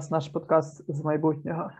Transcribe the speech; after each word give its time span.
Це 0.00 0.08
наш 0.10 0.28
подкаст 0.28 0.84
з 0.88 1.04
майбутнього. 1.04 1.70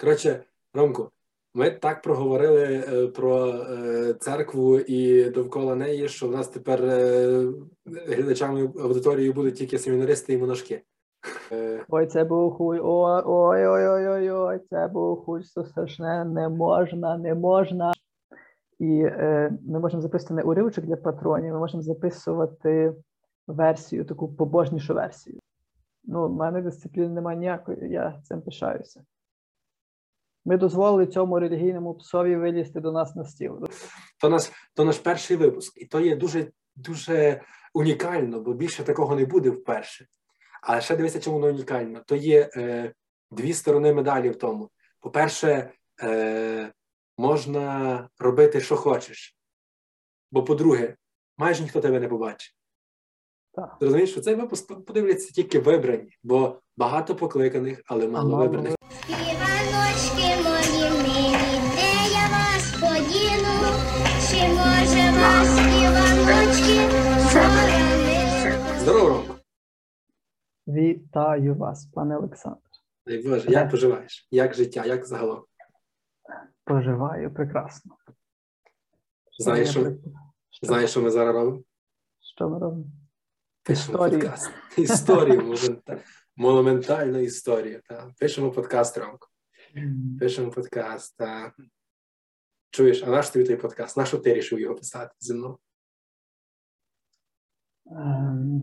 Коротше, 0.00 0.44
Ромко, 0.74 1.10
ми 1.54 1.70
так 1.70 2.02
проговорили 2.02 2.64
е, 2.64 3.06
про 3.06 3.48
е, 3.48 4.14
церкву 4.14 4.78
і 4.78 5.30
довкола 5.30 5.74
неї, 5.74 6.08
що 6.08 6.28
в 6.28 6.30
нас 6.30 6.48
тепер 6.48 6.84
е, 6.84 7.44
глядачами 7.86 8.62
аудиторії 8.62 9.32
будуть 9.32 9.54
тільки 9.54 9.78
семінаристи 9.78 10.32
і 10.32 10.38
монашки. 10.38 10.82
Ой, 11.88 12.06
це 12.06 12.24
був 12.24 12.54
хуй. 12.54 12.80
Ой, 12.82 13.22
ой, 13.24 13.66
ой, 13.66 13.88
ой, 13.88 14.08
ой, 14.08 14.30
ой, 14.30 14.60
це 14.70 14.88
був 14.88 15.24
хуй, 15.24 15.44
що 15.44 15.64
страшне, 15.64 16.24
не 16.24 16.48
можна, 16.48 17.18
не 17.18 17.34
можна. 17.34 17.92
І 18.78 19.02
е, 19.02 19.52
ми 19.66 19.80
можемо 19.80 20.02
записувати 20.02 20.34
не 20.34 20.42
уривочок 20.42 20.84
для 20.84 20.96
патронів, 20.96 21.52
ми 21.52 21.58
можемо 21.58 21.82
записувати 21.82 22.94
версію, 23.46 24.04
таку 24.04 24.28
побожнішу 24.28 24.94
версію. 24.94 25.38
Ну, 26.04 26.28
в 26.28 26.32
мене 26.32 26.62
дисципліни 26.62 27.08
немає 27.08 27.38
ніякої, 27.38 27.90
я 27.90 28.22
цим 28.24 28.42
пишаюся. 28.42 29.04
Ми 30.44 30.56
дозволили 30.56 31.06
цьому 31.06 31.38
релігійному 31.38 31.94
псові 31.94 32.36
вилізти 32.36 32.80
до 32.80 32.92
нас 32.92 33.16
на 33.16 33.24
стіл. 33.24 33.68
то, 34.20 34.28
наш, 34.28 34.50
то 34.74 34.84
наш 34.84 34.98
перший 34.98 35.36
випуск, 35.36 35.82
і 35.82 35.86
то 35.86 36.00
є 36.00 36.16
дуже 36.16 36.52
дуже 36.76 37.42
унікально, 37.74 38.40
бо 38.40 38.52
більше 38.52 38.84
такого 38.84 39.16
не 39.16 39.24
буде 39.24 39.50
вперше. 39.50 40.06
А 40.62 40.80
ще 40.80 40.96
дивися, 40.96 41.20
чому 41.20 41.38
воно 41.38 41.52
унікально. 41.52 42.02
То 42.06 42.16
є 42.16 42.50
е, 42.56 42.92
дві 43.30 43.52
сторони 43.52 43.94
медалі 43.94 44.30
в 44.30 44.36
тому. 44.36 44.70
По-перше, 45.00 45.72
е, 46.02 46.72
можна 47.18 48.08
робити, 48.18 48.60
що 48.60 48.76
хочеш. 48.76 49.36
Бо, 50.30 50.44
по-друге, 50.44 50.96
майже 51.38 51.62
ніхто 51.62 51.80
тебе 51.80 52.00
не 52.00 52.08
побачить. 52.08 52.59
Так. 53.52 53.78
Ти 53.78 53.84
розумієш, 53.86 54.10
що 54.10 54.20
цей 54.20 54.34
випуск 54.34 54.84
подивляться 54.84 55.32
тільки 55.32 55.58
вибрані, 55.58 56.16
бо 56.22 56.60
багато 56.76 57.16
покликаних, 57.16 57.82
але 57.86 58.08
мало 58.08 58.30
мало 58.30 58.42
вибраних. 58.42 58.74
Іваночки 59.08 60.42
мої 60.44 60.90
милі, 60.90 61.60
де 61.74 61.92
я 62.12 62.26
вас 62.32 62.72
подіну? 62.80 63.54
Чи 64.28 64.48
може 64.48 65.10
вас, 65.20 65.58
Іваночки, 65.82 66.90
зоранити? 67.32 68.80
Здорово, 68.80 69.08
Ромко! 69.08 69.34
Вітаю 70.66 71.54
вас, 71.54 71.86
пане 71.86 72.16
Олександр. 72.16 72.60
Дай 73.06 73.22
Боже, 73.22 73.50
як 73.50 73.70
поживаєш? 73.70 74.28
Як 74.30 74.54
життя, 74.54 74.84
як 74.86 75.06
загалом? 75.06 75.44
Поживаю 76.64 77.34
прекрасно. 77.34 77.96
Знаєш, 79.38 79.70
що, 79.70 79.80
що, 80.50 80.66
знаєш, 80.66 80.90
що 80.90 81.02
ми 81.02 81.10
зараз 81.10 81.34
робимо? 81.36 81.62
що 82.20 82.48
ми 82.48 82.58
робимо? 82.58 82.84
Пишемо 83.70 83.92
Історію. 83.94 84.20
подкаст. 84.20 84.50
Історію, 84.78 85.40
монумента- 85.40 86.00
монументальну. 86.36 87.26
Та. 87.88 88.14
Пишемо 88.18 88.50
подкаст, 88.50 88.98
Ромко. 88.98 89.28
Пишемо 90.20 90.50
подкаст. 90.50 91.16
Та. 91.16 91.52
Чуєш, 92.70 93.02
а 93.02 93.06
наш 93.06 93.30
тобі 93.30 93.44
той 93.44 93.56
подкаст? 93.56 93.96
На 93.96 94.04
що 94.04 94.18
ти 94.18 94.34
рішив 94.34 94.60
його 94.60 94.74
писати 94.74 95.14
зі 95.20 95.34
мною? 95.34 95.58
Ем, 97.86 98.62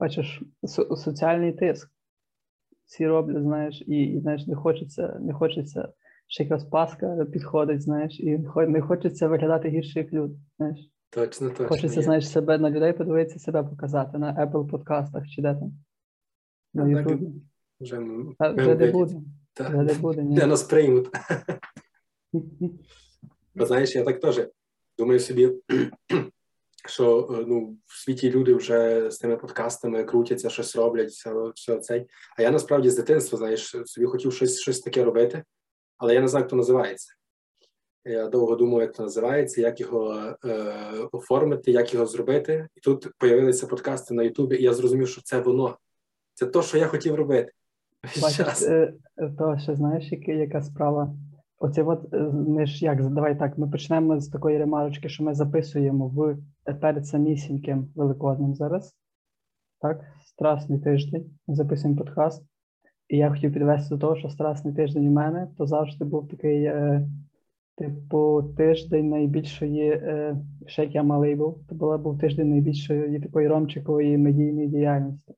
Бачиш, 0.00 0.42
со- 0.64 0.96
соціальний 0.96 1.52
тиск. 1.52 1.90
Всі 2.84 3.06
роблять, 3.06 3.42
знаєш, 3.42 3.82
і, 3.86 4.02
і 4.02 4.20
знаєш, 4.20 4.46
не 4.46 4.56
хочеться, 4.56 5.18
не 5.20 5.32
хочеться, 5.32 5.92
ще 6.26 6.42
якраз 6.42 6.64
Пасха 6.64 7.24
підходить, 7.32 7.82
знаєш, 7.82 8.20
і 8.20 8.38
не 8.68 8.82
хочеться 8.82 9.28
виглядати 9.28 9.68
гірше, 9.68 9.98
як 9.98 10.12
люди. 10.12 10.34
Знаєш. 10.56 10.91
Точно, 11.14 11.50
точно. 11.50 11.68
Хочеться, 11.68 12.00
є. 12.00 12.04
знаєш, 12.04 12.28
себе 12.28 12.58
на 12.58 12.70
людей 12.70 12.92
подивитися, 12.92 13.38
себе 13.38 13.62
показати 13.62 14.18
на 14.18 14.46
Apple 14.46 14.68
подкастах 14.68 15.28
чи 15.28 15.42
де 15.42 15.54
там. 15.54 15.72
На 16.74 16.84
Ну, 16.84 17.00
і 17.00 17.42
Вже, 17.80 17.96
м- 17.96 18.36
Вже 18.40 18.74
не 18.74 18.90
буде. 18.90 19.14
Та. 19.52 19.68
Вже 19.68 19.82
не 19.82 19.94
буде, 19.94 20.22
ні. 20.22 20.34
Де 20.40 20.46
нас 20.46 20.62
приймуть. 20.62 21.08
Бо 23.54 23.66
знаєш, 23.66 23.94
я 23.94 24.04
так 24.04 24.20
теж 24.20 24.48
думаю 24.98 25.20
собі, 25.20 25.52
що 26.88 27.28
е, 27.40 27.44
ну, 27.48 27.76
в 27.86 28.02
світі 28.02 28.30
люди 28.30 28.54
вже 28.54 29.10
з 29.10 29.18
тими 29.18 29.36
подкастами 29.36 30.04
крутяться, 30.04 30.50
щось 30.50 30.76
роблять, 30.76 31.10
все, 31.10 31.50
все 31.54 31.78
цей. 31.78 32.06
А 32.36 32.42
я 32.42 32.50
насправді 32.50 32.90
з 32.90 32.96
дитинства, 32.96 33.38
знаєш, 33.38 33.76
собі 33.84 34.06
хотів 34.06 34.32
щось, 34.32 34.60
щось 34.60 34.80
таке 34.80 35.04
робити, 35.04 35.44
але 35.98 36.14
я 36.14 36.20
не 36.20 36.28
знаю, 36.28 36.42
як 36.42 36.50
то 36.50 36.56
називається. 36.56 37.14
Я 38.04 38.28
довго 38.28 38.56
думав, 38.56 38.80
як 38.80 38.94
це 38.94 39.02
називається, 39.02 39.60
як 39.60 39.80
його 39.80 40.14
е, 40.44 40.74
оформити, 41.12 41.70
як 41.70 41.94
його 41.94 42.06
зробити. 42.06 42.68
І 42.76 42.80
тут 42.80 43.08
з'явилися 43.22 43.66
подкасти 43.66 44.14
на 44.14 44.22
Ютубі, 44.22 44.56
і 44.56 44.62
я 44.62 44.74
зрозумів, 44.74 45.08
що 45.08 45.22
це 45.22 45.40
воно. 45.40 45.76
Це 46.34 46.46
то, 46.46 46.62
що 46.62 46.78
я 46.78 46.86
хотів 46.86 47.14
робити. 47.14 47.52
Бачиш, 48.22 48.62
е, 48.62 48.94
то 49.38 49.58
ще 49.58 49.74
знаєш, 49.74 50.12
яка, 50.12 50.32
яка 50.32 50.62
справа? 50.62 51.14
Оце 51.58 51.82
от 51.82 52.14
е, 52.14 52.18
ми 52.18 52.66
ж 52.66 52.84
як 52.84 53.10
давай 53.10 53.38
так, 53.38 53.58
ми 53.58 53.70
почнемо 53.70 54.20
з 54.20 54.28
такої 54.28 54.58
ремарочки, 54.58 55.08
що 55.08 55.24
ми 55.24 55.34
записуємо 55.34 56.08
в 56.08 56.36
перед 56.80 57.06
самісіньким 57.06 57.88
великодним 57.94 58.54
зараз. 58.54 58.94
Так, 59.80 60.00
страсний 60.26 60.78
тиждень. 60.78 61.30
Ми 61.46 61.54
записуємо 61.54 61.98
подкаст. 61.98 62.42
І 63.08 63.16
я 63.16 63.30
хотів 63.30 63.52
підвести 63.52 63.94
до 63.94 64.00
того, 64.00 64.16
що 64.16 64.28
страсний 64.28 64.74
тиждень 64.74 65.08
у 65.08 65.10
мене 65.10 65.48
то 65.58 65.66
завжди 65.66 66.04
був 66.04 66.28
такий, 66.28 66.64
е, 66.64 67.08
типу, 67.76 68.42
тиждень 68.56 69.08
найбільшої, 69.08 69.90
е, 69.90 70.36
ще 70.66 70.82
як 70.82 70.94
я 70.94 71.02
малий 71.02 71.34
був, 71.34 71.58
то 71.68 71.74
була 71.74 71.98
був 71.98 72.18
тиждень 72.18 72.50
найбільшої 72.50 73.20
такої 73.20 73.48
ромчикової 73.48 74.18
медійної 74.18 74.68
діяльності. 74.68 75.34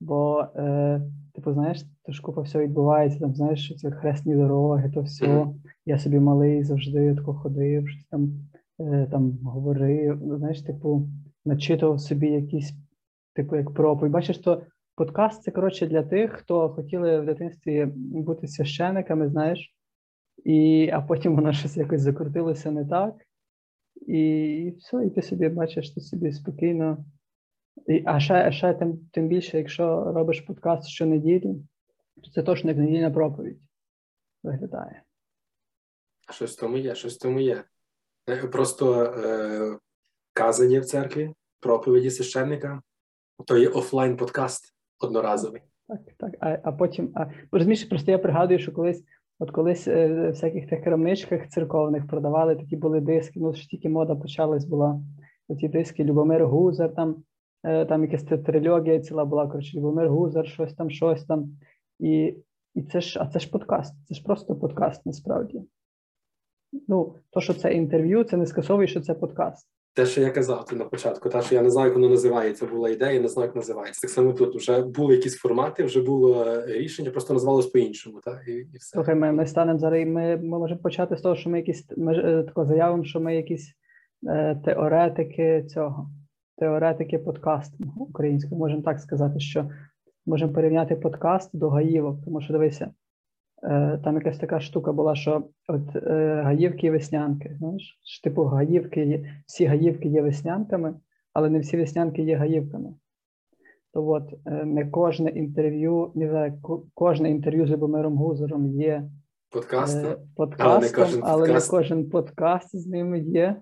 Бо, 0.00 0.46
е, 0.56 1.02
типу, 1.34 1.52
знаєш, 1.52 1.84
то 2.04 2.12
ж 2.12 2.22
купа 2.22 2.40
всього 2.42 2.64
відбувається, 2.64 3.18
там, 3.18 3.34
знаєш, 3.34 3.64
що 3.64 3.74
це 3.74 3.90
хресні 3.90 4.34
дороги, 4.34 4.90
то 4.94 5.00
все. 5.00 5.46
Я 5.86 5.98
собі 5.98 6.20
малий 6.20 6.64
завжди 6.64 7.14
тако 7.14 7.34
ходив, 7.34 7.88
щось 7.88 8.04
там, 8.04 8.30
е, 8.80 9.08
там 9.10 9.38
говорив, 9.44 10.20
знаєш, 10.38 10.62
типу, 10.62 11.08
начитував 11.44 12.00
собі 12.00 12.26
якісь, 12.26 12.72
типу, 13.34 13.56
як 13.56 13.70
проповідь. 13.70 14.12
Бачиш, 14.12 14.38
то 14.38 14.62
подкаст 14.96 15.42
це 15.42 15.50
коротше 15.50 15.86
для 15.86 16.02
тих, 16.02 16.32
хто 16.32 16.68
хотіли 16.68 17.20
в 17.20 17.26
дитинстві 17.26 17.88
бути 17.96 18.48
священиками, 18.48 19.28
знаєш, 19.28 19.74
і, 20.44 20.90
а 20.92 21.00
потім 21.00 21.36
воно 21.36 21.52
щось 21.52 21.76
якось 21.76 22.00
закрутилося 22.00 22.70
не 22.70 22.84
так. 22.84 23.14
І 24.06 24.74
все, 24.78 25.06
і 25.06 25.10
ти 25.10 25.22
собі 25.22 25.48
бачиш, 25.48 25.90
ти 25.90 26.00
собі 26.00 26.32
спокійно. 26.32 27.04
І, 27.86 28.02
а 28.06 28.20
ще, 28.20 28.34
а 28.34 28.52
ще 28.52 28.74
тим, 28.74 28.98
тим 29.12 29.28
більше, 29.28 29.58
якщо 29.58 30.12
робиш 30.12 30.40
подкаст 30.40 30.88
щонеділі, 30.88 31.54
то 32.22 32.30
це 32.30 32.42
точно 32.42 32.70
як 32.70 32.78
недільна 32.78 33.10
проповідь 33.10 33.60
виглядає. 34.42 35.02
Щось 36.30 36.56
тому 36.56 36.76
є, 36.76 36.94
щось 36.94 37.16
тому 37.16 37.40
є. 37.40 37.64
Е, 38.28 38.36
Просто 38.36 39.02
е, 39.02 39.78
казання 40.32 40.80
в 40.80 40.84
церкві, 40.84 41.34
проповіді 41.60 42.10
священника, 42.10 42.82
то 43.46 43.58
є 43.58 43.68
офлайн 43.68 44.16
подкаст 44.16 44.74
одноразовий. 44.98 45.62
Так, 45.88 46.00
так. 46.18 46.34
А, 46.40 46.58
а 46.62 46.72
потім, 46.72 47.12
а 47.14 47.26
розумієш, 47.52 47.84
просто 47.84 48.10
я 48.10 48.18
пригадую, 48.18 48.58
що 48.58 48.72
колись, 48.72 49.04
от 49.40 49.50
колись 49.50 49.88
е, 49.88 50.06
в 50.06 50.30
всяких 50.30 50.68
тих 50.68 50.84
крамничках 50.84 51.48
церковних 51.48 52.06
продавали 52.06 52.56
такі 52.56 52.76
були 52.76 53.00
диски. 53.00 53.40
Ну 53.40 53.52
ж 53.54 53.68
тільки 53.68 53.88
мода 53.88 54.14
почалась 54.14 54.64
була. 54.64 55.00
Оці 55.48 55.68
диски 55.68 56.04
Любомир 56.04 56.46
Гузар, 56.46 56.94
там, 56.94 57.22
е, 57.62 57.84
там 57.84 58.04
якась 58.04 58.22
трильогія 58.22 59.00
ціла 59.00 59.24
була. 59.24 59.46
Коротше, 59.46 59.78
Любомир 59.78 60.08
Гузар, 60.08 60.48
щось 60.48 60.74
там, 60.74 60.90
щось 60.90 61.24
там. 61.24 61.56
І, 61.98 62.36
і 62.74 62.82
це 62.82 63.00
ж, 63.00 63.20
а 63.20 63.26
це 63.26 63.38
ж 63.38 63.50
подкаст, 63.50 63.94
це 64.08 64.14
ж 64.14 64.24
просто 64.24 64.56
подкаст 64.56 65.06
насправді. 65.06 65.62
Ну, 66.88 67.14
то, 67.30 67.40
що 67.40 67.54
це 67.54 67.74
інтерв'ю, 67.74 68.24
це 68.24 68.36
не 68.36 68.46
скасовує, 68.46 68.88
що 68.88 69.00
це 69.00 69.14
подкаст. 69.14 69.68
Те, 69.94 70.06
що 70.06 70.20
я 70.20 70.30
казав 70.30 70.64
ти 70.64 70.76
на 70.76 70.84
початку, 70.84 71.28
та 71.28 71.42
що 71.42 71.54
я 71.54 71.62
не 71.62 71.70
знаю, 71.70 71.86
як 71.86 71.94
воно 71.94 72.08
називається, 72.08 72.66
була 72.66 72.90
ідея, 72.90 73.20
не 73.20 73.28
знаю, 73.28 73.46
як 73.46 73.56
називається. 73.56 74.00
Так 74.00 74.10
само 74.10 74.32
тут 74.32 74.56
вже 74.56 74.82
були 74.82 75.14
якісь 75.14 75.36
формати, 75.36 75.84
вже 75.84 76.02
було 76.02 76.44
е, 76.44 76.66
рішення, 76.66 77.10
просто 77.10 77.34
назвалось 77.34 77.66
по-іншому, 77.66 78.20
та 78.24 78.40
і, 78.46 78.52
і 78.52 78.76
все. 78.78 78.94
Слухай, 78.94 79.14
ми, 79.14 79.32
ми 79.32 79.46
станемо 79.46 79.78
зараз. 79.78 80.06
Ми, 80.06 80.36
ми 80.36 80.58
можемо 80.58 80.80
почати 80.80 81.16
з 81.16 81.20
того, 81.20 81.36
що 81.36 81.50
ми 81.50 81.58
якісь 81.58 81.84
ми 81.96 82.14
е, 82.18 82.42
тако 82.42 82.64
заявимо, 82.64 83.04
що 83.04 83.20
ми 83.20 83.36
якісь 83.36 83.74
е, 84.28 84.60
теоретики 84.64 85.64
цього, 85.68 86.10
теоретики 86.58 87.18
подкастингу 87.18 88.04
українського. 88.04 88.58
Можемо 88.58 88.82
так 88.82 89.00
сказати, 89.00 89.40
що 89.40 89.70
можемо 90.26 90.52
порівняти 90.52 90.96
подкаст 90.96 91.50
до 91.52 91.68
гаївок, 91.68 92.24
тому 92.24 92.40
що 92.40 92.52
дивися, 92.52 92.90
там 94.04 94.14
якась 94.14 94.38
така 94.38 94.60
штука 94.60 94.92
була, 94.92 95.14
що 95.14 95.44
от 95.68 95.96
е, 95.96 96.42
гаївки 96.44 96.86
і 96.86 96.90
веснянки. 96.90 97.56
Знаєш, 97.58 98.00
типу 98.24 98.44
гаївки, 98.44 99.26
всі 99.46 99.64
гаївки 99.64 100.08
є 100.08 100.22
веснянками, 100.22 100.94
але 101.32 101.50
не 101.50 101.58
всі 101.58 101.76
веснянки 101.76 102.22
є 102.22 102.36
гаївками. 102.36 102.94
То 103.94 104.06
от 104.08 104.32
е, 104.46 104.64
не 104.64 104.86
кожне 104.86 105.30
інтерв'ю, 105.30 106.12
не 106.14 106.28
знаю, 106.28 106.58
кожне 106.94 107.30
інтерв'ю 107.30 107.66
з 107.66 107.70
Любомиром 107.70 108.16
Гузером 108.16 108.66
є 108.66 109.10
Подкаст. 109.50 109.98
е, 109.98 110.02
та. 110.02 110.16
подкастом, 110.36 111.04
кожен 111.04 111.20
але 111.24 111.48
не 111.48 111.60
кожен 111.70 112.10
подкаст 112.10 112.76
з 112.76 112.86
ними 112.86 113.20
є. 113.20 113.56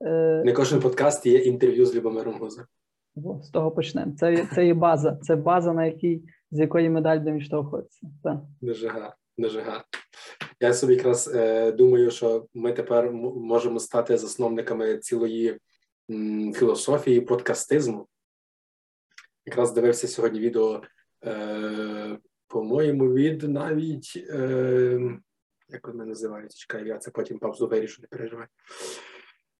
е, 0.00 0.42
Не 0.44 0.52
кожен 0.52 0.80
подкаст 0.80 1.26
є 1.26 1.38
інтерв'ю 1.38 1.86
з 1.86 1.96
Любомиром. 1.96 2.34
Во, 3.14 3.42
з 3.42 3.50
того 3.50 3.70
почнемо. 3.70 4.12
Це, 4.12 4.46
це 4.54 4.66
є 4.66 4.74
база. 4.74 5.18
Це 5.22 5.36
база, 5.36 5.72
на 5.72 5.86
якій, 5.86 6.22
з 6.50 6.58
якої 6.58 6.90
ми 6.90 7.00
далі 7.00 7.18
будемо 7.18 7.36
відштовхуватися. 7.36 8.06
Дуже 8.60 8.88
гарно, 8.88 9.10
дуже 9.38 9.60
гарно. 9.60 9.84
Я 10.60 10.74
собі 10.74 10.94
якраз 10.94 11.34
е, 11.34 11.72
думаю, 11.72 12.10
що 12.10 12.46
ми 12.54 12.72
тепер 12.72 13.12
можемо 13.12 13.80
стати 13.80 14.18
засновниками 14.18 14.98
цілої 14.98 15.58
м, 16.10 16.52
філософії 16.54 17.20
подкастизму. 17.20 18.06
Якраз 19.46 19.72
дивився 19.72 20.08
сьогодні 20.08 20.40
відео, 20.40 20.82
е, 21.24 22.18
по-моєму, 22.48 23.12
від 23.12 23.42
навіть 23.42 24.26
е, 24.30 25.00
як 25.68 25.88
вони 25.88 26.04
називаються? 26.04 26.58
Чекай, 26.58 26.88
я 26.88 26.98
це 26.98 27.10
потім 27.10 27.38
паузу 27.38 27.68
вирішу, 27.68 28.02
не 28.02 28.08
переживай. 28.08 28.46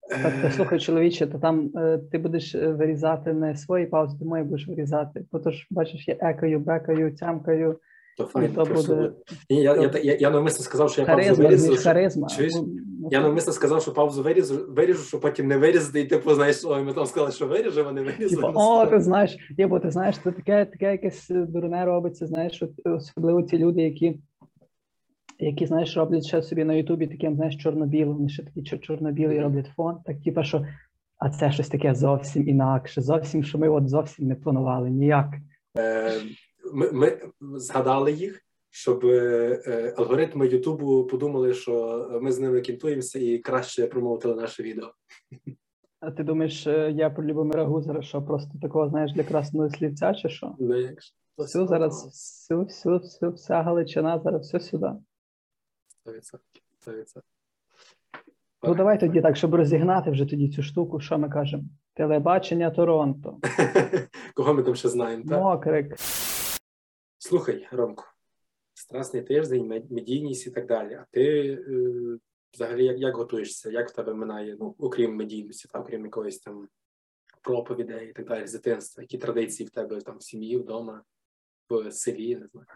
Так, 0.08 0.34
Е, 0.34 0.40
послухай, 0.42 0.80
чоловіче, 0.80 1.26
то 1.26 1.38
там 1.38 1.70
е, 1.76 1.98
ти 2.12 2.18
будеш 2.18 2.54
е, 2.54 2.68
вирізати 2.68 3.32
не 3.32 3.56
свої 3.56 3.86
паузи, 3.86 4.18
ти 4.18 4.24
мої 4.24 4.44
будеш 4.44 4.68
вирізати. 4.68 5.24
Бо 5.32 5.38
то 5.38 5.50
ж, 5.50 5.66
бачиш, 5.70 6.08
я 6.08 6.16
екаю, 6.20 6.58
бекаю, 6.60 7.16
тямкаю, 7.16 7.80
то 8.18 8.24
файно, 8.26 8.64
то 8.64 8.74
буде 8.74 9.12
Ні, 9.50 9.62
я, 9.62 9.76
я, 9.76 9.90
я, 10.02 10.16
я 10.20 10.30
навмисно 10.30 10.64
сказав, 10.64 10.90
що 10.90 11.00
я 11.00 11.06
паузу 11.06 11.22
харизма, 11.22 11.44
вирізу. 11.44 11.72
що- 11.74 11.82
харизма. 11.82 12.28
чуєш? 12.28 12.54
Ну, 12.54 13.08
Я 13.10 13.20
навмисно 13.20 13.52
сказав, 13.52 13.82
що 13.82 13.92
паузу 13.92 14.22
вирізу, 14.22 14.66
виріжу, 14.68 15.02
щоб 15.02 15.20
потім 15.20 15.46
не 15.46 15.56
вирізати, 15.58 16.00
і 16.00 16.04
типу, 16.04 16.34
знаєш, 16.34 16.64
ой, 16.64 16.82
ми 16.82 16.92
там 16.92 17.06
сказали, 17.06 17.32
що 17.32 17.46
виріжемо, 17.46 17.92
не 17.92 18.02
вирізали. 18.02 18.46
Типу, 18.46 18.60
о, 18.60 18.86
ти 18.86 19.00
знаєш, 19.00 19.36
бо 19.68 19.80
ти 19.80 19.90
знаєш, 19.90 20.18
це 20.24 20.32
таке, 20.32 20.64
таке 20.64 20.92
якесь 20.92 21.30
е, 21.30 21.46
дурне 21.48 21.84
робиться, 21.84 22.26
знаєш, 22.26 22.62
особливо 22.84 23.42
ці 23.42 23.58
люди, 23.58 23.82
які, 23.82 24.20
які, 25.38 25.66
знаєш, 25.66 25.96
роблять 25.96 26.26
ще 26.26 26.42
собі 26.42 26.64
на 26.64 26.74
Ютубі 26.74 27.06
таким, 27.06 27.36
знаєш, 27.36 27.56
чорно-білим, 27.56 28.14
вони 28.14 28.28
ще 28.28 28.44
такі 28.44 28.60
чор- 28.60 28.80
чорно-білий 28.80 29.40
роблять 29.40 29.70
фон, 29.76 29.96
так 30.04 30.16
типу, 30.24 30.42
що 30.42 30.66
а 31.18 31.30
це 31.30 31.52
щось 31.52 31.68
таке 31.68 31.94
зовсім 31.94 32.48
інакше, 32.48 33.00
зовсім, 33.00 33.44
що 33.44 33.58
ми 33.58 33.68
от 33.68 33.88
зовсім 33.88 34.26
не 34.26 34.34
планували 34.34 34.90
ніяк. 34.90 35.34
Ми, 36.72 36.92
ми 36.92 37.18
згадали 37.40 38.12
їх, 38.12 38.44
щоб 38.70 39.04
е, 39.04 39.62
е, 39.66 39.94
алгоритми 39.96 40.46
Ютубу 40.46 41.06
подумали, 41.06 41.54
що 41.54 42.06
ми 42.22 42.32
з 42.32 42.38
ними 42.38 42.60
кінтуємося 42.60 43.18
і 43.18 43.38
краще 43.38 43.86
промовили 43.86 44.34
наше 44.34 44.62
відео. 44.62 44.92
А 46.00 46.10
ти 46.10 46.24
думаєш, 46.24 46.66
е, 46.66 46.92
я 46.96 47.10
про 47.10 47.24
Любомира 47.24 47.64
Гузера, 47.64 48.02
що 48.02 48.22
просто 48.22 48.58
такого, 48.62 48.88
знаєш, 48.88 49.12
для 49.12 49.24
красного 49.24 49.70
слівця, 49.70 50.14
чи 50.14 50.28
що? 50.28 50.54
Ну, 50.58 50.76
як? 50.76 50.98
Всю 51.38 51.66
зараз, 51.66 52.04
всю, 52.06 52.62
всю, 52.64 52.98
всю, 52.98 53.32
вся 53.32 53.62
Галичина, 53.62 54.20
зараз 54.24 54.42
все 54.42 54.60
сюди. 54.60 54.86
100%. 56.06 56.38
100%. 56.86 57.22
Ну 58.62 58.74
давай 58.74 59.00
тоді 59.00 59.20
так, 59.20 59.36
щоб 59.36 59.54
розігнати 59.54 60.10
вже 60.10 60.26
тоді 60.26 60.48
цю 60.48 60.62
штуку, 60.62 61.00
що 61.00 61.18
ми 61.18 61.28
кажемо? 61.28 61.62
Телебачення 61.94 62.70
Торонто, 62.70 63.38
Кого 64.34 64.54
ми 64.54 64.62
там 64.62 64.74
ще 64.74 64.88
знаємо, 64.88 65.24
так? 65.28 65.40
Мокрик. 65.40 65.96
Слухай, 67.28 67.68
Ромко, 67.72 68.04
страсний 68.74 69.22
тиждень, 69.22 69.66
медійність 69.66 70.46
і 70.46 70.50
так 70.50 70.66
далі. 70.66 70.94
А 70.94 71.06
ти 71.10 71.52
е, 71.52 72.18
взагалі 72.54 72.84
як, 72.84 72.98
як 72.98 73.16
готуєшся? 73.16 73.70
Як 73.70 73.88
в 73.88 73.94
тебе 73.94 74.14
минає, 74.14 74.56
ну, 74.60 74.74
окрім 74.78 75.16
медійності, 75.16 75.68
та, 75.72 75.80
окрім 75.80 76.04
якоїсь 76.04 76.38
там 76.38 76.68
проповідей 77.42 78.10
і 78.10 78.12
так 78.12 78.26
далі, 78.26 78.46
з 78.46 78.52
дитинства? 78.52 79.02
Які 79.02 79.18
традиції 79.18 79.66
в 79.66 79.70
тебе 79.70 80.00
там 80.00 80.18
в 80.18 80.22
сім'ї, 80.22 80.56
вдома, 80.56 81.02
в 81.68 81.92
селі, 81.92 82.36
не 82.36 82.46
знаю. 82.46 82.66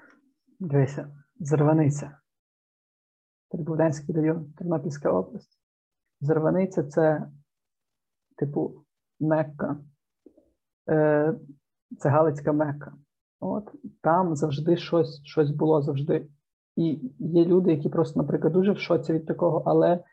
Дивися, 0.58 1.16
Зарваниця. 1.40 2.18
Трибовденський 3.50 4.14
район, 4.14 4.52
Тернопільська 4.58 5.12
область. 5.12 5.60
Зарваниця 6.20 6.82
це, 6.82 7.30
типу, 8.36 8.84
Мекка. 9.20 9.80
Е, 10.88 11.34
це 11.98 12.08
Галицька 12.08 12.52
Мекка. 12.52 12.94
От 13.44 13.72
там 14.00 14.36
завжди 14.36 14.76
щось, 14.76 15.20
щось 15.24 15.50
було 15.50 15.82
завжди. 15.82 16.26
І 16.76 17.00
є 17.18 17.44
люди, 17.44 17.70
які 17.70 17.88
просто, 17.88 18.20
наприклад, 18.20 18.52
дуже 18.52 18.72
в 18.72 18.78
шоці 18.78 19.12
від 19.12 19.26
такого, 19.26 19.62
але 19.66 20.04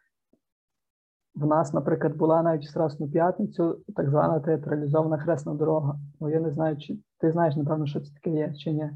в 1.36 1.46
нас, 1.46 1.74
наприклад, 1.74 2.16
була 2.16 2.44
навіть 2.44 2.66
в 2.66 2.70
Страсну 2.70 3.10
п'ятницю 3.10 3.82
так 3.96 4.10
звана 4.10 4.40
театралізована 4.40 5.18
хресна 5.18 5.54
дорога. 5.54 6.00
Ну, 6.20 6.30
я 6.30 6.40
не 6.40 6.52
знаю, 6.52 6.78
чи 6.78 6.98
ти 7.20 7.32
знаєш, 7.32 7.56
напевно, 7.56 7.88
що 7.88 8.00
це 8.00 8.14
таке 8.14 8.30
є, 8.30 8.54
чи 8.54 8.72
ні. 8.72 8.90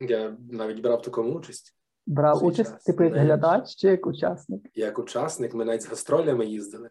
Я 0.00 0.36
навіть 0.50 0.82
брав 0.82 1.02
такому 1.02 1.34
участь. 1.34 1.76
Брав 2.06 2.44
участь, 2.44 2.72
час, 2.72 2.84
типу, 2.84 3.04
як 3.04 3.14
глядач 3.14 3.74
чи 3.74 3.88
як 3.88 4.06
учасник? 4.06 4.70
Як 4.74 4.98
учасник, 4.98 5.54
ми 5.54 5.64
навіть 5.64 5.82
з 5.82 5.88
гастролями 5.88 6.46
їздили. 6.46 6.90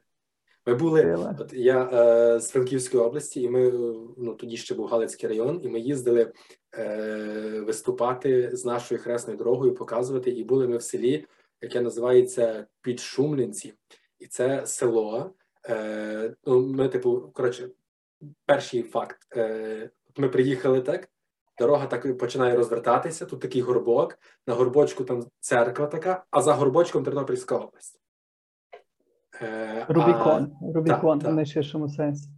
Ми 0.66 0.76
були, 0.76 1.16
от 1.40 1.54
я 1.54 1.84
е, 1.84 2.40
з 2.40 2.50
Франківської 2.50 3.04
області, 3.04 3.42
і 3.42 3.50
ми 3.50 3.72
ну 4.18 4.36
тоді 4.36 4.58
ще 4.58 4.76
був 4.76 4.88
Галицький 4.88 5.30
район, 5.30 5.62
і 5.64 5.70
ми 5.70 5.80
їздили 5.80 6.34
е, 6.78 7.62
виступати 7.66 8.56
з 8.56 8.66
нашою 8.66 9.02
хресною 9.02 9.38
дорогою, 9.38 9.76
показувати. 9.76 10.32
І 10.32 10.44
були 10.44 10.68
ми 10.68 10.78
в 10.78 10.82
селі, 10.82 11.26
яке 11.62 11.82
називається 11.82 12.68
Підшумлинці, 12.82 13.74
і 14.20 14.28
це 14.28 14.66
село. 14.66 15.34
Е, 15.70 16.36
ну, 16.46 16.68
ми, 16.68 16.90
типу, 16.90 17.32
коротше, 17.34 17.70
перший 18.46 18.84
факт. 18.84 19.28
Е, 19.36 19.90
ми 20.18 20.30
приїхали 20.30 20.82
так. 20.82 21.10
Дорога 21.60 21.88
так 21.88 22.18
починає 22.18 22.56
розвертатися. 22.56 23.26
Тут 23.26 23.40
такий 23.40 23.62
горбок. 23.62 24.20
На 24.48 24.54
горбочку 24.54 25.04
там 25.04 25.28
церква 25.40 25.88
така, 25.88 26.26
а 26.32 26.42
за 26.42 26.54
горбочком 26.54 27.04
Тернопільська 27.04 27.58
область. 27.58 28.02
Е, 29.42 29.86
а- 29.88 29.94
Рубікон. 29.94 30.52
Рубікон 30.76 31.20
так. 31.20 31.32
в 31.32 31.34
найширшому 31.34 31.90
сенсі. 31.90 32.30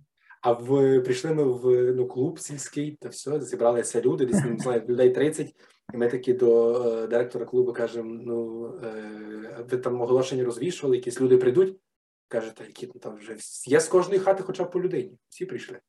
а 0.42 0.52
в 0.52 1.00
прийшли 1.00 1.34
ми 1.34 1.44
в 1.44 1.94
ну, 1.94 2.08
клуб 2.08 2.40
сільський, 2.40 2.98
та 3.02 3.10
все, 3.10 3.42
зібралися 3.42 4.02
люди, 4.02 4.26
десь 4.26 4.46
не 4.46 4.58
знаю, 4.58 4.84
людей 4.90 5.10
30, 5.10 5.56
і 5.94 5.98
ми 5.98 6.08
такі 6.08 6.34
до 6.34 6.74
е, 6.88 7.08
директора 7.08 7.46
клубу 7.46 7.74
кажемо: 7.74 8.20
ну 8.26 8.68
е, 8.84 9.66
ви 9.72 9.78
там 9.78 10.02
оголошення 10.02 10.44
розвішували, 10.44 10.98
якісь 10.98 11.22
люди 11.22 11.38
прийдуть. 11.38 11.80
Каже, 12.28 12.56
та 12.56 12.64
які 12.64 12.92
ну, 12.96 13.00
там 13.02 13.16
вже 13.16 13.38
є 13.68 13.80
з 13.80 13.88
кожної 13.88 14.20
хати 14.20 14.44
хоча 14.44 14.64
б 14.64 14.72
по 14.72 14.82
людині. 14.82 15.18
Всі 15.30 15.46
прийшли. 15.46 15.80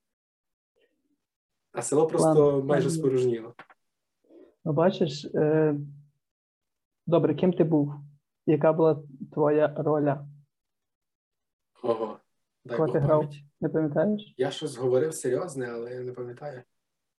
А 1.73 1.83
село 1.83 2.07
просто 2.07 2.35
План- 2.35 2.67
майже 2.67 2.91
спорожніло. 2.91 3.55
Ну, 4.65 4.73
бачиш, 4.73 5.25
е... 5.35 5.75
добре, 7.07 7.35
ким 7.35 7.53
ти 7.53 7.65
був? 7.65 7.95
Яка 8.47 8.73
була 8.73 9.03
твоя 9.33 9.75
роля? 9.77 10.27
Ого. 11.85 12.19
Дай 12.65 12.77
Кого 12.77 12.87
Бог 12.87 12.93
ти 12.93 12.99
грав? 12.99 13.21
пам'ять. 13.21 13.43
Не 13.61 13.69
пам'ятаєш? 13.69 14.35
Я 14.37 14.51
щось 14.51 14.77
говорив 14.77 15.15
серйозне, 15.15 15.67
але 15.71 15.95
я 15.95 16.01
не 16.01 16.13
пам'ятаю. 16.13 16.63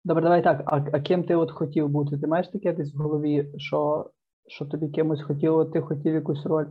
Добре, 0.03 0.23
давай 0.23 0.43
так. 0.43 0.61
А, 0.65 0.75
а 0.93 0.99
ким 1.01 1.23
ти 1.23 1.35
от 1.35 1.51
хотів 1.51 1.89
бути? 1.89 2.17
Ти 2.17 2.27
маєш 2.27 2.47
таке 2.47 2.73
десь 2.73 2.93
в 2.93 2.97
голові, 2.97 3.51
що, 3.57 4.11
що 4.47 4.65
тобі 4.65 4.89
кимось 4.89 5.21
хотіло, 5.23 5.65
ти 5.65 5.81
хотів 5.81 6.13
якусь 6.13 6.45
роль? 6.45 6.65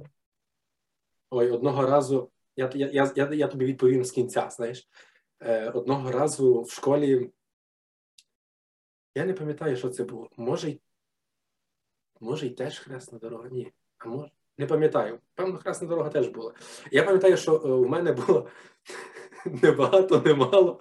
Ой, 1.31 1.51
одного 1.51 1.83
разу, 1.83 2.31
я, 2.57 2.71
я, 2.75 2.91
я, 2.91 3.13
я, 3.17 3.33
я 3.33 3.49
тобі 3.49 3.65
відповім 3.65 4.05
з 4.05 4.13
кінця, 4.13 4.49
знаєш. 4.51 4.89
Е, 5.41 5.71
одного 5.71 6.13
разу 6.13 6.63
в 6.63 6.71
школі, 6.71 7.31
я 9.15 9.25
не 9.25 9.33
пам'ятаю, 9.33 9.77
що 9.77 9.89
це 9.89 10.05
було. 10.05 10.29
Може, 10.37 10.71
й- 10.71 10.81
може, 12.21 12.47
й 12.47 12.51
теж 12.51 12.79
хресна 12.79 13.19
дорога? 13.19 13.49
Ні. 13.49 13.73
А 13.99 14.09
може, 14.09 14.31
не 14.59 14.67
пам'ятаю. 14.67 15.19
Певно, 15.35 15.59
хресна 15.59 15.89
дорога 15.89 16.11
теж 16.11 16.29
була. 16.29 16.53
Я 16.91 17.03
пам'ятаю, 17.03 17.37
що 17.37 17.55
е, 17.55 17.69
у 17.69 17.89
мене 17.89 18.13
було 18.13 18.49
небагато, 19.63 20.23
немало 20.25 20.81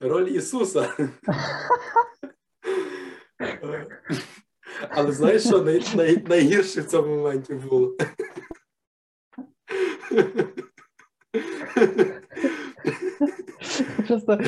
роль 0.00 0.28
Ісуса. 0.28 0.88
Е, 3.40 3.86
Але 4.90 5.12
знаєш, 5.12 5.42
що 5.42 5.62
най, 5.62 5.82
най, 5.94 6.24
найгірше 6.28 6.80
в 6.80 6.86
цьому 6.86 7.16
моменті 7.16 7.54
було? 7.54 7.96
Просто 14.06 14.38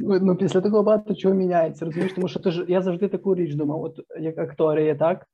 ну, 0.00 0.36
після 0.36 0.60
такого 0.60 0.82
багато 0.82 1.14
чого 1.14 1.34
міняється, 1.34 1.84
розумієш? 1.84 2.12
Тому 2.12 2.28
що 2.28 2.40
ти 2.40 2.50
ж 2.50 2.64
я 2.68 2.82
завжди 2.82 3.08
таку 3.08 3.34
річ 3.34 3.54
думав, 3.54 3.82
от 3.82 4.00
як 4.20 4.38
актори 4.38 4.94
так? 4.94 5.26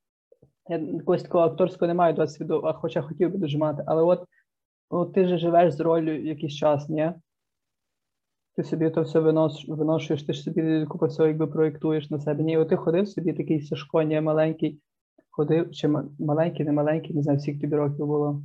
Я 0.69 0.79
якогось 0.79 1.23
такого 1.23 1.45
акторського 1.45 1.87
не 1.87 1.95
маю 1.95 2.15
досвіду, 2.15 2.63
а 2.65 2.73
хоча 2.73 3.03
хотів 3.03 3.33
би 3.33 3.39
дуже 3.39 3.59
мати. 3.59 3.85
Але 3.87 4.03
от, 4.03 4.25
от 4.89 5.13
ти 5.13 5.29
ж 5.29 5.39
живеш 5.39 5.75
з 5.75 5.81
ролью 5.81 6.25
якийсь 6.25 6.55
час, 6.55 6.89
ні? 6.89 7.13
Ти 8.57 8.65
собі 8.65 8.91
то 8.91 9.03
все 9.03 9.21
винос, 9.21 9.69
виношуєш, 9.69 10.23
ти 10.23 10.33
ж 10.33 10.43
собі 10.43 10.87
купу 10.87 11.07
всього 11.07 11.29
якби 11.29 11.47
проєктуєш 11.47 12.11
на 12.11 12.21
себе. 12.21 12.43
Ні, 12.43 12.59
от 12.59 12.69
ти 12.69 12.77
ходив 12.77 13.09
собі 13.09 13.33
такий 13.33 13.61
Сашко, 13.61 14.03
ні, 14.03 14.21
маленький, 14.21 14.81
ходив, 15.31 15.71
чи 15.71 15.89
маленький, 16.19 16.67
не 16.67 16.73
маленький, 16.73 17.17
не 17.17 17.23
знаю, 17.23 17.41
скільки 17.41 17.61
тобі 17.61 17.77
років 17.77 18.07
було. 18.07 18.43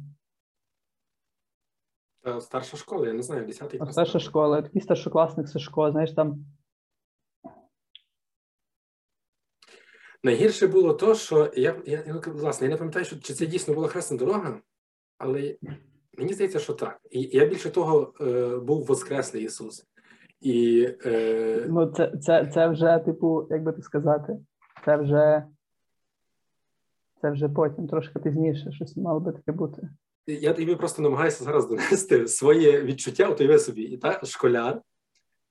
Старша 2.40 2.78
школа, 2.78 3.08
я 3.08 3.14
не 3.14 3.22
знаю, 3.22 3.46
10 3.46 3.78
А 3.80 3.92
старша 3.92 4.20
школа, 4.20 4.62
такий 4.62 4.82
старшокласник 4.82 5.48
Сашко, 5.48 5.92
знаєш, 5.92 6.12
там 6.12 6.46
Найгірше 10.24 10.68
було 10.68 10.94
то, 10.94 11.16
що 11.16 11.52
я, 11.56 11.76
я, 11.86 12.04
я 12.08 12.22
власне, 12.26 12.68
я 12.68 12.72
не 12.72 12.78
пам'ятаю, 12.78 13.06
що, 13.06 13.20
чи 13.20 13.34
це 13.34 13.46
дійсно 13.46 13.74
була 13.74 13.88
хресна 13.88 14.18
дорога, 14.18 14.60
але 15.18 15.58
мені 16.18 16.34
здається, 16.34 16.60
що 16.60 16.74
так. 16.74 17.00
І 17.12 17.22
я 17.22 17.46
більше 17.46 17.70
того 17.70 18.14
е, 18.22 18.58
був 18.58 18.86
Воскреслий 18.86 19.44
Ісус. 19.44 19.86
І 20.42 20.88
е, 21.06 21.66
Ну, 21.70 21.88
це, 21.88 22.12
це, 22.22 22.52
це 22.54 22.68
вже, 22.68 23.02
типу, 23.06 23.48
як 23.50 23.64
би 23.64 23.72
так 23.72 23.84
сказати, 23.84 24.38
це 24.86 24.98
вже. 24.98 25.44
Це 27.22 27.32
вже 27.32 27.50
потім, 27.50 27.88
трошки 27.88 28.20
пізніше, 28.20 28.72
щось 28.72 28.98
мало 28.98 29.20
би 29.20 29.32
таке 29.32 29.52
бути. 29.52 29.90
я 30.28 30.54
тобі 30.54 30.76
просто 30.76 31.02
намагаюся 31.02 31.44
зараз 31.44 31.68
донести 31.68 32.28
своє 32.28 32.82
відчуття, 32.82 33.30
от 33.30 33.42
уяви 33.42 33.60
собі, 33.60 33.82
і 33.82 33.98
та 33.98 34.22
школяр, 34.24 34.82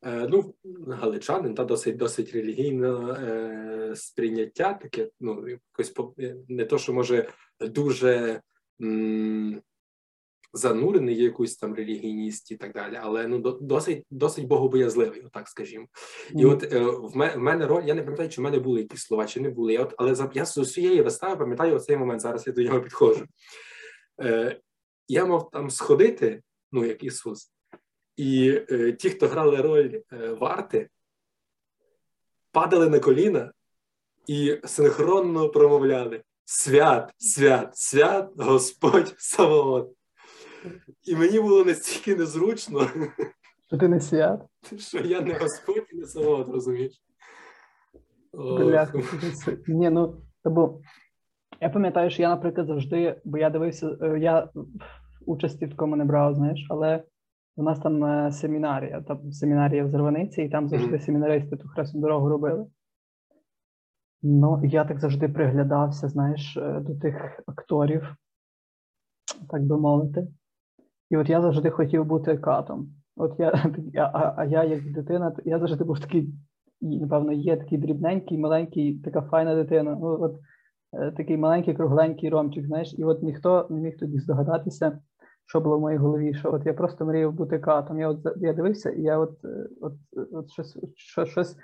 ну, 0.03 0.55
галичанин, 0.89 1.55
та 1.55 1.65
досить 1.65 1.97
досить 1.97 2.33
релігійне 2.33 2.89
е, 2.89 3.97
сприйняття, 3.97 4.75
таке, 4.75 5.11
ну, 5.21 5.49
якось 5.49 5.93
е, 6.19 6.37
не 6.49 6.65
то, 6.65 6.79
що 6.79 6.93
може 6.93 7.29
дуже 7.61 8.43
м, 8.83 9.63
занурений 10.53 11.17
якусь 11.17 11.57
там 11.57 11.75
релігійність 11.75 12.51
і 12.51 12.57
так 12.57 12.73
далі, 12.73 12.99
але 13.03 13.27
ну 13.29 13.39
досить 13.61 14.05
досить 14.11 14.47
богобоязливий, 14.47 15.21
отак 15.21 15.49
скажімо. 15.49 15.87
І 16.35 16.45
от 16.45 16.73
е, 16.73 16.81
в 16.81 17.17
мене 17.37 17.67
роль, 17.67 17.85
я 17.85 17.95
не 17.95 18.03
пам'ятаю, 18.03 18.29
чи 18.29 18.41
в 18.41 18.45
мене 18.45 18.59
були 18.59 18.81
якісь 18.81 19.03
слова, 19.03 19.27
чи 19.27 19.41
не 19.41 19.51
були. 19.51 19.73
Я 19.73 19.83
от, 19.83 19.95
але 19.99 20.15
за, 20.15 20.31
я 20.35 20.45
з 20.45 20.59
усієї 20.59 21.03
вистави 21.03 21.37
пам'ятаю 21.37 21.77
оцей 21.77 21.97
момент, 21.97 22.21
зараз 22.21 22.47
я 22.47 22.53
до 22.53 22.63
нього 22.63 22.81
підходжу. 22.81 23.27
Е, 24.23 24.61
я 25.09 25.27
мав 25.27 25.51
там 25.51 25.71
сходити, 25.71 26.43
ну 26.73 26.85
як 26.85 27.05
Ісус, 27.05 27.53
і 28.19 28.63
е, 28.71 28.93
ті, 28.93 29.11
хто 29.11 29.27
грали 29.27 29.57
роль 29.57 30.01
е, 30.13 30.29
варти, 30.29 30.89
падали 32.53 32.89
на 32.89 33.01
коліна 33.01 33.53
і 34.27 34.61
синхронно 34.65 35.49
промовляли: 35.49 36.23
Свят, 36.45 37.15
свят, 37.19 37.77
свят, 37.77 38.31
Господь 38.37 39.15
Саваот. 39.19 39.93
І 41.03 41.17
мені 41.17 41.41
було 41.41 41.65
настільки 41.65 42.17
незручно, 42.17 42.91
Що 43.67 43.79
ти 43.79 43.89
не 43.89 44.01
свят? 44.01 44.41
що 44.79 44.99
я 44.99 45.21
не 45.21 45.35
Господь 45.35 45.87
і 45.93 45.97
не 45.97 46.07
Саваот, 46.07 46.49
розумієш? 46.49 47.03
Ні, 49.69 49.91
ну 49.91 50.23
тобто, 50.45 50.81
я 51.61 51.71
пам'ятаю, 51.71 52.11
що 52.11 52.23
я, 52.23 52.29
наприклад, 52.29 52.67
завжди, 52.67 53.21
бо 53.25 53.39
я 53.39 53.51
дивився, 53.51 53.97
е, 54.03 54.19
я 54.19 54.49
участі 55.27 55.67
в 55.67 55.71
такому 55.71 55.97
не 55.97 56.05
брав, 56.05 56.35
знаєш, 56.35 56.67
але 56.71 57.03
у 57.59 57.63
нас 57.63 57.79
там 57.79 58.05
е, 58.05 58.33
семінарія, 58.33 59.01
там 59.01 59.33
семінарія 59.33 59.85
в 59.85 59.89
Зарваниці, 59.89 60.43
і 60.43 60.49
там 60.49 60.69
завжди 60.69 60.89
Мгм. 60.89 61.01
семінаристи 61.01 61.57
ту 61.57 61.69
хресну 61.69 62.01
дорогу 62.01 62.29
робили. 62.29 62.67
Ну, 64.23 64.61
я 64.65 64.85
так 64.85 65.01
завжди 65.01 65.29
приглядався, 65.29 66.09
знаєш, 66.09 66.57
е, 66.57 66.81
до 66.81 66.95
тих 66.95 67.43
акторів, 67.47 68.15
так 69.51 69.63
би 69.63 69.79
мовити. 69.79 70.29
І 71.11 71.17
от 71.17 71.29
я 71.29 71.43
завжди 71.43 71.71
хотів 71.71 72.05
бути 72.05 72.39
катом. 72.39 72.89
От 73.17 73.35
я, 73.39 73.49
а, 73.97 74.01
а, 74.01 74.35
а 74.37 74.45
я 74.45 74.65
як 74.65 74.93
дитина, 74.93 75.37
я 75.45 75.59
завжди 75.59 75.85
був 75.85 76.01
такий, 76.01 76.35
напевно, 76.81 77.33
є 77.33 77.57
такий 77.57 77.79
дрібненький, 77.79 78.39
маленький, 78.39 78.99
така 78.99 79.23
файна 79.23 79.55
дитина. 79.55 79.99
Ну, 80.01 80.07
от 80.23 80.37
е, 80.93 81.11
такий 81.11 81.37
маленький, 81.37 81.75
кругленький 81.75 82.31
ромчик, 82.31 82.67
знаєш, 82.67 82.95
і 82.99 83.05
от 83.05 83.23
ніхто 83.23 83.67
не 83.71 83.81
міг 83.81 83.99
тоді 83.99 84.19
здогадатися, 84.19 84.99
що 85.49 85.61
було 85.61 85.79
в 85.79 85.81
моїй 85.81 85.97
голові. 85.97 86.35
Що 86.35 86.53
от 86.53 86.67
я 86.67 86.75
просто 86.75 87.07
мріяв 87.07 87.33
бути 87.33 87.59
катом. 87.59 87.99
Я 87.99 88.09
от 88.09 88.19
я 88.37 88.53
дивився, 88.53 88.91
і 88.91 89.03
я 89.03 89.19
от, 89.19 89.45
е, 89.45 89.69
от, 89.81 89.93
от 90.33 90.51
щось, 90.51 90.79
що, 90.95 91.27
щось, 91.27 91.57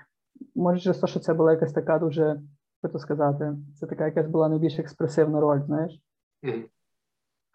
може, 0.54 0.80
через 0.80 0.98
те, 0.98 1.06
що 1.06 1.20
це 1.20 1.34
була 1.34 1.52
якась 1.52 1.72
така 1.72 1.98
дуже, 1.98 2.40
як 2.82 2.92
то 2.92 2.98
сказати, 2.98 3.52
це 3.74 3.86
така 3.86 4.04
якась 4.04 4.26
була 4.26 4.48
найбільш 4.48 4.78
експресивна 4.78 5.40
роль, 5.40 5.60
знаєш. 5.62 6.00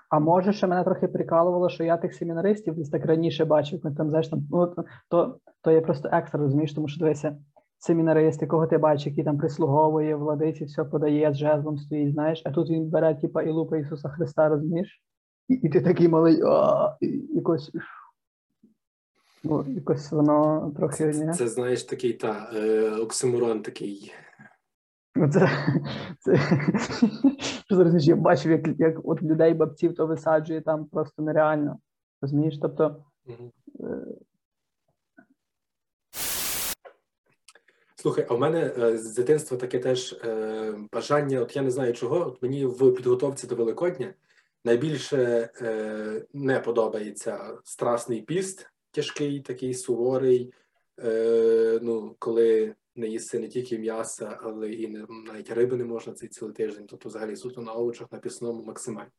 А 0.10 0.20
може, 0.20 0.54
ще 0.54 0.68
мене 0.68 0.84
трохи 0.84 1.08
прикалувало, 1.08 1.70
що 1.70 1.84
я 1.84 1.98
тих 1.98 2.14
семінаристів 2.14 2.76
десь 2.76 2.90
так 2.90 3.06
раніше 3.06 3.46
бачив, 3.46 3.82
коли 3.82 3.96
там, 3.96 4.10
знаєш, 4.10 4.28
там, 4.28 4.48
ну, 4.52 4.68
то, 4.68 4.86
то, 5.10 5.40
то 5.62 5.72
є 5.72 5.82
просто 5.82 6.10
екстра, 6.12 6.40
розумієш, 6.40 6.74
тому 6.74 6.88
що 6.88 7.00
дивися, 7.00 7.38
семінарист, 7.78 8.42
якого 8.42 8.68
ти 8.68 8.78
бачиш, 8.78 9.08
який 9.08 9.24
там 9.24 9.38
прислуговує, 9.38 10.16
владиці, 10.16 10.66
все 10.66 10.84
подає, 10.84 11.34
з 11.34 11.38
жезлом 11.38 11.78
стоїть, 11.78 12.14
знаєш, 12.14 12.42
а 12.46 12.52
тут 12.52 12.70
він 12.70 12.90
бере, 12.90 13.16
типа, 13.16 13.42
і 13.42 13.50
лупа 13.50 13.78
Ісуса 13.78 14.10
Христа, 14.10 14.50
розумієш? 14.50 15.04
І, 15.50 15.54
і 15.54 15.70
ти 15.70 15.82
такий 15.82 16.08
малий, 16.08 16.42
а, 16.46 16.98
і, 17.02 17.08
якось, 17.34 17.72
ну, 19.44 19.66
якось 19.68 20.12
воно 20.12 20.72
трохи, 20.78 21.06
ні? 21.06 21.34
Це 21.34 21.48
знаєш 21.48 21.84
такий 21.84 22.14
та 22.14 22.52
е, 22.54 22.90
оксиморон 22.92 23.62
такий. 23.62 24.14
Ну, 25.16 25.32
Це, 25.32 25.50
це, 26.20 26.38
що 27.66 27.76
зараз 27.76 28.08
я 28.08 28.16
бачив, 28.16 28.52
як, 28.52 28.80
як 28.80 29.00
от 29.04 29.22
людей 29.22 29.54
бабців 29.54 29.96
то 29.96 30.08
висаджує 30.08 30.62
там 30.62 30.86
просто 30.86 31.22
нереально. 31.22 31.80
Розумієш? 32.22 32.60
Тобто, 32.62 33.04
е, 33.30 34.06
Слухай, 37.96 38.26
а 38.30 38.34
в 38.34 38.40
мене 38.40 38.74
е, 38.80 38.98
з 38.98 39.16
дитинства 39.16 39.58
таке 39.58 39.80
теж 39.80 40.14
е, 40.14 40.74
бажання, 40.94 41.42
от 41.42 41.56
я 41.56 41.62
не 41.62 41.72
знаю 41.72 41.94
чого, 41.94 42.28
от 42.28 42.42
мені 42.42 42.66
в 42.66 42.96
підготовці 42.96 43.48
до 43.48 43.56
Великодня 43.56 44.14
найбільше 44.66 45.50
е, 45.62 46.26
не 46.34 46.60
подобається 46.60 47.58
страсний 47.64 48.22
піст, 48.22 48.70
тяжкий, 48.92 49.40
такий 49.40 49.74
суворий, 49.74 50.54
е, 51.00 51.80
ну, 51.82 52.16
коли 52.20 52.76
не 52.96 53.08
їсти 53.08 53.40
не 53.40 53.48
тільки 53.48 53.78
м'яса, 53.78 54.40
але 54.42 54.72
і 54.72 54.88
не, 54.88 55.06
навіть 55.10 55.52
риби 55.52 55.78
не 55.78 55.86
можна 55.86 56.14
цей 56.14 56.30
цілий 56.30 56.54
тиждень, 56.54 56.86
тобто 56.90 57.10
взагалі 57.10 57.36
суто 57.36 57.62
на 57.62 57.74
овочах, 57.74 58.12
на 58.12 58.20
пісному 58.20 58.64
максимально. 58.64 59.12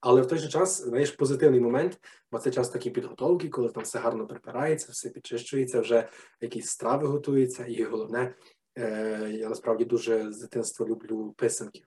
Але 0.00 0.22
в 0.22 0.26
той 0.26 0.38
же 0.38 0.48
час, 0.48 0.82
знаєш, 0.82 1.10
позитивний 1.10 1.60
момент, 1.60 2.00
бо 2.32 2.38
це 2.38 2.50
час 2.50 2.70
такі 2.70 2.90
підготовки, 2.90 3.48
коли 3.48 3.68
там 3.68 3.82
все 3.82 3.98
гарно 3.98 4.26
припирається, 4.26 4.92
все 4.92 5.10
підчищується, 5.10 5.80
вже 5.80 6.08
якісь 6.40 6.68
страви 6.68 7.06
готуються, 7.06 7.64
і 7.66 7.82
головне, 7.82 8.34
е, 8.78 9.30
я 9.32 9.48
насправді 9.48 9.84
дуже 9.84 10.32
з 10.32 10.40
дитинства 10.40 10.86
люблю 10.86 11.34
писанки. 11.36 11.82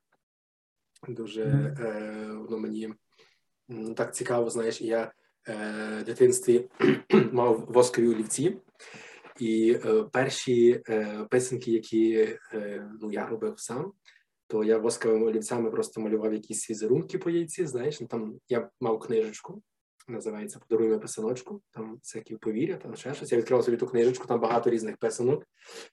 Дуже 1.07 1.43
е, 1.43 2.31
воно 2.33 2.57
мені 2.57 2.93
так 3.95 4.15
цікаво, 4.15 4.49
знаєш, 4.49 4.81
я 4.81 5.11
е, 5.47 5.53
в 6.01 6.03
дитинстві 6.03 6.69
мав 7.31 7.65
воскові 7.69 8.07
олівці, 8.07 8.57
і 9.39 9.79
е, 9.85 10.03
перші 10.03 10.83
е, 10.89 11.25
писанки, 11.29 11.71
які 11.71 12.13
е, 12.53 12.91
ну, 13.01 13.11
я 13.11 13.27
робив 13.27 13.59
сам, 13.59 13.93
то 14.47 14.63
я 14.63 14.77
восковими 14.77 15.25
олівцями 15.25 15.71
просто 15.71 16.01
малював 16.01 16.33
якісь 16.33 16.69
візерунки 16.69 17.17
по 17.17 17.29
яйці. 17.29 17.65
Знаєш, 17.65 18.01
ну, 18.01 18.07
там 18.07 18.39
я 18.49 18.69
мав 18.81 18.99
книжечку, 18.99 19.63
називається 20.07 20.59
Подаруємо 20.59 20.99
писаночку. 20.99 21.61
Там 21.71 21.95
всякі 22.03 22.35
повір'я, 22.35 22.77
там 22.77 22.95
ще 22.95 23.13
щось. 23.13 23.31
Я 23.31 23.37
відкривав 23.37 23.65
собі 23.65 23.77
ту 23.77 23.87
книжечку, 23.87 24.27
там 24.27 24.39
багато 24.39 24.69
різних 24.69 24.97
писанок. 24.97 25.43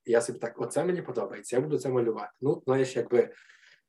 І 0.04 0.12
я 0.12 0.20
собі 0.20 0.38
так, 0.38 0.60
оце 0.60 0.84
мені 0.84 1.02
подобається, 1.02 1.56
я 1.56 1.62
буду 1.62 1.78
це 1.78 1.88
малювати. 1.88 2.32
Ну, 2.40 2.62
знаєш, 2.66 2.96
якби 2.96 3.30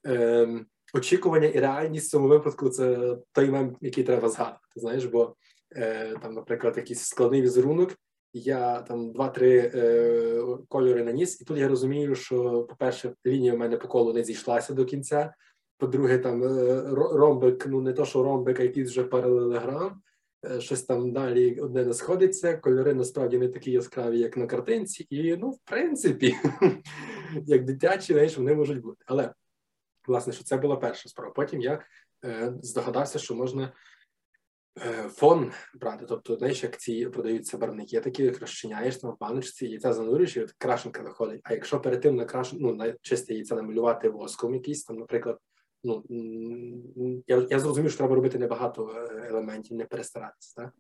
ем, 0.04 0.66
очікування 0.94 1.48
і 1.48 1.60
реальність 1.60 2.08
в 2.08 2.12
цьому 2.12 2.28
випадку 2.28 2.70
це 2.70 3.18
той 3.32 3.52
мем, 3.52 3.76
який 3.82 4.04
треба 4.04 4.30
згадувати. 4.30 4.60
Знаєш, 4.76 5.06
бо 5.06 5.36
е, 5.76 6.16
там, 6.22 6.34
наприклад, 6.34 6.78
якийсь 6.78 7.02
складний 7.02 7.42
візерунок. 7.42 7.90
Я 8.34 8.82
там 8.82 9.12
два-три 9.12 9.72
е, 9.76 10.44
кольори 10.68 11.04
наніс, 11.04 11.42
і 11.42 11.46
тут 11.46 11.58
я 11.58 11.68
розумію, 11.68 12.16
що, 12.16 12.64
по-перше, 12.70 13.14
лінія 13.26 13.54
в 13.54 13.58
мене 13.58 13.78
по 13.78 13.88
колу 13.88 14.14
не 14.14 14.24
зійшлася 14.24 14.74
до 14.74 14.86
кінця. 14.86 15.34
По-друге, 15.78 16.18
там 16.18 16.44
е, 16.44 16.82
ромбик, 16.94 17.68
ну 17.68 17.82
не 17.82 17.94
то, 17.94 18.06
що 18.06 18.24
ромбик, 18.24 18.60
а 18.60 18.64
якийсь 18.64 18.90
вже 18.90 19.04
паралелеграм, 19.04 20.02
е, 20.46 20.62
щось 20.62 20.84
там 20.84 21.12
далі 21.12 21.60
одне 21.60 21.86
не 21.86 21.94
сходиться. 21.94 22.58
Кольори 22.58 22.94
насправді 22.94 23.38
не 23.38 23.48
такі 23.48 23.72
яскраві, 23.72 24.20
як 24.20 24.38
на 24.38 24.48
картинці, 24.48 25.08
і 25.10 25.38
ну, 25.38 25.50
в 25.50 25.60
принципі, 25.66 26.36
як 27.46 27.66
дитячі, 27.66 28.14
знаєш, 28.14 28.38
вони 28.38 28.56
можуть 28.56 28.82
бути. 28.82 29.04
Але 29.06 29.34
власне, 30.10 30.34
що 30.34 30.44
це 30.44 30.58
була 30.58 30.76
перша 30.76 31.10
справа. 31.10 31.32
Потім 31.32 31.62
я 31.62 31.84
е, 32.26 32.54
здогадався, 32.62 33.20
що 33.20 33.36
можна 33.36 33.74
е, 34.86 35.10
фон 35.10 35.52
брати. 35.76 36.06
Тобто, 36.10 36.36
знаєш, 36.36 36.64
як 36.64 36.80
ці 36.80 37.06
продаються 37.06 37.58
барвники, 37.58 38.00
такі 38.00 38.30
розчиняєш 38.30 38.98
там 38.98 39.12
в 39.12 39.20
баночці, 39.20 39.68
яйця 39.68 39.94
занурюєш, 39.94 40.38
і 40.38 40.44
от 40.44 40.52
крашенка 40.52 41.02
виходить. 41.02 41.42
А 41.44 41.54
якщо 41.54 41.80
перед 41.80 42.02
тим 42.02 42.16
на 42.16 42.26
краш... 42.26 42.54
ну, 42.54 42.76
на 42.76 42.94
чисте 43.02 43.34
яйця 43.34 43.56
намалювати 43.56 44.10
воском 44.10 44.54
якийсь, 44.54 44.84
там, 44.84 44.98
наприклад, 44.98 45.38
ну 45.84 46.04
я, 47.28 47.48
я 47.50 47.60
зрозумів, 47.60 47.92
що 47.92 47.98
треба 47.98 48.16
робити 48.16 48.40
небагато 48.40 48.90
е, 48.96 49.28
елементів, 49.28 49.78
не 49.78 49.86
перестаратися. 49.86 50.56
Так? 50.56 50.74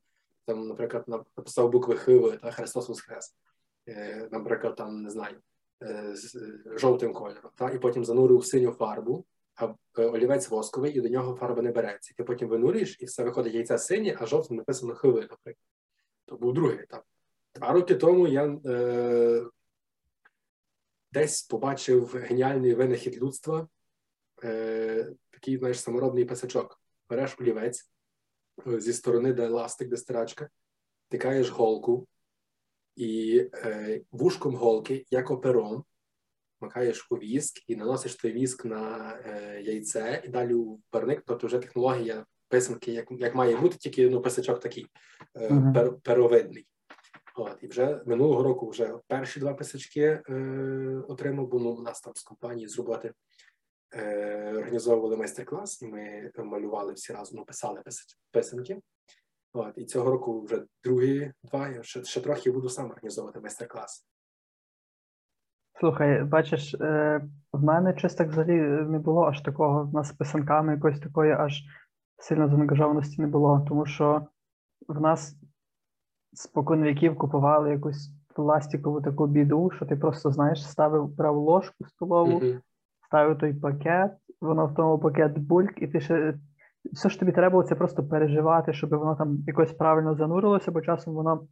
Там, 0.45 0.67
наприклад, 0.67 1.03
написав 1.07 1.69
букви 1.69 1.95
Хиви 1.95 2.37
та 2.37 2.51
Христос 2.51 2.89
Воскрес. 2.89 3.35
Е, 3.87 4.29
наприклад, 4.31 4.75
там 4.75 5.01
не 5.01 5.09
знаю, 5.09 5.35
з 5.81 6.35
е, 6.35 6.77
жовтим 6.77 7.13
кольором, 7.13 7.51
та? 7.55 7.69
і 7.69 7.79
потім 7.79 8.05
занурив 8.05 8.45
синю 8.45 8.71
фарбу, 8.71 9.25
а 9.55 9.65
е, 9.97 10.05
олівець 10.05 10.49
восковий, 10.49 10.97
і 10.97 11.01
до 11.01 11.09
нього 11.09 11.35
фарба 11.35 11.61
не 11.61 11.71
береться. 11.71 12.13
Ти 12.17 12.23
потім 12.23 12.49
винурюєш, 12.49 12.97
і 12.99 13.05
все 13.05 13.23
виходить 13.23 13.53
яйця 13.53 13.77
синє, 13.77 14.17
а 14.19 14.25
жовтим 14.25 14.57
написано 14.57 14.95
хиви, 14.95 15.21
наприклад. 15.21 15.65
То 16.25 16.37
був 16.37 16.53
другий 16.53 16.79
етап. 16.79 17.03
Два 17.55 17.71
роки 17.71 17.95
тому 17.95 18.27
я 18.27 18.59
е, 18.65 19.45
десь 21.11 21.41
побачив 21.41 22.15
геніальний 22.15 22.73
винахід 22.73 23.17
людства, 23.17 23.67
е, 24.43 25.11
такий, 25.29 25.57
знаєш, 25.57 25.79
саморобний 25.79 26.25
писачок. 26.25 26.81
Береш 27.09 27.35
олівець 27.39 27.91
е, 28.67 28.79
зі 28.79 28.93
сторони, 28.93 29.33
де 29.33 29.47
ластик, 29.47 29.89
де 29.89 29.97
стирачка, 29.97 30.49
тикаєш 31.09 31.49
голку, 31.49 32.07
і 32.99 33.49
е, 33.53 34.01
вушком 34.11 34.55
голки, 34.55 35.05
як 35.11 35.31
опером, 35.31 35.83
макаєш 36.61 37.07
у 37.11 37.15
віск 37.15 37.69
і 37.69 37.75
наносиш 37.75 38.15
той 38.15 38.31
віск 38.31 38.65
на 38.65 39.13
е, 39.25 39.61
яйце, 39.61 40.21
і 40.25 40.27
далі 40.27 40.53
у 40.53 40.79
парник, 40.89 41.23
тобто 41.25 41.47
вже 41.47 41.59
технологія 41.59 42.25
писанки, 42.47 42.91
як 42.91 43.11
як 43.11 43.35
має 43.35 43.57
бути, 43.57 43.77
тільки 43.77 44.09
ну, 44.09 44.21
писачок 44.21 44.59
такий 44.59 44.87
е, 45.37 45.71
пер, 45.73 45.97
перовидний. 46.03 46.67
От, 47.35 47.57
і 47.61 47.67
вже 47.67 48.01
минулого 48.05 48.43
року 48.43 48.69
вже 48.69 48.97
перші 49.07 49.39
два 49.39 49.53
писачки 49.53 50.01
е, 50.29 51.03
отримав, 51.07 51.47
бо 51.47 51.59
ну, 51.59 51.69
у 51.69 51.81
нас 51.81 52.01
там 52.01 52.13
з 52.15 52.23
компанії 52.23 52.67
з 52.67 52.77
роботи 52.77 53.13
е, 53.93 54.53
організовували 54.53 55.17
майстер-клас, 55.17 55.81
і 55.81 55.87
ми 55.87 56.31
малювали 56.37 56.93
всі 56.93 57.13
разом, 57.13 57.37
ну, 57.37 57.45
писали 57.45 57.79
пис- 57.85 58.17
писанки. 58.31 58.79
От, 59.53 59.73
і 59.77 59.85
цього 59.85 60.11
року 60.11 60.41
вже 60.41 60.65
другі 60.83 61.33
два, 61.43 61.67
я 61.67 61.83
ще, 61.83 62.03
ще 62.03 62.21
трохи 62.21 62.51
буду 62.51 62.69
сам 62.69 62.85
організовувати 62.91 63.39
майстер-клас. 63.39 64.05
Слухай, 65.79 66.23
бачиш, 66.23 66.73
е, 66.73 67.21
в 67.53 67.63
мене 67.63 67.97
щось 67.97 68.15
так 68.15 68.29
взагалі 68.29 68.61
не 68.89 68.99
було 68.99 69.23
аж 69.23 69.41
такого. 69.41 69.83
В 69.83 69.93
нас 69.93 70.07
з 70.07 70.11
писанками 70.11 70.73
якоїсь 70.73 70.99
такої 70.99 71.31
аж 71.31 71.63
сильно 72.17 72.47
заангажованості 72.47 73.21
не 73.21 73.27
було, 73.27 73.65
тому 73.67 73.85
що 73.85 74.27
в 74.87 75.01
нас 75.01 75.35
спокон 76.33 76.83
віків 76.83 77.17
купували 77.17 77.71
якусь 77.71 78.09
пластикову 78.35 79.01
таку 79.01 79.27
біду, 79.27 79.71
що 79.71 79.85
ти 79.85 79.95
просто 79.95 80.31
знаєш, 80.31 80.69
ставив 80.69 81.07
брав 81.07 81.37
ложку 81.37 81.85
столову, 81.85 82.39
Мгм. 82.39 82.61
ставив 83.07 83.37
той 83.37 83.53
пакет, 83.53 84.11
воно 84.41 84.67
в 84.67 84.75
тому 84.75 84.99
пакет 84.99 85.37
бульк, 85.37 85.81
і 85.81 85.87
ти 85.87 86.01
ще 86.01 86.39
все, 86.93 87.09
що 87.09 87.19
тобі 87.19 87.31
треба, 87.31 87.49
було, 87.51 87.63
це 87.63 87.75
просто 87.75 88.03
переживати, 88.03 88.73
щоб 88.73 88.89
воно 88.89 89.15
там 89.15 89.37
якось 89.47 89.73
правильно 89.73 90.15
занурилося, 90.15 90.71
бо 90.71 90.81
часом 90.81 91.13
воно 91.13 91.47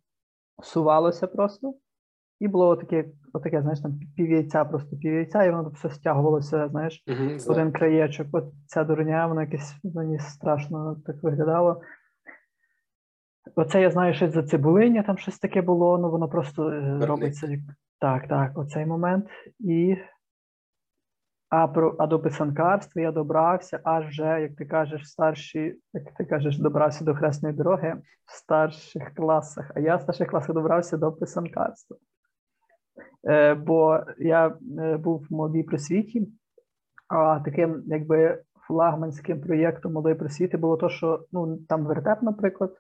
сувалося 0.64 1.28
просто. 1.28 1.74
І 2.40 2.48
було 2.48 2.68
отаке, 2.68 3.06
отаке, 3.34 3.62
знаєш, 3.62 3.80
там 3.82 4.00
пів 4.16 4.30
яйця, 4.32 4.66
просто 4.66 4.98
пів 4.98 5.14
яйця, 5.14 5.44
і 5.44 5.52
воно 5.52 5.70
все 5.70 5.90
стягувалося, 5.90 6.68
знаєш, 6.70 7.04
знаю. 7.08 7.40
один 7.62 7.72
краєчок. 7.72 8.28
От 8.32 8.46
ця 8.66 8.84
дурня, 8.84 9.28
воно 9.28 9.42
якесь 9.42 9.76
мені 9.84 10.20
страшно 10.20 10.98
так 11.06 11.24
виглядало. 11.24 11.82
Оце 13.56 13.82
я 13.82 13.92
знаю, 13.92 14.14
що 14.14 14.30
за 14.30 14.44
цибулиня 14.44 15.04
там 15.04 15.18
щось 15.18 15.40
таке 15.40 15.62
було, 15.62 15.98
ну 15.98 16.12
воно 16.12 16.30
просто 16.30 16.70
е, 16.70 17.06
робиться. 17.06 17.48
як- 17.48 17.60
Так, 18.00 18.28
так, 18.28 18.58
оцей 18.58 18.86
момент. 18.86 19.26
І... 19.60 19.96
А, 21.50 21.68
про, 21.68 21.96
а 22.00 22.08
до 22.08 22.20
писанкарства 22.20 23.02
я 23.02 23.12
добрався 23.12 23.80
аж 23.84 24.08
вже, 24.08 24.42
як 24.42 24.56
ти 24.56 24.66
кажеш, 24.66 25.10
старші, 25.10 25.76
як 25.94 26.14
ти 26.14 26.26
кажеш, 26.26 26.58
добрався 26.58 27.06
до 27.06 27.16
хресної 27.16 27.56
дороги 27.56 27.98
в 28.26 28.38
старших 28.38 29.14
класах, 29.16 29.72
а 29.76 29.80
я 29.80 29.96
в 29.96 30.02
старших 30.02 30.30
класах 30.30 30.56
добрався 30.56 30.98
до 30.98 31.12
писанкарства. 31.12 31.98
Е, 33.28 33.54
бо 33.54 34.00
я 34.18 34.58
е, 34.80 34.98
був 34.98 35.26
в 35.30 35.34
молодій 35.34 35.64
просвіті, 35.64 36.28
а 37.08 37.40
таким 37.40 37.84
якби 37.86 38.42
флагманським 38.68 39.42
проєктом 39.42 39.94
молодої 39.94 40.16
просвіти 40.16 40.58
було 40.58 40.78
то, 40.78 40.90
що 40.90 41.26
ну 41.32 41.58
там 41.58 41.86
вертеп, 41.86 42.22
наприклад, 42.22 42.74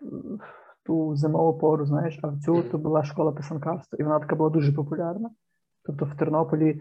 в 0.00 0.86
ту 0.86 1.16
зимову 1.16 1.58
пору, 1.58 1.86
знаєш, 1.86 2.20
а 2.22 2.28
в 2.28 2.38
цю 2.38 2.62
то 2.62 2.78
була 2.78 3.04
школа 3.04 3.32
писанкарства, 3.32 3.96
і 4.00 4.02
вона 4.02 4.18
така 4.18 4.36
була 4.36 4.50
дуже 4.50 4.72
популярна. 4.72 5.30
Тобто 5.84 6.04
в 6.04 6.16
Тернополі 6.16 6.80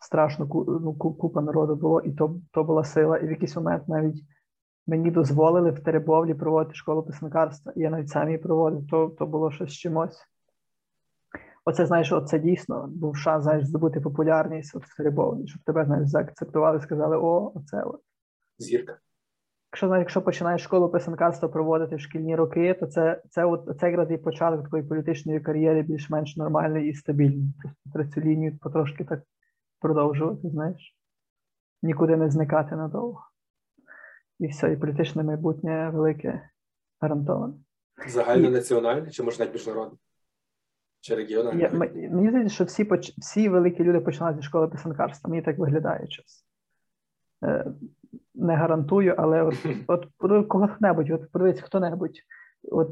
страшно 0.00 0.48
ну, 0.82 0.94
купа 0.94 1.40
народу 1.40 1.76
було, 1.76 2.00
і 2.00 2.12
то, 2.12 2.36
то 2.52 2.64
була 2.64 2.84
сила. 2.84 3.18
І 3.18 3.26
в 3.26 3.30
якийсь 3.30 3.56
момент 3.56 3.88
навіть 3.88 4.24
мені 4.86 5.10
дозволили 5.10 5.70
в 5.70 5.80
Теребовлі 5.80 6.34
проводити 6.34 6.74
школу 6.74 7.02
писанкарства. 7.02 7.72
І 7.76 7.80
я 7.80 7.90
навіть 7.90 8.08
сам 8.08 8.28
її 8.28 8.38
проводив, 8.38 8.86
то, 8.90 9.08
то 9.18 9.26
було 9.26 9.50
щось 9.50 9.70
з 9.70 9.74
чимось. 9.74 10.26
Оце, 11.64 11.86
знаєш, 11.86 12.12
оце 12.12 12.38
дійсно 12.38 12.88
був 12.92 13.16
шанс, 13.16 13.42
знаєш, 13.42 13.66
здобути 13.66 14.00
популярність 14.00 14.76
от 14.76 14.84
в 14.84 14.96
Теребовлі, 14.96 15.46
щоб 15.46 15.62
тебе, 15.62 15.84
знаєш, 15.84 16.08
заакцептували, 16.08 16.80
сказали, 16.80 17.16
о, 17.16 17.52
оце 17.54 17.82
от. 17.82 18.00
Зірка. 18.58 18.98
Якщо 19.72 19.86
знаєш, 19.86 20.02
якщо 20.02 20.22
починаєш 20.22 20.62
школу 20.62 20.88
писанкарства 20.88 21.48
проводити 21.48 21.96
в 21.96 22.00
шкільні 22.00 22.36
роки, 22.36 22.74
то 22.74 22.86
це, 22.86 23.22
це, 23.30 23.44
от, 23.44 23.78
це 23.80 23.86
якраз 23.90 24.10
і 24.10 24.16
початок 24.16 24.64
такої 24.64 24.82
політичної 24.82 25.40
кар'єри 25.40 25.82
більш-менш 25.82 26.36
нормальної 26.36 26.88
і 26.88 26.94
стабільної. 26.94 27.52
Просто 27.92 28.12
цю 28.14 28.20
лінію 28.20 28.58
потрошки 28.58 29.04
так 29.04 29.22
продовжувати, 29.80 30.50
знаєш, 30.50 30.96
нікуди 31.82 32.16
не 32.16 32.30
зникати 32.30 32.76
надовго. 32.76 33.24
І 34.38 34.46
все, 34.46 34.72
і 34.72 34.76
політичне 34.76 35.22
майбутнє 35.22 35.90
велике 35.90 36.50
гарантоване. 37.00 37.54
Загальнонаціональний 38.08 39.10
чи 39.10 39.22
може 39.22 39.38
навіть 39.38 39.52
міжнародний? 39.52 39.98
Чи 41.00 41.14
регіональний? 41.14 41.62
Я, 41.62 41.70
мені 42.10 42.28
здається, 42.28 42.54
що 42.54 42.64
всі, 42.64 42.84
поч- 42.84 43.14
всі 43.18 43.48
великі 43.48 43.84
люди 43.84 44.00
починають 44.00 44.36
зі 44.36 44.42
школи 44.42 44.68
писанкарства. 44.68 45.30
Мені 45.30 45.42
так 45.42 45.58
виглядає 45.58 46.08
час. 46.08 46.46
Е, 47.44 47.66
не 48.34 48.56
гарантую, 48.56 49.14
але 49.18 49.42
от, 49.42 49.66
от 49.86 50.06
кого-небудь, 50.48 51.10
от 51.10 51.32
подивись, 51.32 51.60
хто-небудь, 51.60 52.18
от 52.62 52.88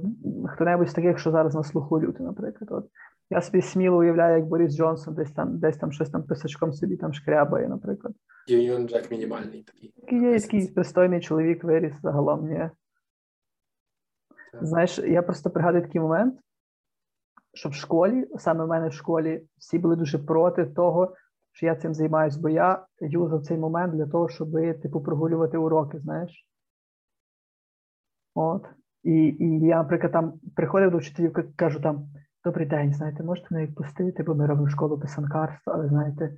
хто-небудь 0.48 0.88
з 0.88 0.94
таких, 0.94 1.18
що 1.18 1.31
зараз 1.31 1.54
на 1.54 1.62
слуху 1.62 2.00
люди, 2.00 2.24
наприклад. 2.24 2.70
От. 2.72 2.90
Я 3.31 3.42
собі 3.42 3.62
сміло 3.62 3.96
уявляю, 3.96 4.38
як 4.38 4.46
Борис 4.46 4.76
Джонсон 4.76 5.14
десь 5.14 5.33
там, 5.33 5.59
десь 5.59 5.76
там 5.76 5.92
щось 5.92 6.11
там 6.11 6.22
писачком 6.22 6.72
собі 6.72 6.96
там 6.96 7.12
шкрябає, 7.12 7.68
наприклад. 7.68 8.14
Юніон 8.46 8.88
Джек 8.88 9.11
мінімальний 9.11 9.62
такий. 9.62 9.94
Є 10.11 10.40
такий 10.40 10.68
пристойний 10.68 11.20
чоловік 11.20 11.64
виріс 11.64 11.94
загалом, 12.02 12.48
ні. 12.48 12.70
Так. 14.52 14.66
Знаєш, 14.66 14.98
я 14.98 15.22
просто 15.22 15.50
пригадую 15.50 15.83
такий 15.83 16.00
момент, 16.00 16.40
що 17.54 17.68
в 17.68 17.74
школі, 17.74 18.28
саме 18.38 18.64
в 18.64 18.68
мене 18.68 18.88
в 18.88 18.92
школі, 18.92 19.46
всі 19.59 19.78
були 19.78 19.96
дуже 19.96 20.18
проти 20.18 20.66
того, 20.66 21.14
що 21.52 21.66
я 21.66 21.76
цим 21.76 21.94
займаюсь, 21.94 22.37
бо 22.37 22.48
я 22.48 22.87
юзав 23.00 23.42
цей 23.42 23.59
момент 23.59 23.94
для 23.94 24.07
того, 24.07 24.28
щоб, 24.28 24.52
типу, 24.83 25.00
прогулювати 25.00 25.59
уроки, 25.59 25.98
знаєш. 25.98 26.48
От. 28.35 28.66
І, 29.02 29.12
і 29.38 29.61
я, 29.61 29.76
наприклад, 29.76 30.12
там 30.12 30.32
приходив 30.56 30.90
до 30.90 30.98
вчителів, 30.98 31.34
кажу 31.56 31.80
там: 31.80 32.08
добрий 32.44 32.66
день, 32.66 32.92
знаєте, 32.92 33.22
можете 33.22 33.46
мене 33.50 33.66
відпустити, 33.66 34.22
бо 34.22 34.34
ми 34.34 34.46
робимо 34.46 34.68
школу 34.68 34.98
писанкарства, 34.98 35.74
але 35.74 35.88
знаєте, 35.88 36.32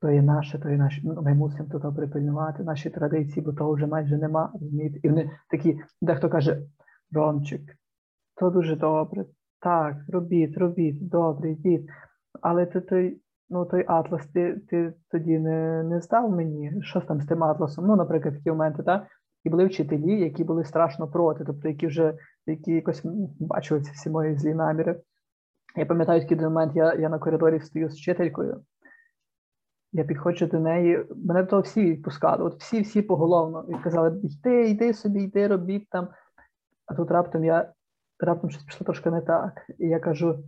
то 0.00 0.10
є 0.10 0.22
наше, 0.22 0.58
то 0.58 0.70
є 0.70 0.76
наше. 0.76 1.00
Ну, 1.04 1.22
ми 1.22 1.34
мусимо 1.34 1.68
тут 1.72 1.96
припильнувати 1.96 2.62
наші 2.62 2.90
традиції, 2.90 3.44
бо 3.46 3.52
того 3.52 3.74
вже 3.74 3.86
майже 3.86 4.18
нема. 4.18 4.50
Розумієте? 4.52 5.00
І 5.02 5.08
вони 5.08 5.30
такі, 5.50 5.80
дехто 6.02 6.28
каже, 6.28 6.62
Ромчик, 7.12 7.60
то 8.36 8.50
дуже 8.50 8.76
добре. 8.76 9.24
Так, 9.60 9.96
робіть, 10.08 10.58
робіть, 10.58 11.08
добре, 11.08 11.50
йдіть. 11.50 11.86
Але 12.40 12.66
ти 12.66 12.80
той, 12.80 13.20
ну, 13.50 13.64
той 13.64 13.84
атлас 13.88 14.26
ти, 14.26 14.60
ти 14.68 14.94
тоді 15.10 15.38
не, 15.38 15.82
не 15.82 16.00
здав 16.00 16.30
мені. 16.30 16.72
Що 16.82 17.00
там 17.00 17.20
з 17.20 17.26
тим 17.26 17.44
атласом? 17.44 17.86
Ну, 17.86 17.96
наприклад, 17.96 18.34
такі 18.34 18.50
моменти, 18.50 18.82
так? 18.82 19.06
І 19.44 19.50
були 19.50 19.66
вчителі, 19.66 20.20
які 20.20 20.44
були 20.44 20.64
страшно 20.64 21.08
проти, 21.08 21.44
тобто 21.44 21.68
які 21.68 21.86
вже 21.86 22.14
які 22.46 22.72
якось 22.72 23.00
бачили 23.40 23.80
ці 23.80 23.92
всі 23.92 24.10
мої 24.10 24.36
злі 24.36 24.54
наміри. 24.54 25.00
Я 25.76 25.86
пам'ятаю 25.86 26.20
такий 26.20 26.36
момент, 26.36 26.72
я, 26.76 26.94
я 26.94 27.08
на 27.08 27.18
коридорі 27.18 27.60
стою 27.60 27.90
з 27.90 27.94
вчителькою. 27.94 28.64
Я 29.92 30.04
підходжу 30.04 30.46
до 30.46 30.60
неї, 30.60 31.06
мене 31.16 31.44
того 31.44 31.62
всі 31.62 31.84
відпускали, 31.84 32.44
от 32.44 32.60
всі, 32.60 32.80
всі 32.80 33.02
поголовно. 33.02 33.64
І 33.68 33.82
казали, 33.82 34.20
йди, 34.22 34.70
йди 34.70 34.94
собі, 34.94 35.22
йди, 35.22 35.46
робіть 35.46 35.88
там. 35.90 36.08
А 36.86 36.94
тут 36.94 37.10
раптом 37.10 37.44
я 37.44 37.72
раптом 38.20 38.50
щось 38.50 38.64
пішло 38.64 38.84
трошки 38.84 39.10
не 39.10 39.20
так. 39.20 39.66
І 39.78 39.86
я 39.86 40.00
кажу: 40.00 40.38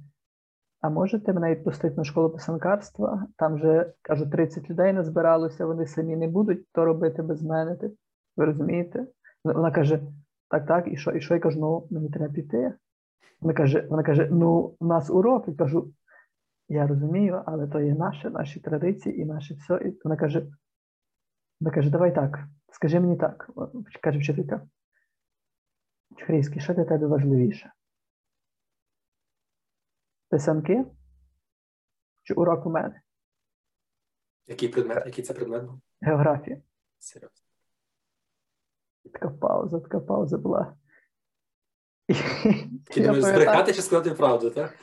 а 0.80 0.90
можете 0.90 1.32
мене 1.32 1.50
відпустити 1.50 1.96
на 1.96 2.04
школу 2.04 2.30
писанкарства? 2.30 3.26
Там 3.36 3.58
же 3.58 3.94
кажу, 4.02 4.30
30 4.30 4.70
людей 4.70 4.92
не 4.92 5.04
збиралося, 5.04 5.66
вони 5.66 5.86
самі 5.86 6.16
не 6.16 6.28
будуть 6.28 6.66
то 6.72 6.84
робити 6.84 7.22
без 7.22 7.42
мене. 7.42 7.76
Ти, 7.76 7.90
ви 8.36 8.44
розумієте? 8.44 9.06
Вона 9.44 9.70
каже: 9.70 10.00
так, 10.48 10.66
так, 10.66 10.88
і 10.88 10.96
що? 10.96 11.10
І 11.10 11.20
що? 11.20 11.34
Я 11.34 11.40
кажу, 11.40 11.60
ну 11.60 11.88
мені 11.90 12.10
треба 12.10 12.34
піти. 12.34 12.74
Вона 13.40 13.54
каже, 13.54 13.86
вона 13.90 14.02
каже: 14.02 14.28
ну, 14.32 14.76
у 14.80 14.86
нас 14.86 15.10
урок. 15.10 15.48
Я 15.48 15.54
кажу, 15.54 15.92
я 16.68 16.86
розумію, 16.86 17.42
але 17.46 17.68
то 17.68 17.80
є 17.80 17.94
наше, 17.94 18.30
наші 18.30 18.60
традиції 18.60 19.20
і 19.20 19.24
наше 19.24 19.54
все. 19.54 19.74
І 19.74 20.00
вона 20.04 20.16
каже: 20.16 20.46
вона 21.60 21.74
каже, 21.74 21.90
давай 21.90 22.14
так, 22.14 22.38
скажи 22.72 23.00
мені 23.00 23.16
так, 23.16 23.50
каже 24.02 24.18
вчителька. 24.18 24.66
Чхрійський, 26.16 26.60
що 26.60 26.74
для 26.74 26.84
тебе 26.84 27.06
важливіше? 27.06 27.72
Писанки 30.28 30.84
чи 32.22 32.34
урок 32.34 32.66
у 32.66 32.70
мене? 32.70 33.00
Який 34.46 34.68
предмет? 34.68 35.06
Який 35.06 35.24
це 35.24 35.34
предмет 35.34 35.64
був? 35.64 35.80
Географія. 36.00 36.62
Серйозно. 36.98 37.43
Така 39.12 39.28
пауза, 39.28 39.80
така 39.80 40.00
пауза 40.00 40.38
була. 40.38 40.74
Ти 42.94 43.00
думаєш, 43.00 43.24
збрехати 43.24 43.72
чи 43.72 43.82
сказати 43.82 44.10
правду, 44.10 44.50
так? 44.50 44.74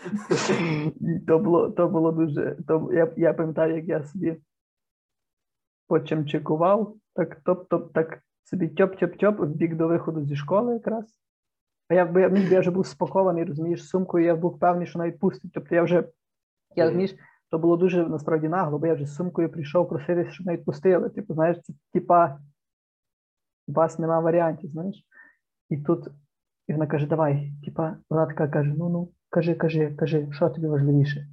то 1.28 1.40
було, 1.40 1.70
то 1.70 1.88
було 1.88 2.12
дуже. 2.12 2.58
То, 2.68 2.90
я, 2.94 3.14
я 3.18 3.34
пам'ятаю, 3.34 3.76
як 3.76 3.86
я 3.86 4.04
собі 4.04 4.38
почемчикував, 5.88 6.96
так 7.14 7.42
топ-топ, 7.46 7.92
так 7.94 8.20
собі 8.44 8.68
тьоп-тьоп-тьоп 8.68 9.36
в 9.36 9.48
бік 9.48 9.76
до 9.76 9.88
виходу 9.88 10.26
зі 10.26 10.36
школи 10.36 10.74
якраз. 10.74 11.06
А 11.90 11.94
я, 11.94 12.14
я, 12.16 12.28
я 12.28 12.60
вже 12.60 12.72
був 12.72 12.86
спакований, 12.86 13.44
розумієш, 13.44 13.88
сумкою, 13.88 14.26
я 14.26 14.36
був 14.36 14.60
певний, 14.60 14.88
що 14.88 15.00
навіть 15.00 15.20
пустить. 15.20 15.52
Тобто 15.54 15.76
я 15.76 15.84
вже, 15.84 16.04
я 16.76 16.84
розумієш, 16.84 17.16
то 17.50 17.60
було 17.60 17.78
дуже 17.78 18.08
насправді 18.08 18.48
нагло, 18.48 18.80
бо 18.80 18.88
я 18.88 18.94
вже 18.94 19.06
з 19.06 19.16
сумкою 19.16 19.50
прийшов 19.50 19.90
проситися, 19.90 20.32
щоб 20.32 20.46
навіть 20.46 20.66
пустили. 20.66 21.10
Типу, 21.10 21.34
знаєш, 21.34 21.58
це 21.64 21.74
типа 21.94 22.40
у 23.72 23.74
вас 23.74 24.00
нема 24.00 24.20
варіантів, 24.20 24.72
знаєш. 24.72 25.06
І 25.70 25.78
тут 25.78 26.08
і 26.68 26.74
вона 26.74 26.88
каже: 26.88 27.08
давай, 27.08 27.52
типа, 27.66 27.98
вона 28.10 28.26
така 28.26 28.48
каже: 28.48 28.74
ну 28.78 28.90
ну, 28.90 29.12
кажи, 29.30 29.56
кажи, 29.56 29.96
кажи, 29.96 30.28
що 30.32 30.50
тобі 30.50 30.68
важливіше? 30.68 31.28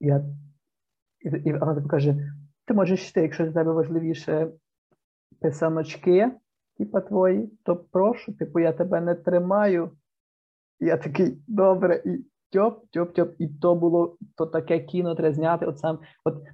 Я, 0.00 0.24
і, 1.20 1.28
і 1.28 1.52
вона 1.52 1.74
типу 1.74 1.88
каже: 1.88 2.32
ти 2.64 2.74
можеш 2.74 3.10
йти, 3.10 3.22
якщо 3.22 3.44
для 3.44 3.52
тебе 3.52 3.72
важливіше 3.72 4.48
писаночки, 5.40 6.30
типа 6.78 7.00
твої, 7.00 7.46
то 7.62 7.76
прошу, 7.76 8.32
типу, 8.32 8.60
я 8.60 8.72
тебе 8.72 9.00
не 9.00 9.14
тримаю. 9.14 9.90
Я 10.80 10.96
такий, 10.96 11.38
добре, 11.48 12.02
і 12.04 12.24
тьоп, 12.50 12.90
тьоп, 12.90 13.14
тьоп. 13.14 13.34
І 13.38 13.48
то 13.48 13.74
було 13.74 14.16
то 14.36 14.46
таке 14.46 14.80
кіно 14.80 15.14
треба 15.14 15.34
зняти. 15.34 15.66
От 15.66 15.78
сам, 15.78 15.98
от, 16.24 16.44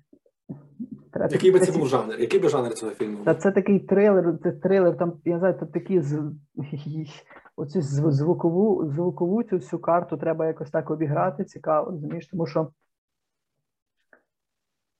треба 1.12 1.32
Який 1.32 1.50
би 1.50 1.60
це 1.60 1.78
був 1.78 1.88
жанр? 1.88 2.20
Який 2.20 2.40
би 2.40 2.48
жанр 2.48 2.74
цього 2.74 2.92
фільму? 2.92 3.24
та 3.24 3.34
це 3.34 3.52
такий 3.52 3.80
трилер, 3.80 4.38
це 4.42 4.52
трилер, 4.52 4.96
там, 4.96 5.12
я 5.24 5.38
знаю, 5.38 5.54
це 5.60 5.66
такі 5.66 6.00
з 6.00 6.32
оцю 7.56 7.82
звукову, 7.82 8.90
звукову 8.94 9.42
цю 9.42 9.56
всю 9.56 9.80
карту 9.80 10.16
треба 10.16 10.46
якось 10.46 10.70
так 10.70 10.90
обіграти, 10.90 11.44
цікаво, 11.44 11.90
розумієш, 11.90 12.28
тому 12.28 12.46
що 12.46 12.70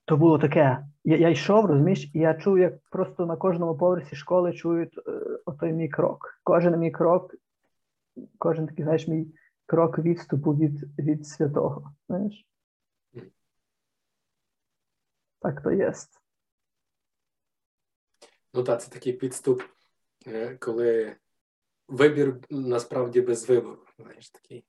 то 0.05 0.17
було 0.17 0.39
таке. 0.39 0.85
Я, 1.03 1.17
я 1.17 1.29
йшов, 1.29 1.65
розумієш, 1.65 2.11
і 2.13 2.19
я 2.19 2.33
чув, 2.33 2.59
як 2.59 2.73
просто 2.91 3.25
на 3.25 3.35
кожному 3.35 3.77
поверсі 3.77 4.15
школи 4.15 4.53
чують 4.53 4.97
е, 4.97 5.11
отой 5.45 5.73
мій 5.73 5.89
крок. 5.89 6.39
Кожен 6.43 6.79
мій 6.79 6.91
крок, 6.91 7.35
кожен 8.37 8.67
такий, 8.67 8.83
знаєш, 8.83 9.07
мій 9.07 9.27
крок 9.65 9.99
відступу 9.99 10.51
від, 10.51 10.99
від 10.99 11.27
святого. 11.27 11.91
Знаєш? 12.09 12.45
Так 15.41 15.63
то 15.63 15.71
є. 15.71 15.93
Ну 18.53 18.63
так, 18.63 18.81
це 18.81 18.91
такий 18.91 19.13
підступ, 19.13 19.63
е, 20.27 20.57
коли 20.57 21.15
вибір 21.87 22.39
насправді 22.49 23.21
без 23.21 23.49
вибору. 23.49 23.85
Знаєш, 23.97 24.29
такий. 24.29 24.65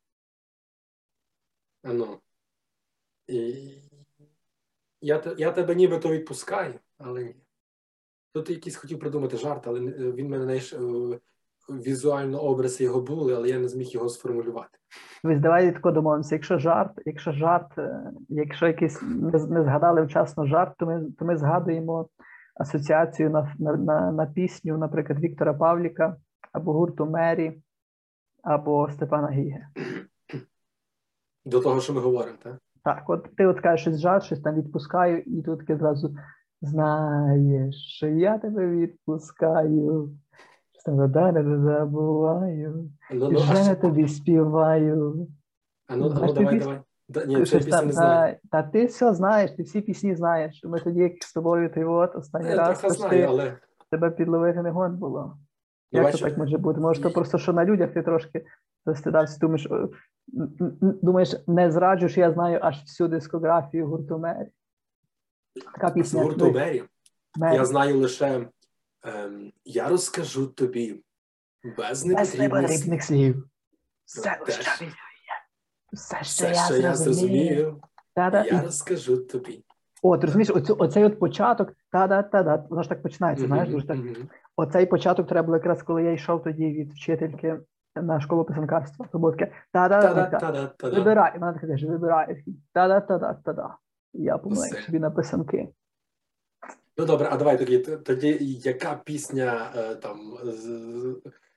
А 1.82 1.92
Ну. 1.92 2.20
І 3.26 3.74
я, 5.00 5.34
я 5.38 5.52
тебе 5.52 5.74
нібито 5.74 6.08
відпускаю, 6.08 6.80
але 6.98 7.24
ні. 7.24 7.36
Тут 8.32 8.50
якийсь 8.50 8.76
хотів 8.76 8.98
придумати 8.98 9.36
жарт, 9.36 9.66
але 9.66 9.80
він 10.12 10.28
мене 10.28 10.44
знаєш, 10.44 10.72
е, 10.72 11.20
візуально 11.80 12.38
образи 12.40 12.84
його 12.84 13.00
були, 13.00 13.34
але 13.34 13.48
я 13.48 13.58
не 13.58 13.68
зміг 13.68 13.86
його 13.86 14.08
сформулювати. 14.08 14.78
Ось 15.24 15.40
давай 15.40 15.72
тако 15.72 15.90
домовимося. 15.90 16.34
Якщо 16.34 16.58
жарт, 16.58 16.92
якщо 17.06 17.32
жарт, 17.32 17.78
е, 17.78 18.12
якщо 18.28 18.66
якийсь 18.66 19.02
ми, 19.02 19.30
ми 19.30 19.64
згадали 19.64 20.02
вчасно 20.02 20.46
жарт, 20.46 20.74
то 20.78 20.86
ми, 20.86 21.04
то 21.18 21.24
ми 21.24 21.36
згадуємо 21.36 22.08
асоціацію 22.54 23.30
на, 23.30 23.54
на, 23.58 23.76
на, 23.76 24.12
на 24.12 24.26
пісню, 24.26 24.78
наприклад, 24.78 25.18
Віктора 25.20 25.54
Павліка 25.54 26.16
або 26.52 26.72
гурту 26.72 27.06
Мері, 27.06 27.62
або 28.42 28.90
Степана 28.90 29.28
Гіге. 29.28 29.66
До 31.44 31.60
того, 31.60 31.80
що 31.80 31.92
ми 31.92 32.00
говоримо, 32.00 32.36
так? 32.42 32.54
Так, 32.84 33.02
от 33.06 33.36
ти 33.36 33.46
от 33.46 33.60
кажеш 33.60 33.80
щось 33.80 34.00
жарт, 34.00 34.24
щось 34.24 34.40
там 34.40 34.54
відпускаю, 34.54 35.20
і 35.20 35.42
тут 35.42 35.58
таке 35.58 35.76
зразу 35.76 36.14
знаєш, 36.60 37.76
що 37.76 38.06
я 38.06 38.38
тебе 38.38 38.66
відпускаю. 38.66 40.10
Не 40.86 41.58
забуваю, 41.58 42.90
Ну, 43.12 43.30
ну, 43.30 43.38
вже 43.38 43.62
ще- 43.64 43.74
тобі 43.74 44.08
співаю. 44.08 45.26
а 45.86 45.96
ну, 45.96 46.04
а 46.16 46.26
ну 46.26 46.32
давай, 46.32 46.58
давай. 46.58 46.80
Да, 47.08 47.24
ні, 47.24 47.44
це 47.46 47.58
пісня 47.58 47.82
не 47.82 47.92
знаю. 47.92 48.36
та, 48.50 48.62
та 48.62 48.68
ти 48.68 48.86
все 48.86 49.14
знаєш, 49.14 49.50
ти 49.50 49.62
всі 49.62 49.80
пісні 49.80 50.14
знаєш. 50.16 50.64
Ми 50.64 50.80
тоді 50.80 51.00
як 51.00 51.12
з 51.20 51.32
тобою 51.32 51.70
ти 51.70 51.84
от 51.84 52.16
останній 52.16 52.48
Я 52.48 52.56
раз, 52.56 52.80
трохи 52.80 52.94
знаю, 52.96 53.26
але 53.28 53.56
тебе 53.90 54.10
підловити 54.10 54.62
не 54.62 54.70
гон 54.70 54.96
було. 54.96 55.36
Ну, 55.92 55.98
Як 55.98 56.04
бачиш, 56.04 56.20
то 56.20 56.28
так 56.28 56.38
може 56.38 56.58
бути? 56.58 56.80
Може, 56.80 57.02
то 57.02 57.10
просто 57.10 57.38
що 57.38 57.52
на 57.52 57.64
людях 57.64 57.92
ти 57.92 58.02
трошки 58.02 58.44
застидався, 58.86 59.38
думаєш, 59.40 59.68
думаєш, 61.02 61.34
не 61.46 61.70
зраджу, 61.70 62.08
що 62.08 62.20
я 62.20 62.32
знаю 62.32 62.58
аж 62.62 62.80
всю 62.82 63.08
дискографію 63.08 63.86
гурту 63.86 64.18
Мері. 64.18 64.48
Така 65.74 65.90
пісня. 65.90 66.22
гурту 66.22 66.52
Мері 66.52 66.82
Мері. 67.38 67.54
я 67.56 67.64
знаю 67.64 67.98
лише 67.98 68.46
ем, 69.02 69.52
я 69.64 69.88
розкажу 69.88 70.46
тобі 70.46 71.04
без 71.76 72.06
непотрібних 72.06 73.02
слів. 73.02 73.48
Все, 74.04 74.38
Те, 74.46 74.52
що 74.52 74.62
що- 74.62 74.84
я. 74.84 74.90
Все, 75.92 76.16
що 76.16 76.24
Все, 76.24 76.48
я 76.48 76.54
що 76.54 76.74
я 76.76 76.94
зрозумів. 76.94 77.54
зрозумів, 77.54 77.82
Та-да, 78.14 78.44
я 78.44 78.62
розкажу 78.62 79.16
тобі. 79.16 79.64
От, 80.02 80.24
розумієш, 80.24 80.50
оцю, 80.50 80.76
оцей 80.78 81.04
от 81.04 81.18
початок, 81.18 81.72
та-да-та-да, 81.90 82.66
воно 82.70 82.82
ж 82.82 82.88
так 82.88 83.02
починається, 83.02 83.46
знаєш, 83.46 83.68
дуже 83.68 83.86
так. 83.86 83.96
мгм. 83.96 84.28
Оцей 84.56 84.86
початок 84.86 85.28
треба 85.28 85.46
було 85.46 85.56
якраз, 85.56 85.82
коли 85.82 86.02
я 86.02 86.12
йшов 86.12 86.42
тоді 86.42 86.66
від 86.66 86.92
вчительки 86.92 87.58
на 87.96 88.20
школу 88.20 88.44
писанкарства. 88.44 89.06
То 89.12 89.18
було 89.18 89.32
таке 89.32 89.52
Та-да-та-да-та-да. 89.72 90.88
вибирай. 90.90 91.32
Вона 91.38 91.52
така 91.52 91.66
каже, 91.66 91.86
вибирай. 91.86 92.44
Та-да-та-да-та-да. 92.72 93.76
Я 94.12 94.38
помиляю 94.38 94.72
собі 94.74 94.98
на 94.98 95.10
писанки. 95.10 95.68
Ну 96.96 97.06
добре, 97.06 97.28
а 97.30 97.36
давай 97.36 97.58
тоді, 97.58 97.78
тоді 97.78 98.38
яка 98.64 98.94
пісня 99.04 99.72
е, 99.76 99.94
там 99.94 100.38
з 100.42 100.66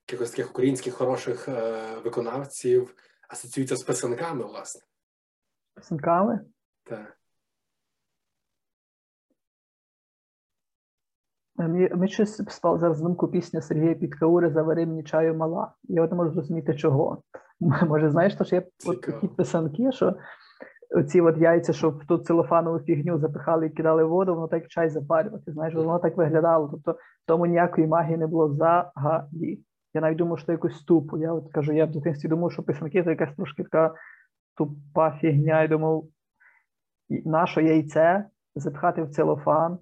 якихось 0.08 0.32
таких 0.32 0.50
українських 0.50 0.94
хороших 0.94 1.48
е, 1.50 1.82
виконавців 2.04 2.96
асоціюється 3.30 3.76
з 3.76 3.84
писанками, 3.84 4.44
власне? 4.44 4.82
Писанками? 5.76 6.40
Так. 6.84 7.18
Е, 11.60 11.68
Мені, 11.68 12.08
щось 12.08 12.42
спав 12.50 12.80
зараз 12.80 13.02
думку 13.02 13.28
пісня 13.28 13.62
Сергія 13.62 13.94
Підкаури 13.94 14.52
«Завари 14.52 14.86
мені 14.86 15.04
чаю 15.04 15.36
мала. 15.36 15.74
Я 15.84 16.04
от 16.04 16.12
не 16.12 16.18
можу 16.18 16.32
зрозуміти, 16.32 16.76
чого. 16.76 17.24
Може, 17.60 18.10
знаєш, 18.10 18.36
то 18.36 18.44
що 18.44 18.56
є 18.56 18.68
от 18.86 19.02
такі 19.02 19.28
писанки, 19.28 19.92
що 19.92 20.16
оці 20.90 21.22
от 21.22 21.38
яйця, 21.38 21.74
що 21.74 21.90
в 21.90 22.06
ту 22.06 22.18
целофанову 22.18 22.80
фігню 22.80 23.20
запихали 23.20 23.68
і 23.68 23.70
кидали 23.70 24.04
в 24.04 24.10
воду, 24.10 24.36
воно 24.36 24.48
так 24.48 24.68
чай 24.68 24.90
запарювати. 24.90 25.52
Знаєш, 25.52 25.76
воно 25.76 26.00
так 26.00 26.18
виглядало. 26.18 26.68
Тобто 26.72 26.92
в 26.92 27.26
тому 27.26 27.46
ніякої 27.46 27.88
магії 27.88 28.18
не 28.18 28.28
було 28.28 28.48
взагалі. 28.48 29.60
Я 29.94 30.02
навіть 30.02 30.18
думав, 30.18 30.38
що 30.38 30.46
це 30.46 30.52
якось 30.52 30.84
тупо. 30.84 31.18
Я 31.18 31.34
от 31.34 31.52
кажу, 31.52 31.74
я 31.74 31.86
в 31.86 31.92
дитинстві 31.92 32.30
думав, 32.30 32.52
що 32.52 32.64
писанки 32.64 33.04
це 33.04 33.10
якась 33.10 33.36
трошки 33.36 33.64
така 33.64 33.96
тупа 34.58 35.12
фігня. 35.12 35.64
І 35.64 35.68
думав, 35.68 36.04
наше 37.10 37.64
яйце 37.64 38.26
запхати 38.56 39.04
в 39.04 39.10
целофан. 39.10 39.80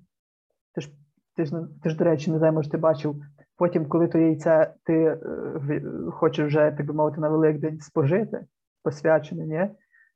Ти 0.75 0.81
ж, 0.81 0.91
ти 1.35 1.45
ж, 1.45 1.51
ти 1.83 1.89
ж, 1.89 1.97
до 1.97 2.03
речі, 2.03 2.31
не 2.31 2.37
знаю, 2.37 2.53
може, 2.53 2.69
ти 2.69 2.77
бачив. 2.77 3.15
Потім, 3.57 3.85
коли 3.85 4.07
то 4.07 4.17
яйце 4.17 4.73
ти 4.83 4.93
е, 4.93 5.17
хочеш 6.11 6.45
вже, 6.45 6.71
так 6.77 6.85
би 6.85 6.93
мовити, 6.93 7.21
на 7.21 7.29
Великдень 7.29 7.79
спожити, 7.79 8.45
посвячене, 8.83 9.45
ні? 9.45 9.69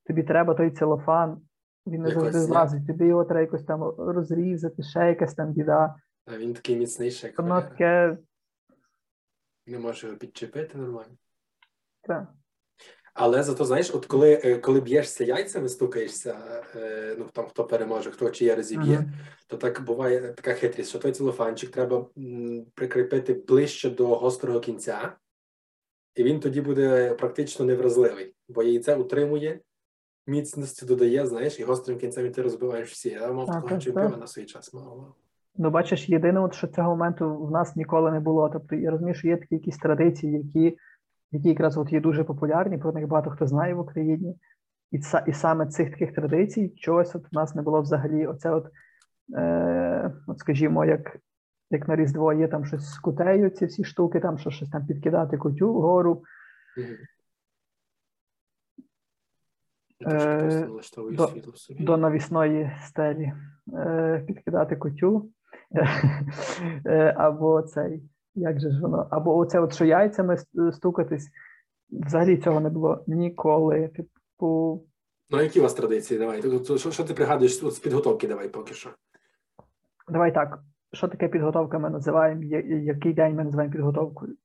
Тобі 0.07 0.23
треба 0.23 0.53
той 0.53 0.71
целофан, 0.71 1.41
він 1.87 2.01
не 2.01 2.11
завжди 2.11 2.37
як? 2.37 2.47
злазить, 2.47 2.87
тобі 2.87 3.05
його 3.05 3.25
треба 3.25 3.41
якось 3.41 3.63
там 3.63 3.83
розрізати, 3.97 4.83
ще 4.83 4.99
якась 4.99 5.33
там 5.33 5.53
біда. 5.53 5.95
А 6.25 6.37
він 6.37 6.53
такий 6.53 6.75
міцний, 6.75 7.19
як 7.23 7.39
Воно 7.39 7.61
таке. 7.61 8.17
Не 9.67 9.79
може 9.79 10.07
його 10.07 10.19
підчепити 10.19 10.77
нормально. 10.77 11.15
Та. 12.01 12.27
Але 13.13 13.43
зато 13.43 13.65
знаєш, 13.65 13.91
от 13.93 14.05
коли, 14.05 14.41
е, 14.43 14.57
коли 14.57 14.81
б'єшся 14.81 15.23
яйцями, 15.23 15.69
стукаєшся, 15.69 16.37
е, 16.75 17.15
ну 17.19 17.25
там 17.33 17.47
хто 17.47 17.63
переможе, 17.63 18.11
хто 18.11 18.29
чия 18.29 18.55
розіб'є, 18.55 18.97
Мгм. 18.97 19.13
то 19.47 19.57
так 19.57 19.85
буває 19.85 20.33
така 20.33 20.53
хитрість, 20.53 20.89
що 20.89 20.99
той 20.99 21.11
целофанчик 21.11 21.71
треба 21.71 22.09
прикріпити 22.75 23.33
ближче 23.33 23.89
до 23.89 24.07
гострого 24.07 24.59
кінця, 24.59 25.15
і 26.15 26.23
він 26.23 26.39
тоді 26.39 26.61
буде 26.61 27.13
практично 27.13 27.65
невразливий, 27.65 28.35
бо 28.49 28.63
яйце 28.63 28.95
утримує, 28.95 29.59
міцності 30.27 30.85
додає, 30.85 31.25
знаєш, 31.25 31.59
і 31.59 31.63
гострим 31.63 31.97
кінцем 31.97 32.25
і 32.25 32.29
ти 32.29 32.41
розбиваєш 32.41 32.91
всі. 32.91 33.09
Я 33.09 33.31
мав 33.31 33.45
Так, 33.45 33.55
такого 33.55 33.69
так, 33.69 33.81
чемпіона 33.81 34.17
на 34.17 34.27
свій 34.27 34.45
час. 34.45 34.73
Мав. 34.73 35.15
Ну, 35.57 35.69
бачиш, 35.69 36.09
єдине, 36.09 36.39
от, 36.39 36.53
що 36.53 36.67
цього 36.67 36.89
моменту 36.89 37.45
в 37.45 37.51
нас 37.51 37.75
ніколи 37.75 38.11
не 38.11 38.19
було. 38.19 38.49
Тобто, 38.49 38.75
я 38.75 38.91
розумію, 38.91 39.15
що 39.15 39.27
є 39.27 39.37
такі 39.37 39.55
якісь 39.55 39.77
традиції, 39.77 40.33
які, 40.33 40.77
які 41.31 41.49
якраз 41.49 41.77
от 41.77 41.93
є 41.93 42.01
дуже 42.01 42.23
популярні, 42.23 42.77
про 42.77 42.91
них 42.91 43.07
багато 43.07 43.29
хто 43.29 43.47
знає 43.47 43.73
в 43.73 43.79
Україні. 43.79 44.35
І, 44.91 44.99
і 45.27 45.33
саме 45.33 45.67
цих 45.67 45.89
таких 45.91 46.13
традицій 46.13 46.69
чогось 46.69 47.15
от 47.15 47.23
в 47.31 47.35
нас 47.35 47.55
не 47.55 47.61
було 47.61 47.81
взагалі. 47.81 48.27
Оце 48.27 48.51
от, 48.51 48.65
е, 49.37 50.11
от 50.27 50.39
скажімо, 50.39 50.85
як, 50.85 51.17
як 51.71 51.87
на 51.87 51.95
Різдво 51.95 52.33
є 52.33 52.47
там 52.47 52.65
щось 52.65 52.85
з 52.85 52.99
кутею, 52.99 53.49
ці 53.49 53.65
всі 53.65 53.83
штуки, 53.83 54.19
там 54.19 54.37
що 54.37 54.49
щось 54.49 54.69
там 54.69 54.85
підкидати 54.85 55.37
котю 55.37 55.73
вгору. 55.73 56.23
Мгм. 56.77 56.97
Е, 60.05 60.67
до- 61.11 61.31
до 61.79 61.97
навісної 61.97 62.71
стелі 62.87 63.33
е, 63.73 64.23
підкидати 64.27 64.75
котю. 64.75 65.29
Е, 66.85 67.13
або 67.17 67.61
цей, 67.61 68.03
як 68.35 68.59
же 68.59 68.71
ж 68.71 68.81
воно, 68.81 69.07
або 69.11 69.37
оце, 69.37 69.59
от, 69.59 69.73
що 69.73 69.85
яйцями 69.85 70.37
стукатись. 70.71 71.29
взагалі 71.89 72.37
цього 72.37 72.59
не 72.59 72.69
було 72.69 73.03
ніколи. 73.07 73.87
Типу, 73.87 74.83
Ну, 75.29 75.41
які 75.41 75.59
у 75.59 75.63
вас 75.63 75.73
традиції? 75.73 76.19
Давай. 76.19 76.63
Що, 76.77 76.91
що 76.91 77.03
ти 77.03 77.13
пригадуєш 77.13 77.53
з 77.53 77.79
підготовки? 77.79 78.27
Давай 78.27 78.49
поки 78.49 78.73
що. 78.73 78.89
давай 80.09 80.33
так. 80.33 80.59
Що 80.97 81.07
таке 81.07 81.27
підготовка? 81.27 81.79
Ми 81.79 81.89
називаємо, 81.89 82.43
який 82.83 83.13
день 83.13 83.35
ми 83.35 83.43
називаємо 83.43 83.71
підготовкою? 83.73 84.35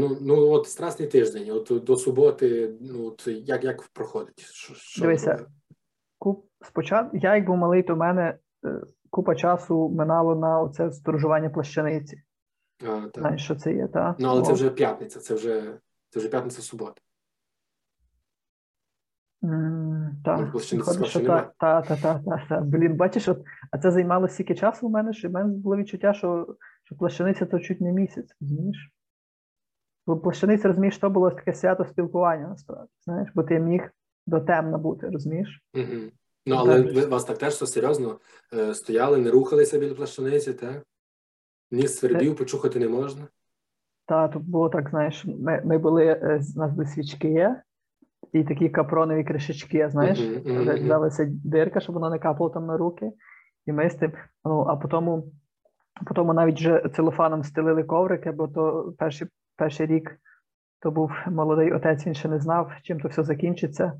Ні, 0.00 0.08
ну, 0.08 0.16
ну 0.20 0.50
от 0.50 0.68
страсний 0.68 1.08
тиждень, 1.08 1.50
от 1.50 1.84
до 1.84 1.96
суботи, 1.96 2.74
ну 2.80 3.06
от 3.06 3.26
як, 3.26 3.64
як 3.64 3.82
проходить? 3.82 4.40
Що, 4.40 4.74
що 4.74 5.02
Дивися. 5.02 5.46
куп, 6.18 6.46
спочатку, 6.64 7.16
я 7.16 7.36
як 7.36 7.46
був 7.46 7.56
малий, 7.56 7.82
то 7.82 7.94
в 7.94 7.98
мене 7.98 8.38
е, 8.64 8.80
купа 9.10 9.34
часу 9.34 9.88
минало 9.88 10.34
на 10.34 10.60
оце 10.60 10.92
сторожування 10.92 11.50
плащаниці. 11.50 12.22
А, 12.82 13.00
так. 13.00 13.18
Знаєш, 13.18 13.44
що 13.44 13.54
це 13.54 13.74
є, 13.74 13.88
та? 13.88 14.14
Ну, 14.18 14.28
але 14.28 14.42
це 14.42 14.52
вже 14.52 14.70
п'ятниця, 14.70 15.20
це 15.20 15.34
вже, 15.34 15.78
це 16.10 16.20
вже 16.20 16.28
п'ятниця 16.28 16.62
субота. 16.62 17.00
м, 19.44 19.89
Та, 20.24 20.46
плащаниці 20.46 20.90
виходить, 20.90 20.94
скоро 20.94 21.10
що 21.10 21.18
ще 21.20 21.28
та, 21.58 21.82
та, 21.82 21.96
та, 21.96 22.44
та. 22.48 22.60
Блін, 22.60 22.96
бачиш, 22.96 23.28
от, 23.28 23.38
а 23.70 23.78
це 23.78 23.90
займало 23.90 24.28
стільки 24.28 24.54
часу 24.54 24.86
у 24.86 24.90
мене, 24.90 25.12
що 25.12 25.28
в 25.28 25.32
мене 25.32 25.54
було 25.54 25.76
відчуття, 25.76 26.14
що, 26.14 26.56
що 26.84 26.96
плащаниця 26.96 27.46
то 27.46 27.58
чуть 27.58 27.80
не 27.80 27.92
місяць, 27.92 28.36
розумієш? 28.40 28.90
Бо 30.06 30.16
плащаниця, 30.16 30.68
розумієш, 30.68 30.98
то 30.98 31.10
було 31.10 31.30
таке 31.30 31.54
свято 31.54 31.84
спілкування 31.84 32.48
насправді, 32.48 32.92
знаєш, 33.04 33.28
бо 33.34 33.42
ти 33.42 33.58
міг 33.58 33.90
до 34.26 34.40
темна 34.40 34.78
бути, 34.78 35.08
розумієш? 35.08 35.62
Угу. 35.74 36.10
Ну, 36.46 36.56
але 36.56 36.80
ви 36.82 37.06
вас 37.06 37.24
так 37.24 37.38
теж 37.38 37.52
все 37.52 37.66
серйозно 37.66 38.18
е, 38.54 38.74
стояли, 38.74 39.18
не 39.18 39.30
рухалися 39.30 39.78
біля 39.78 39.94
плащаниці, 39.94 40.52
так? 40.52 40.82
Ніс 41.70 41.98
свербів, 41.98 42.36
почухати 42.36 42.78
не 42.78 42.88
можна. 42.88 43.28
Та 44.06 44.28
тут 44.28 44.42
було 44.42 44.68
так, 44.68 44.90
знаєш, 44.90 45.24
ми, 45.24 45.62
ми 45.64 45.78
були, 45.78 46.06
е, 46.06 46.40
у 46.56 46.58
нас 46.58 46.72
були 46.72 46.86
свічки 46.86 47.56
і 48.32 48.44
такі 48.44 48.68
капронові 48.68 49.24
кришечки, 49.24 49.88
знаєш, 49.88 50.30
мгм. 50.46 50.88
далася 50.88 51.26
дирка, 51.44 51.80
щоб 51.80 51.94
воно 51.94 52.10
не 52.10 52.18
капало 52.18 52.50
там 52.50 52.66
на 52.66 52.76
руки. 52.76 53.12
І 53.66 53.72
ми 53.72 53.90
з 53.90 53.94
тим, 53.94 54.12
ну, 54.44 54.60
а 54.60 54.76
потім, 54.76 55.22
потім 56.06 56.26
навіть 56.26 56.56
вже 56.56 56.88
целофаном 56.96 57.44
стелили 57.44 57.82
коврики, 57.82 58.30
бо 58.30 58.48
то 58.48 58.94
перший, 58.98 59.28
перший 59.56 59.86
рік 59.86 60.20
то 60.82 60.90
був 60.90 61.12
молодий 61.26 61.72
отець, 61.72 62.06
він 62.06 62.14
ще 62.14 62.28
не 62.28 62.38
знав, 62.38 62.72
чим 62.82 63.00
то 63.00 63.08
все 63.08 63.22
закінчиться. 63.22 63.92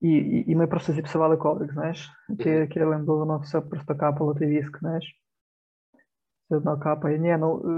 І, 0.00 0.08
і, 0.10 0.50
і 0.50 0.56
ми 0.56 0.66
просто 0.66 0.92
зіпсували 0.92 1.36
коврик, 1.36 1.72
знаєш, 1.72 2.10
ті 2.38 2.66
килим, 2.66 3.04
бо 3.04 3.16
воно 3.16 3.38
все 3.38 3.60
просто 3.60 3.96
капало, 3.96 4.34
ти 4.34 4.46
віск, 4.46 4.78
знаєш. 4.78 5.20
Все 6.44 6.56
одно 6.56 6.80
капає. 6.80 7.18
Ні, 7.18 7.36
ну 7.40 7.60
е, 7.64 7.68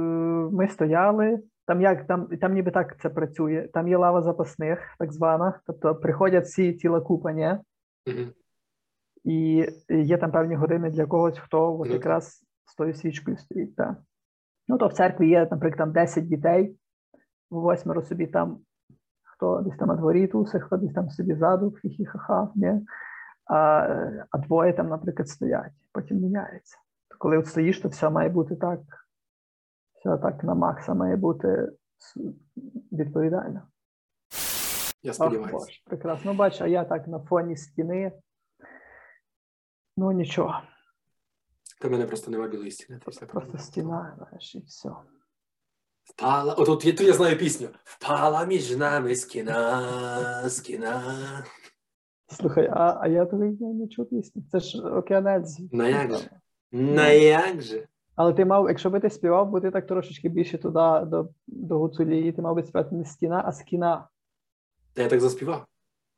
ми 0.54 0.68
стояли. 0.68 1.42
Там 1.66 1.80
як 1.80 2.06
там, 2.06 2.26
там 2.26 2.52
ніби 2.52 2.70
так 2.70 3.00
це 3.00 3.10
працює. 3.10 3.68
Там 3.72 3.88
є 3.88 3.96
лава 3.96 4.22
запасних, 4.22 4.78
так 4.98 5.12
звана. 5.12 5.60
Тобто 5.66 5.94
приходять 5.94 6.44
всі 6.44 6.72
ціла 6.72 7.00
купа, 7.00 7.32
ні? 7.32 7.58
Угу. 8.06 8.32
І 9.24 9.66
є 9.88 10.18
там 10.18 10.32
певні 10.32 10.54
години 10.54 10.90
для 10.90 11.06
когось, 11.06 11.38
хто 11.38 11.80
от 11.80 11.88
Ну, 11.88 11.94
якраз 11.94 12.44
з 12.64 12.74
тою 12.74 12.94
свічкою 12.94 13.36
стоїть. 13.36 13.76
Так. 13.76 13.96
Ну, 14.68 14.78
то 14.78 14.86
в 14.86 14.92
церкві 14.92 15.28
є, 15.28 15.48
наприклад, 15.50 15.78
там 15.78 15.92
10 15.92 16.28
дітей, 16.28 16.76
восьмеро 17.50 18.02
собі 18.02 18.26
там, 18.26 18.58
хто 19.22 19.60
десь 19.60 19.76
там 19.76 19.88
на 19.88 19.96
дворі 19.96 20.26
тусить, 20.26 20.62
хто 20.62 20.76
десь 20.76 20.92
там 20.92 21.10
собі 21.10 21.34
ззаду, 21.34 21.74
хі-хі-ха-ха, 21.84 22.48
ні? 22.54 22.86
А, 23.46 23.56
а 24.30 24.38
двоє 24.38 24.72
там, 24.72 24.88
наприклад, 24.88 25.28
стоять, 25.28 25.72
потім 25.92 26.16
міняється. 26.16 26.78
То 27.08 27.16
коли 27.18 27.38
от 27.38 27.46
стоїш, 27.46 27.80
то 27.80 27.88
все 27.88 28.10
має 28.10 28.28
бути 28.28 28.56
так, 28.56 28.80
все 30.02 30.18
так 30.18 30.44
на 30.44 30.54
макса 30.54 30.94
має 30.94 31.16
бути 31.16 31.72
відповідально. 32.92 33.62
Я 35.02 35.10
Ах, 35.10 35.14
сподіваюся. 35.14 35.52
Боже, 35.52 35.80
прекрасно. 35.84 36.32
Ну, 36.32 36.38
бач, 36.38 36.60
а 36.60 36.66
я 36.66 36.84
так 36.84 37.08
на 37.08 37.18
фоні 37.18 37.56
стіни. 37.56 38.12
Ну 39.96 40.12
нічого, 40.12 40.62
Та 41.80 41.88
мене 41.88 42.06
просто 42.06 42.30
нема 42.30 42.48
білої 42.48 42.70
стіни. 42.70 42.98
Просто 42.98 43.26
правильно. 43.26 43.58
стіна, 43.58 44.14
знаєш, 44.18 44.54
і 44.54 44.58
все. 44.58 44.90
Впала. 46.04 46.54
От, 46.54 46.68
от 46.68 46.84
я, 46.84 46.92
тут 46.92 47.06
я 47.06 47.12
знаю 47.12 47.38
пісню. 47.38 47.68
Впала 47.84 48.44
між 48.44 48.76
нами 48.76 49.14
скіна, 49.14 50.48
скіна. 50.48 51.02
Слухай, 52.26 52.68
а, 52.72 52.98
а 53.00 53.08
я 53.08 53.26
тобі 53.26 53.64
не, 53.64 53.88
чув 53.88 54.08
пісню. 54.08 54.42
Це 54.52 54.60
ж 54.60 54.82
океанець. 54.82 55.60
Ну, 55.72 55.88
як 55.88 56.12
же? 56.12 56.30
На 56.72 57.08
як 57.08 57.62
же? 57.62 57.88
Але 58.16 58.32
ти 58.32 58.44
мав, 58.44 58.68
якщо 58.68 58.90
би 58.90 59.00
ти 59.00 59.10
співав, 59.10 59.50
бо 59.50 59.60
ти 59.60 59.70
так 59.70 59.86
трошечки 59.86 60.28
більше 60.28 60.58
туди 60.58 61.06
до, 61.06 61.28
до 61.46 61.78
гуцулії, 61.78 62.32
ти 62.32 62.42
мав 62.42 62.54
би 62.54 62.62
співати 62.62 62.94
не 62.94 63.04
стіна, 63.04 63.42
а 63.46 63.52
скіна. 63.52 64.08
Та 64.94 65.02
я 65.02 65.08
так 65.08 65.20
заспівав. 65.20 65.66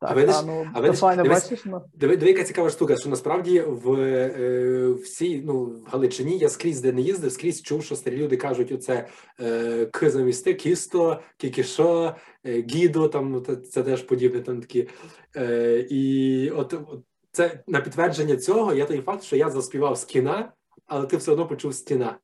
Так, 0.00 0.16
видиш? 0.16 0.36
ну, 0.46 0.66
А 0.74 0.80
видиш? 0.80 0.98
файно, 0.98 1.22
Дивись. 1.22 1.42
бачиш, 1.50 1.64
ну. 1.64 1.82
Диви, 1.94 2.16
диви, 2.16 2.30
яка 2.30 2.44
цікава 2.44 2.70
штука, 2.70 2.96
що 2.96 3.08
насправді 3.08 3.60
в 3.60 3.92
е, 3.92 4.92
всій 4.92 5.42
ну, 5.42 5.64
в 5.64 5.84
Галичині 5.86 6.38
я 6.38 6.48
скрізь 6.48 6.80
де 6.80 6.92
не 6.92 7.00
їздив, 7.00 7.32
скрізь 7.32 7.62
чув, 7.62 7.84
що 7.84 7.96
старі 7.96 8.16
люди 8.16 8.36
кажуть 8.36 8.72
оце 8.72 9.08
е, 9.40 9.86
к 9.86 10.10
замісти, 10.10 10.54
кісто, 10.54 11.20
кікішо, 11.36 12.14
е, 12.46 12.62
гідо, 12.62 13.08
там 13.08 13.30
ну, 13.32 13.40
це, 13.40 13.82
теж 13.82 14.02
подібне 14.02 14.40
там 14.40 14.60
такі. 14.60 14.88
Е, 15.36 15.86
і 15.90 16.50
от, 16.50 16.72
от 16.72 17.00
це 17.32 17.62
на 17.66 17.80
підтвердження 17.80 18.36
цього 18.36 18.74
є 18.74 18.84
той 18.84 19.00
факт, 19.00 19.22
що 19.22 19.36
я 19.36 19.50
заспівав 19.50 19.98
з 19.98 20.04
кіна, 20.04 20.52
але 20.86 21.06
ти 21.06 21.16
все 21.16 21.32
одно 21.32 21.48
почув 21.48 21.74
стіна. 21.74 22.18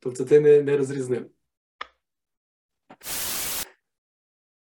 Тобто 0.00 0.24
ти 0.24 0.40
не, 0.40 0.62
не 0.62 0.76
розрізнив. 0.76 1.30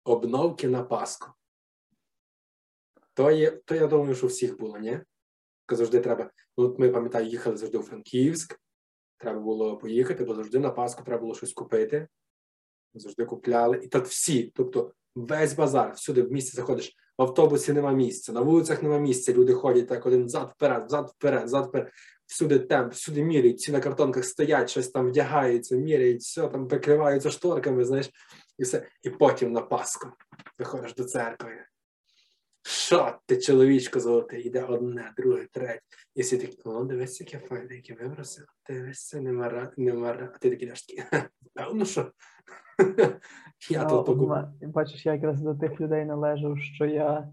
Обновки 0.04 0.68
на 0.68 0.82
Пасху. 0.82 1.32
То, 3.14 3.30
є, 3.30 3.50
то 3.50 3.74
я 3.74 3.86
думаю, 3.86 4.14
що 4.14 4.26
всіх 4.26 4.58
було, 4.58 4.78
ні? 4.78 5.00
Завжди 5.70 6.00
треба. 6.00 6.30
Ну, 6.56 6.64
от 6.64 6.78
ми 6.78 6.88
пам'ятаю, 6.90 7.26
їхали 7.26 7.56
завжди 7.56 7.78
у 7.78 7.82
Франківськ. 7.82 8.60
Треба 9.16 9.40
було 9.40 9.78
поїхати, 9.78 10.24
бо 10.24 10.34
завжди 10.34 10.58
на 10.58 10.70
Пасху 10.70 11.04
треба 11.04 11.20
було 11.20 11.34
щось 11.34 11.52
купити. 11.52 12.08
Завжди 12.94 13.24
купляли. 13.24 13.80
І 13.84 13.88
так 13.88 14.06
всі. 14.06 14.52
Тобто 14.54 14.92
весь 15.14 15.54
базар, 15.54 15.92
всюди 15.92 16.22
в 16.22 16.32
місті 16.32 16.56
заходиш, 16.56 16.96
в 17.20 17.22
автобусі 17.22 17.72
нема 17.72 17.92
місця, 17.92 18.33
на 18.33 18.40
вулицях 18.40 18.83
нема 18.83 18.98
місця. 18.98 19.33
Люди 19.33 19.52
ходять 19.52 19.88
так 19.88 20.06
один 20.06 20.28
зад 20.28 20.52
вперед, 20.56 20.87
взад 20.87 21.11
вперед, 21.16 21.44
взад 21.44 21.66
вперед. 21.66 21.92
Всюди 22.26 22.59
темп, 22.59 22.92
всюди 22.92 23.22
міряють, 23.22 23.59
всі 23.59 23.72
на 23.72 23.80
картонках 23.80 24.24
стоять, 24.24 24.70
щось 24.70 24.88
там 24.88 25.09
вдягаються, 25.09 25.76
міряють, 25.76 26.20
все 26.20 26.48
там 26.48 26.68
прикриваються 26.68 27.30
шторками, 27.30 27.85
знаєш, 27.85 28.11
і 28.59 28.62
все. 28.62 28.87
І 29.02 29.11
потім 29.11 29.52
на 29.52 29.61
Пасху 29.61 30.09
виходиш 30.59 30.94
до 30.94 31.04
церкви. 31.04 31.50
Що 32.62 33.18
ти, 33.26 33.36
чоловічко 33.40 34.00
золотий, 34.00 34.42
йде 34.42 34.64
одне, 34.64 35.12
друге, 35.16 35.46
третє. 35.52 35.80
І 36.14 36.22
всі 36.22 36.38
такі, 36.38 36.62
о, 36.64 36.84
дивись, 36.84 37.20
яке 37.20 37.38
файне, 37.38 37.74
яке 37.74 37.94
вибросив. 37.94 38.44
Дивися, 38.68 39.20
нема 39.20 39.48
ра, 39.48 39.72
нема 39.76 40.12
ра. 40.12 40.32
А 40.34 40.38
ти 40.38 40.50
такий 40.50 40.68
даш 40.68 40.86
певно, 41.54 41.84
що. 41.84 42.12
Я 43.70 43.84
тут 43.84 44.06
покупив. 44.06 44.44
Бачиш, 44.60 45.06
я 45.06 45.14
якраз 45.14 45.40
до 45.40 45.54
тих 45.54 45.80
людей 45.80 46.04
належав, 46.04 46.58
що 46.58 46.86
я 46.86 47.28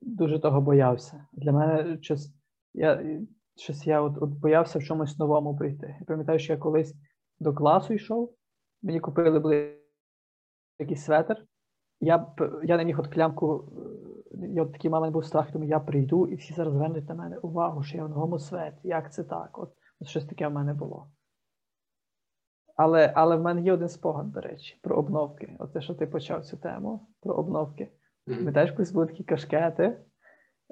дуже 0.00 0.38
того 0.38 0.60
боявся. 0.60 1.26
Для 1.32 1.52
мене 1.52 1.98
щось, 2.02 2.34
я, 2.74 3.20
щось 3.56 3.86
я 3.86 4.00
от, 4.00 4.22
от 4.22 4.30
боявся 4.30 4.78
в 4.78 4.84
чомусь 4.84 5.18
новому 5.18 5.56
прийти. 5.56 5.96
Я 6.00 6.06
пам'ятаю, 6.06 6.38
що 6.38 6.52
я 6.52 6.58
колись 6.58 6.94
до 7.38 7.54
класу 7.54 7.94
йшов, 7.94 8.34
мені 8.82 9.00
купили 9.00 9.38
були 9.38 9.78
якийсь 10.78 11.04
светр. 11.04 11.44
Я, 12.00 12.26
я 12.64 12.76
не 12.76 12.84
міг 12.84 13.00
от 13.00 13.08
клямку, 13.08 13.72
я 14.30 14.62
от 14.62 14.72
такий 14.72 14.90
маленький 14.90 15.12
був 15.12 15.24
страх, 15.24 15.52
тому 15.52 15.64
я 15.64 15.80
прийду, 15.80 16.26
і 16.26 16.36
всі 16.36 16.54
зараз 16.54 16.74
звернуть 16.74 17.08
на 17.08 17.14
мене 17.14 17.38
увагу, 17.38 17.82
що 17.82 17.96
я 17.96 18.04
в 18.04 18.08
новому 18.08 18.38
светі. 18.38 18.78
Як 18.82 19.12
це 19.12 19.24
так? 19.24 19.58
От, 19.58 19.72
от 20.00 20.08
щось 20.08 20.24
таке 20.24 20.48
в 20.48 20.52
мене 20.52 20.74
було. 20.74 21.06
Але, 22.76 23.12
але 23.14 23.36
в 23.36 23.42
мене 23.42 23.62
є 23.62 23.72
один 23.72 23.88
спогад, 23.88 24.32
до 24.32 24.40
речі, 24.40 24.78
про 24.82 24.96
обновки. 24.96 25.56
Оце, 25.58 25.80
що 25.80 25.94
ти 25.94 26.06
почав 26.06 26.44
цю 26.44 26.56
тему 26.56 27.08
про 27.20 27.34
обновки. 27.34 27.88
Пам'ятаєш, 28.26 28.72
колись 28.72 28.92
були 28.92 29.06
такі 29.06 29.24
кашкети. 29.24 30.00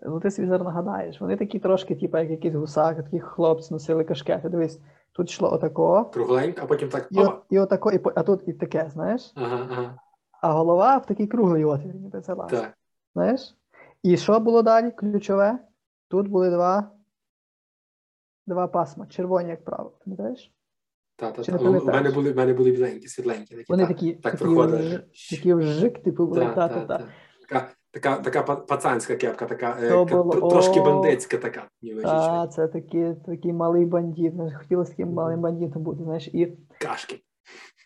Ну, 0.03 0.21
ти 0.21 0.31
собі 0.31 0.49
зараз 0.49 0.65
нагадаєш. 0.65 1.21
Вони 1.21 1.37
такі 1.37 1.59
трошки, 1.59 1.95
типу, 1.95 2.19
як 2.19 2.31
якісь 2.31 2.55
гусаки, 2.55 3.03
такі 3.03 3.21
хлопці 3.21 3.75
носили 3.75 4.05
кашкети. 4.05 4.49
Дивись, 4.49 4.81
тут 5.13 5.31
йшло 5.31 5.53
отако, 5.53 6.05
Кругленько, 6.05 6.61
а 6.63 6.67
потім 6.67 6.89
так. 6.89 7.09
і, 7.11 7.19
от, 7.19 7.43
і 7.51 7.59
отако, 7.59 7.93
і, 7.93 8.01
а 8.15 8.23
тут 8.23 8.49
і 8.49 8.53
таке, 8.53 8.91
знаєш? 8.93 9.33
Ага, 9.37 9.69
ага. 9.71 9.99
А 10.43 10.53
голова 10.53 10.97
в 10.97 11.07
такий 11.07 11.27
круглий 11.27 11.65
отвір, 11.65 11.95
ніби. 11.95 12.21
Так. 12.21 12.75
Знаєш? 13.15 13.55
І 14.03 14.17
що 14.17 14.41
було 14.41 14.63
далі? 14.63 14.91
Ключове? 14.91 15.59
Тут 16.09 16.29
були 16.29 16.51
два, 16.51 16.91
два 18.47 18.67
пасма, 18.69 19.07
червоні, 19.07 19.51
як 19.51 19.65
правило. 19.65 19.99
Пам'ятаєш? 20.05 20.53
Та, 21.17 21.33
та, 21.33 21.43
та. 21.43 21.57
У 21.57 21.65
мене 21.65 22.11
були, 22.11 22.33
в 22.33 22.37
мене 22.37 22.55
були 22.55 22.71
біленькі, 22.71 23.09
світленькі. 23.09 23.55
Такі, 23.57 23.65
Вони 23.69 23.83
та, 23.83 23.89
такі, 23.89 24.13
так 24.13 24.33
такі, 24.33 24.45
проходили. 24.45 24.83
вж- 24.83 25.37
такі 25.37 25.55
вжик, 25.55 26.03
типу, 26.03 26.27
були. 26.27 26.41
Та, 26.41 26.55
Та, 26.55 26.69
та, 26.69 26.75
та, 26.75 26.87
та. 26.87 26.99
та. 26.99 27.09
Така, 27.49 27.69
така, 27.91 28.17
така 28.17 28.57
пацанська 28.57 29.17
кепка, 29.17 29.47
така 29.47 29.77
е, 29.83 30.05
було- 30.05 30.33
тр- 30.33 30.51
трошки 30.51 30.81
бандитська 30.81 31.39
така. 31.39 31.69
Та, 32.03 32.47
це 32.49 32.69
такий, 32.69 33.15
такий 33.27 33.53
малий 33.53 33.87
бандит. 33.87 34.33
Знаєш, 34.35 34.55
Хотілося 34.55 34.91
таким 34.91 35.13
малим 35.13 35.41
бандитом 35.41 35.83
бути. 35.83 36.03
Знаєш, 36.03 36.29
і, 36.29 36.59
Кашки. 36.81 37.21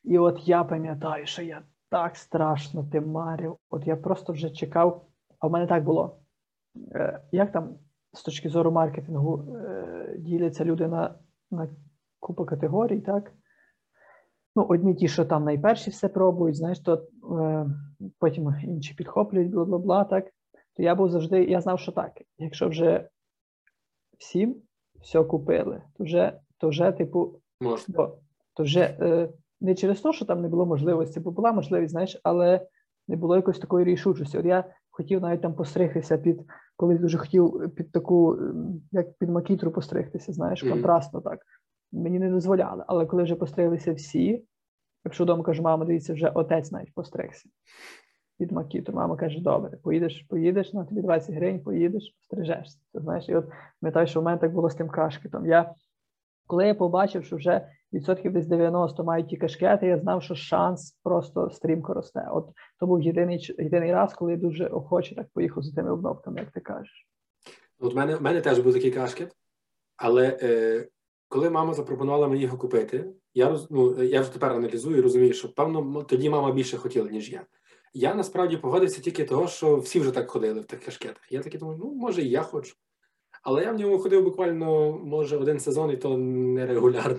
і 0.05 0.19
от 0.19 0.49
я 0.49 0.64
пам'ятаю, 0.64 1.27
що 1.27 1.43
я 1.43 1.62
так 1.91 2.17
страшно 2.17 2.88
ти 2.93 3.01
марив. 3.01 3.57
От 3.71 3.87
я 3.87 3.97
просто 3.97 4.33
вже 4.33 4.51
чекав, 4.51 5.07
а 5.38 5.46
в 5.46 5.51
мене 5.51 5.66
так 5.66 5.85
було. 5.85 6.20
Е, 6.92 7.20
Як 7.33 7.53
там 7.53 7.79
з 8.12 8.22
точки 8.22 8.48
зору 8.48 8.72
маркетингу 8.72 9.57
е, 9.57 10.16
діляться 10.18 10.64
люди 10.64 10.88
на, 10.88 11.18
на 11.51 11.68
купу 12.20 12.44
категорій, 12.44 13.01
так? 13.01 13.33
Ну, 14.57 14.66
одні 14.68 14.94
ті, 14.94 15.09
що 15.09 15.24
там 15.24 15.44
найперші 15.44 15.90
все 15.90 16.09
пробують, 16.09 16.57
знаєш, 16.57 16.81
то 16.81 17.09
е, 17.40 17.66
потім 18.18 18.55
інші 18.64 18.94
підхоплюють, 18.94 19.51
бла 19.51 19.64
бла 19.64 19.79
бла, 19.79 20.05
так. 20.05 20.24
То 20.77 20.83
я 20.83 20.94
був 20.94 21.09
завжди, 21.09 21.44
я 21.44 21.61
знав, 21.61 21.81
що 21.81 21.92
так. 21.92 22.12
Якщо 22.38 22.68
вже 22.68 23.09
всім 24.18 24.57
все 25.01 25.24
купили, 25.24 25.83
то 25.96 26.05
вже, 26.05 26.40
то 26.59 26.68
вже 26.68 26.92
типу, 26.92 27.40
бо, 27.88 28.18
то 28.55 28.62
вже 28.62 28.81
е, 28.81 29.29
не 29.61 29.74
через 29.74 30.01
те, 30.01 30.12
що 30.12 30.24
там 30.24 30.42
не 30.42 30.48
було 30.48 30.66
можливості, 30.66 31.20
бо 31.20 31.31
була 31.31 31.53
можливість, 31.53 31.90
знаєш, 31.90 32.20
але 32.22 32.66
не 33.09 33.16
було 33.16 33.37
якоїсь 33.37 33.59
такої 33.59 33.85
рішучості. 33.85 34.38
От 34.38 34.44
я 34.44 34.64
хотів 34.99 35.21
навіть 35.21 35.43
там 35.43 35.55
постригтися 35.55 36.19
під, 36.19 36.41
колись 36.77 37.01
дуже 37.01 37.19
хотів 37.19 37.75
під 37.77 37.93
таку, 37.93 38.35
ем, 38.35 38.83
як 38.93 39.19
під 39.19 39.29
макітру 39.29 39.71
постригтися, 39.71 40.33
знаєш, 40.33 40.63
контрастно 40.63 41.21
так. 41.21 41.39
Мені 41.93 42.19
не 42.19 42.31
дозволяли. 42.31 42.85
Але 42.87 43.07
коли 43.07 43.23
вже 43.23 43.35
постриглися 43.35 43.93
всі, 43.93 44.45
якщо 45.05 45.25
вдома 45.25 45.45
кажу, 45.45 45.63
мама, 45.63 45.85
дивіться, 45.85 46.15
вже 46.15 46.29
отець 46.29 46.73
навіть 46.73 46.95
постригся 46.95 47.49
під 48.39 48.53
макітру. 48.53 48.95
Мама 48.95 49.17
каже: 49.17 49.41
добре, 49.41 49.77
поїдеш, 49.77 50.27
поїдеш, 50.29 50.73
на 50.73 50.85
тобі 50.85 51.03
20 51.03 51.35
гривень, 51.35 51.63
поїдеш, 51.63 52.17
пострижешся. 52.19 52.79
Знаєш, 52.95 53.29
і 53.29 53.35
от 53.35 53.47
пам'ятаю, 53.81 54.07
що 54.07 54.21
в 54.21 54.25
мене 54.25 54.39
так 54.39 54.53
було 54.53 54.71
з 54.71 54.75
тим 54.75 54.89
кашкетом. 54.89 55.47
Я, 55.47 55.75
коли 56.47 56.67
я 56.67 56.75
побачив, 56.75 57.25
що 57.25 57.37
вже 57.37 57.69
відсотків 57.92 58.33
десь 58.33 58.46
90 58.46 59.05
мають 59.05 59.29
ті 59.29 59.37
кашкети, 59.37 59.87
я 59.87 59.98
знав, 59.98 60.22
що 60.22 60.35
шанс 60.35 60.98
просто 61.03 61.51
стрімко 61.51 61.94
росте. 61.94 62.29
От 62.33 62.48
то 62.81 62.87
був 62.87 63.03
єдиний, 63.03 63.55
єдиний 63.59 63.92
раз, 63.92 64.14
коли 64.14 64.33
я 64.33 64.38
дуже 64.38 64.66
охоче 64.66 65.14
так 65.14 65.27
поїхав 65.35 65.62
за 65.62 65.74
тими 65.74 65.92
обновками, 65.92 66.40
як 66.40 66.51
ти 66.51 66.61
кажеш. 66.61 67.07
От 67.79 67.94
в 67.94 67.96
мене, 67.96 68.16
в 68.16 68.22
мене 68.22 68.40
теж 68.40 68.59
був 68.59 68.72
такий 68.72 68.90
кашкет, 68.90 69.37
але 69.96 70.38
е, 70.42 70.88
коли 71.29 71.51
мама 71.51 71.74
запропонувала 71.74 72.29
мені 72.29 72.42
його 72.42 72.59
купити, 72.59 73.11
я 73.35 73.48
роз, 73.48 73.70
ну, 73.70 74.03
я 74.03 74.20
вже 74.20 74.33
тепер 74.33 74.53
аналізую 74.53 74.96
і 74.98 75.01
розумію, 75.01 75.33
що 75.33 75.55
певно 75.55 76.03
тоді 76.03 76.31
мама 76.31 76.53
більше 76.53 76.77
хотіла, 76.77 77.11
ніж 77.11 77.33
я. 77.33 77.46
Я 77.94 78.14
насправді 78.14 78.57
погодився 78.57 79.01
тільки 79.01 79.24
того, 79.24 79.48
що 79.48 79.77
всі 79.77 80.01
вже 80.01 80.11
так 80.11 80.31
ходили 80.31 80.61
в 80.61 80.64
тих 80.64 80.85
кашкетах. 80.85 81.33
Я 81.33 81.42
такий 81.42 81.61
думаю, 81.61 81.79
ну 81.83 81.94
може 81.94 82.22
і 82.22 82.29
я 82.29 82.42
хочу. 82.42 82.74
Але 83.42 83.62
я 83.62 83.72
в 83.72 83.79
ньому 83.79 83.98
ходив 83.98 84.24
буквально, 84.24 84.92
може, 84.92 85.37
один 85.37 85.61
сезон, 85.61 85.90
і 85.90 85.96
то 85.96 86.18
нерегулярно. 86.18 87.18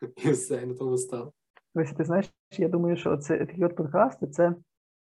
І 0.24 0.30
все, 0.30 0.62
і 0.62 0.66
на 0.66 0.74
тому 0.74 0.98
став. 0.98 1.32
Ось 1.74 1.92
ти 1.92 2.04
знаєш, 2.04 2.32
я 2.58 2.68
думаю, 2.68 2.96
що 2.96 3.16
це 3.16 3.38
такі 3.38 3.64
от 3.64 3.76
подкасти, 3.76 4.26
це, 4.26 4.54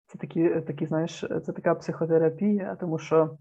це 0.07 0.17
такі, 0.17 0.49
такі, 0.49 0.85
знаєш, 0.85 1.19
це 1.19 1.51
така 1.51 1.75
психотерапія, 1.75 2.77
тому 2.79 2.99
що 2.99 3.37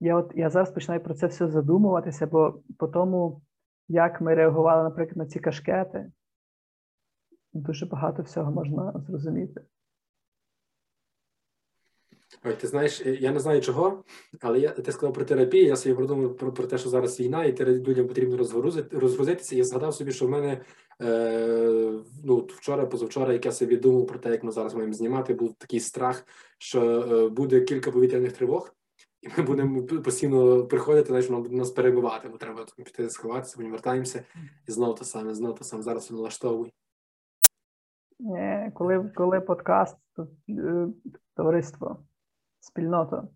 я 0.00 0.16
от 0.16 0.32
я 0.34 0.50
зараз 0.50 0.70
починаю 0.70 1.02
про 1.02 1.14
це 1.14 1.26
все 1.26 1.48
задумуватися, 1.48 2.26
бо 2.26 2.62
по 2.78 2.88
тому, 2.88 3.42
як 3.88 4.20
ми 4.20 4.34
реагували, 4.34 4.82
наприклад, 4.82 5.16
на 5.16 5.26
ці 5.26 5.40
кашкети, 5.40 6.12
дуже 7.52 7.86
багато 7.86 8.22
всього 8.22 8.52
можна 8.52 9.04
зрозуміти. 9.06 9.64
Ой, 12.44 12.56
ти 12.60 12.66
знаєш, 12.66 13.00
я 13.06 13.32
не 13.32 13.40
знаю 13.40 13.60
чого, 13.60 14.04
але 14.40 14.58
я, 14.58 14.68
ти 14.70 14.92
сказав 14.92 15.14
про 15.14 15.24
терапію, 15.24 15.66
я 15.66 15.76
собі 15.76 15.94
продумав 15.94 16.36
про, 16.36 16.52
про 16.52 16.66
те, 16.66 16.78
що 16.78 16.88
зараз 16.88 17.20
війна, 17.20 17.44
і 17.44 17.64
людям 17.64 18.08
потрібно 18.08 18.36
розгрузити, 18.36 18.98
розгрузитися. 18.98 19.56
Я 19.56 19.64
згадав 19.64 19.94
собі, 19.94 20.12
що 20.12 20.26
в 20.26 20.30
мене 20.30 20.60
ну, 22.24 22.38
от 22.38 22.52
вчора, 22.52 22.86
позавчора, 22.86 23.32
як 23.32 23.46
я 23.46 23.52
собі 23.52 23.76
думав 23.76 24.06
про 24.06 24.18
те, 24.18 24.30
як 24.30 24.44
ми 24.44 24.52
зараз 24.52 24.74
маємо 24.74 24.92
знімати, 24.92 25.34
був 25.34 25.54
такий 25.54 25.80
страх, 25.80 26.26
що 26.58 26.82
е, 26.82 27.28
буде 27.28 27.60
кілька 27.60 27.90
повітряних 27.90 28.32
тривог, 28.32 28.74
і 29.22 29.28
ми 29.36 29.44
будемо 29.44 29.82
постійно 29.82 30.64
приходити, 30.66 31.06
знаєш, 31.06 31.28
воно 31.28 31.42
буде 31.42 31.56
нас 31.56 31.70
перебивати, 31.70 32.28
бо 32.28 32.38
треба 32.38 32.66
піти 32.76 33.10
сховатися, 33.10 33.56
потім 33.56 33.72
вертаємося, 33.72 34.24
і 34.68 34.72
знову 34.72 34.94
те 34.94 35.04
саме, 35.04 35.34
знову 35.34 35.54
те 35.54 35.64
саме. 35.64 35.82
Зараз 35.82 36.10
налаштовуй. 36.10 36.72
Е, 38.20 38.72
Коли, 38.74 39.12
коли 39.14 39.40
подкаст, 39.40 39.96
то 40.16 40.28
е, 40.48 40.88
товариство, 41.36 41.98
спільнота. 42.60 43.28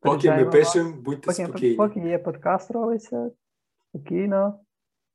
Поки 0.00 0.30
ми 0.30 0.44
пишемо, 0.44 0.92
будьте 1.00 1.26
поки, 1.26 1.46
спокійні. 1.46 1.76
поки 1.76 2.00
є 2.00 2.18
подкаст 2.18 2.70
робиться 2.70 3.30
спокійно, 3.88 4.60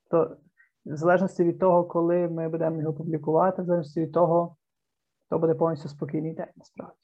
то 0.10 0.38
в 0.86 0.96
залежності 0.96 1.44
від 1.44 1.60
того, 1.60 1.84
коли 1.84 2.30
ми 2.30 2.50
будемо 2.50 2.82
його 2.82 2.94
публікувати, 2.94 3.62
в 3.62 3.66
залежності 3.66 4.02
від 4.02 4.14
того, 4.14 4.56
то 5.30 5.40
буде 5.40 5.56
повністю 5.56 5.90
спокійний 5.90 6.34
день, 6.34 6.52
насправді. 6.56 6.98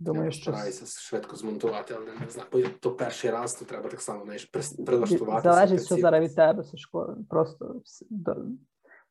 Думаю, 0.00 0.24
я 0.24 0.30
що 0.30 0.42
стараюся 0.42 0.86
швидко 1.00 1.36
змонтувати, 1.36 1.94
але 1.94 2.06
не 2.20 2.30
знаю. 2.30 2.48
Бо 2.52 2.60
то 2.80 2.96
перший 2.96 3.30
раз, 3.30 3.54
то 3.54 3.64
треба 3.64 3.88
так 3.88 4.00
само 4.00 4.24
знаєш, 4.24 4.44
прилаштуватися. 4.86 5.52
залежить 5.54 5.80
все 5.80 5.96
зараз 5.96 6.24
від 6.24 6.36
тебе, 6.36 6.64
Сашко. 6.64 7.16
Просто 7.30 7.82
до- 8.10 8.46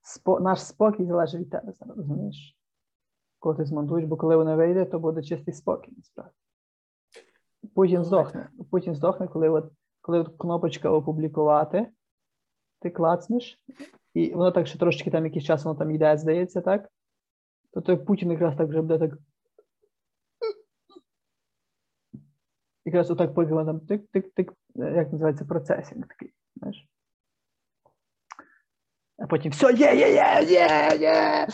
спо- 0.03 0.41
наш 0.41 0.63
спокій 0.63 1.05
залежить 1.05 1.41
від 1.41 1.49
тебе 1.49 1.73
зараз, 1.79 1.97
розумієш? 1.97 2.57
Коли 3.39 3.55
ти 3.55 3.65
змонтуєш, 3.65 4.05
бо 4.05 4.17
коли 4.17 4.35
воно 4.35 4.57
вийде, 4.57 4.85
то 4.85 4.99
буде 4.99 5.23
чистий 5.23 5.53
спокій, 5.53 5.93
насправді. 5.97 6.33
Путін 7.75 7.97
Ну, 7.97 8.03
здохне. 8.03 8.49
Путін 8.71 8.95
здохне, 8.95 9.27
коли 9.27 9.49
от, 9.49 9.71
коли 10.01 10.19
от 10.19 10.37
кнопочка 10.37 10.89
опублікувати, 10.89 11.91
ти 12.81 12.89
клацнеш, 12.89 13.59
і 14.13 14.33
воно 14.33 14.51
так 14.51 14.67
ще 14.67 14.79
трошечки 14.79 15.11
там 15.11 15.25
якийсь 15.25 15.45
час 15.45 15.65
воно 15.65 15.79
там 15.79 15.91
йде, 15.91 16.17
здається, 16.17 16.61
так? 16.61 16.89
То 17.73 17.81
той 17.81 17.97
Путін 17.97 18.31
якраз 18.31 18.55
так 18.55 18.69
вже 18.69 18.81
буде 18.81 18.97
так. 18.99 19.17
Якраз 22.85 23.11
отак 23.11 23.33
поки 23.33 23.49
там 23.49 23.79
тик-тик-тик, 23.79 24.51
як 24.75 25.11
називається 25.11 25.45
процесінг 25.45 26.07
такий, 26.07 26.33
знаєш. 26.55 26.87
А 29.17 29.27
потім 29.27 29.51
все, 29.51 29.73
є, 29.73 29.95
є, 29.95 30.09
є, 30.09 30.43
є, 30.47 30.97
є. 30.99 31.47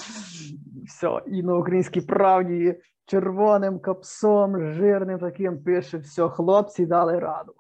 Все, 0.86 1.22
і 1.28 1.44
на 1.44 1.56
українській 1.56 2.02
правді 2.02 2.82
червоним 3.06 3.80
капсом, 3.80 4.74
жирним 4.74 5.20
таким 5.20 5.64
пише: 5.64 5.98
все, 5.98 6.30
хлопці 6.30 6.86
дали 6.86 7.20
раду. 7.20 7.54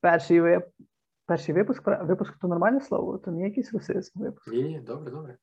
Перший, 0.00 0.40
вип... 0.40 0.64
Перший 1.32 1.54
випуск, 1.54 1.82
випуск 1.86 2.38
то 2.38 2.48
нормальне 2.48 2.80
слово, 2.80 3.18
то 3.18 3.30
не 3.30 3.42
якийсь 3.42 3.72
русизм 3.72 4.20
випуск. 4.20 4.52
Ні, 4.52 4.62
ні, 4.62 4.80
добре, 4.80 5.10
добре. 5.10 5.38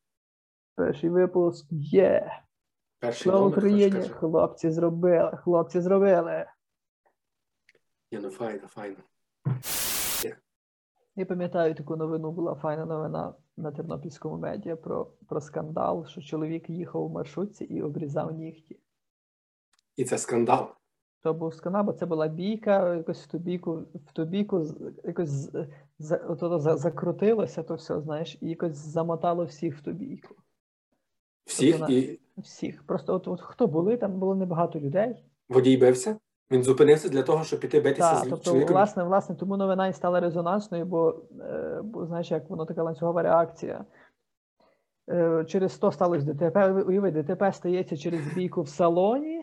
Перший 0.76 1.10
випуск 1.10 1.66
є. 1.72 2.32
Перший 3.00 3.24
Слава 3.24 3.40
номер, 3.40 3.58
Україні! 3.58 4.10
Хлопці 4.10 4.72
зробили, 4.72 5.38
хлопці 5.44 5.82
зробили. 5.82 6.46
Ні, 8.12 8.20
ну 8.20 8.30
файно, 8.30 8.68
файно. 8.68 8.98
Я 11.16 11.26
пам'ятаю, 11.26 11.76
таку 11.76 11.96
новину 11.96 12.32
була 12.32 12.56
файна 12.56 12.86
новина 12.86 13.34
на 13.58 13.72
тернопільському 13.72 14.38
медіа 14.38 14.76
про, 14.76 15.06
про 15.28 15.42
скандал, 15.42 16.08
що 16.08 16.22
чоловік 16.22 16.70
їхав 16.70 17.04
у 17.04 17.10
маршрутці 17.10 17.64
і 17.64 17.82
обрізав 17.82 18.32
нігті. 18.32 18.80
І 19.96 20.06
це 20.06 20.18
скандал. 20.18 20.79
То 21.24 21.34
був 21.34 21.54
скандал, 21.54 21.84
бо 21.84 21.94
це 21.94 22.06
була 22.06 22.28
бійка, 22.28 22.96
якось 22.96 23.24
в 23.24 23.28
ту 23.28 23.38
бійку, 23.38 23.84
в 24.08 24.14
ту 24.14 24.26
бійку 24.26 24.66
якось 25.04 25.50
за, 26.00 26.18
ото 26.18 26.60
за, 26.60 26.78
закрутилося 26.78 27.64
то 27.64 27.76
все, 27.76 28.02
знаєш, 28.02 28.38
і 28.42 28.50
якось 28.50 28.76
замотало 28.76 29.46
всіх 29.46 29.78
в 29.78 29.82
ту 29.84 29.92
бійку. 29.92 30.36
Всіх 31.46 31.78
Тобто 31.78 31.94
і 31.94 32.20
Всіх. 32.38 32.84
Просто 32.84 33.14
от, 33.14 33.28
от 33.28 33.42
хто 33.42 33.68
були, 33.68 33.98
там 33.98 34.20
було 34.20 34.36
небагато 34.36 34.80
людей. 34.80 35.16
водій 35.50 35.78
бився. 35.78 36.18
Він 36.52 36.64
зупинився 36.64 37.10
для 37.10 37.24
того, 37.24 37.44
щоб 37.44 37.60
піти 37.60 37.80
битися 37.80 38.14
Так, 38.14 38.26
з 38.26 38.30
тобто, 38.30 38.46
чоловіком. 38.46 38.74
власне, 38.76 39.04
власне, 39.04 39.36
тому 39.36 39.58
новина 39.58 39.88
і 39.88 39.94
стала 39.94 40.20
резонансною, 40.20 40.86
бо, 40.86 41.22
е, 41.42 41.82
бо 41.84 42.06
знаєш, 42.06 42.32
як 42.32 42.50
воно 42.50 42.66
така 42.66 42.84
ланцюгова 42.84 43.24
реакція. 43.24 43.86
Е, 45.10 45.46
через 45.48 45.78
то 45.78 45.92
сталося 45.92 46.34
ДТП. 46.34 46.68
Ви- 46.72 46.84
Уяви, 46.84 47.12
ДТП 47.12 47.54
стається 47.54 47.98
через 47.98 48.34
бійку 48.36 48.62
в 48.62 48.70
салоні, 48.70 49.39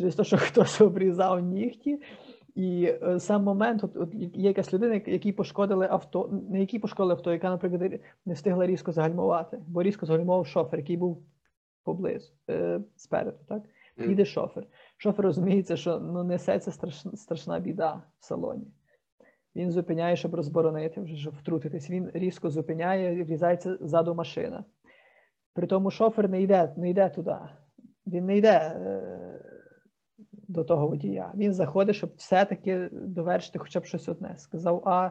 через 0.00 0.14
те, 0.14 0.24
що 0.24 0.36
хтось 0.38 0.80
обрізав 0.80 1.40
нігті. 1.40 2.02
І 2.54 2.94
е, 3.02 3.20
сам 3.20 3.44
момент, 3.44 3.84
от, 3.84 3.96
от 3.96 4.14
є 4.14 4.48
якась 4.48 4.74
людина, 4.74 4.94
як- 4.94 5.08
якій 5.08 5.32
пошкодили 5.32 5.88
авто, 5.90 6.40
не 6.50 6.60
якій 6.60 6.78
пошкодили 6.78 7.12
авто, 7.12 7.32
яка, 7.32 7.50
наприклад, 7.50 8.00
не 8.26 8.34
встигла 8.34 8.66
різко 8.66 8.92
загальмувати, 8.92 9.62
бо 9.68 9.82
різко 9.82 10.06
загальмував 10.06 10.46
шофер, 10.46 10.80
який 10.80 10.96
був 10.96 11.22
поблизу, 11.84 12.32
е, 12.50 12.80
спереду, 12.96 13.38
так? 13.48 13.62
Їде 14.08 14.24
шофер. 14.24 14.66
Шофер 14.96 15.24
розуміється, 15.24 15.76
що 15.76 16.00
ну, 16.00 16.24
несеться 16.24 16.72
страшна, 16.72 17.16
страшна 17.16 17.58
біда 17.58 18.02
в 18.18 18.24
салоні. 18.24 18.66
Він 19.56 19.70
зупиняє, 19.70 20.16
щоб 20.16 20.34
розборонити, 20.34 21.00
вже 21.00 21.16
щоб 21.16 21.34
втрутитись. 21.34 21.90
Він 21.90 22.10
різко 22.14 22.50
зупиняє, 22.50 23.24
врізається 23.24 23.78
ззаду 23.80 24.14
машина. 24.14 24.64
При 25.54 25.66
тому 25.66 25.90
шофер 25.90 26.28
не 26.28 26.42
йде, 26.42 26.74
не 26.76 26.90
йде 26.90 27.08
туди. 27.08 27.36
Він 28.06 28.26
не 28.26 28.36
йде 28.36 28.58
е, 28.58 29.59
до 30.50 30.64
того 30.64 30.88
водія. 30.88 31.32
Він 31.34 31.52
заходить, 31.54 31.96
щоб 31.96 32.10
все-таки 32.16 32.88
довершити 32.92 33.58
хоча 33.58 33.80
б 33.80 33.84
щось 33.84 34.08
одне. 34.08 34.34
Сказав 34.38 34.88
А, 34.88 35.10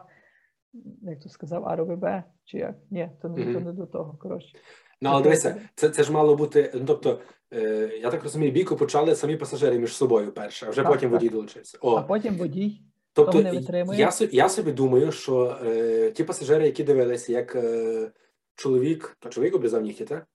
як 1.02 1.20
то 1.20 1.28
сказав, 1.28 1.68
АРОВБ, 1.68 2.06
чи 2.44 2.58
як? 2.58 2.74
Ні, 2.90 3.10
то 3.22 3.28
не, 3.28 3.54
то 3.54 3.60
не 3.60 3.72
до 3.72 3.86
того. 3.86 4.18
Коротше. 4.20 4.58
Ну, 5.00 5.10
але 5.10 5.22
дивися, 5.22 5.56
це, 5.74 5.88
це 5.90 6.02
ж 6.02 6.12
мало 6.12 6.36
бути. 6.36 6.70
Ну, 6.74 6.80
тобто, 6.86 7.20
е, 7.52 7.90
я 8.02 8.10
так 8.10 8.22
розумію, 8.22 8.52
бійку 8.52 8.76
почали 8.76 9.14
самі 9.14 9.36
пасажири 9.36 9.78
між 9.78 9.96
собою 9.96 10.32
перше, 10.32 10.66
а 10.66 10.70
вже 10.70 10.82
Так, 10.82 10.92
потім 10.92 11.10
так. 11.10 11.20
водій 11.20 11.28
долучився. 11.28 11.78
О, 11.80 11.96
А 11.96 12.02
потім 12.02 12.34
водій. 12.34 12.82
тобто, 13.12 13.42
не 13.42 13.62
я, 13.96 14.10
я 14.32 14.48
собі 14.48 14.72
думаю, 14.72 15.12
що 15.12 15.58
е, 15.66 16.10
ті 16.10 16.24
пасажири, 16.24 16.66
які 16.66 16.84
дивилися, 16.84 17.32
як 17.32 17.56
е, 17.56 18.10
чоловік, 18.54 19.16
то 19.20 19.28
чоловік 19.28 19.54
обрізав 19.54 19.82
нігті, 19.82 20.04
так? 20.04 20.26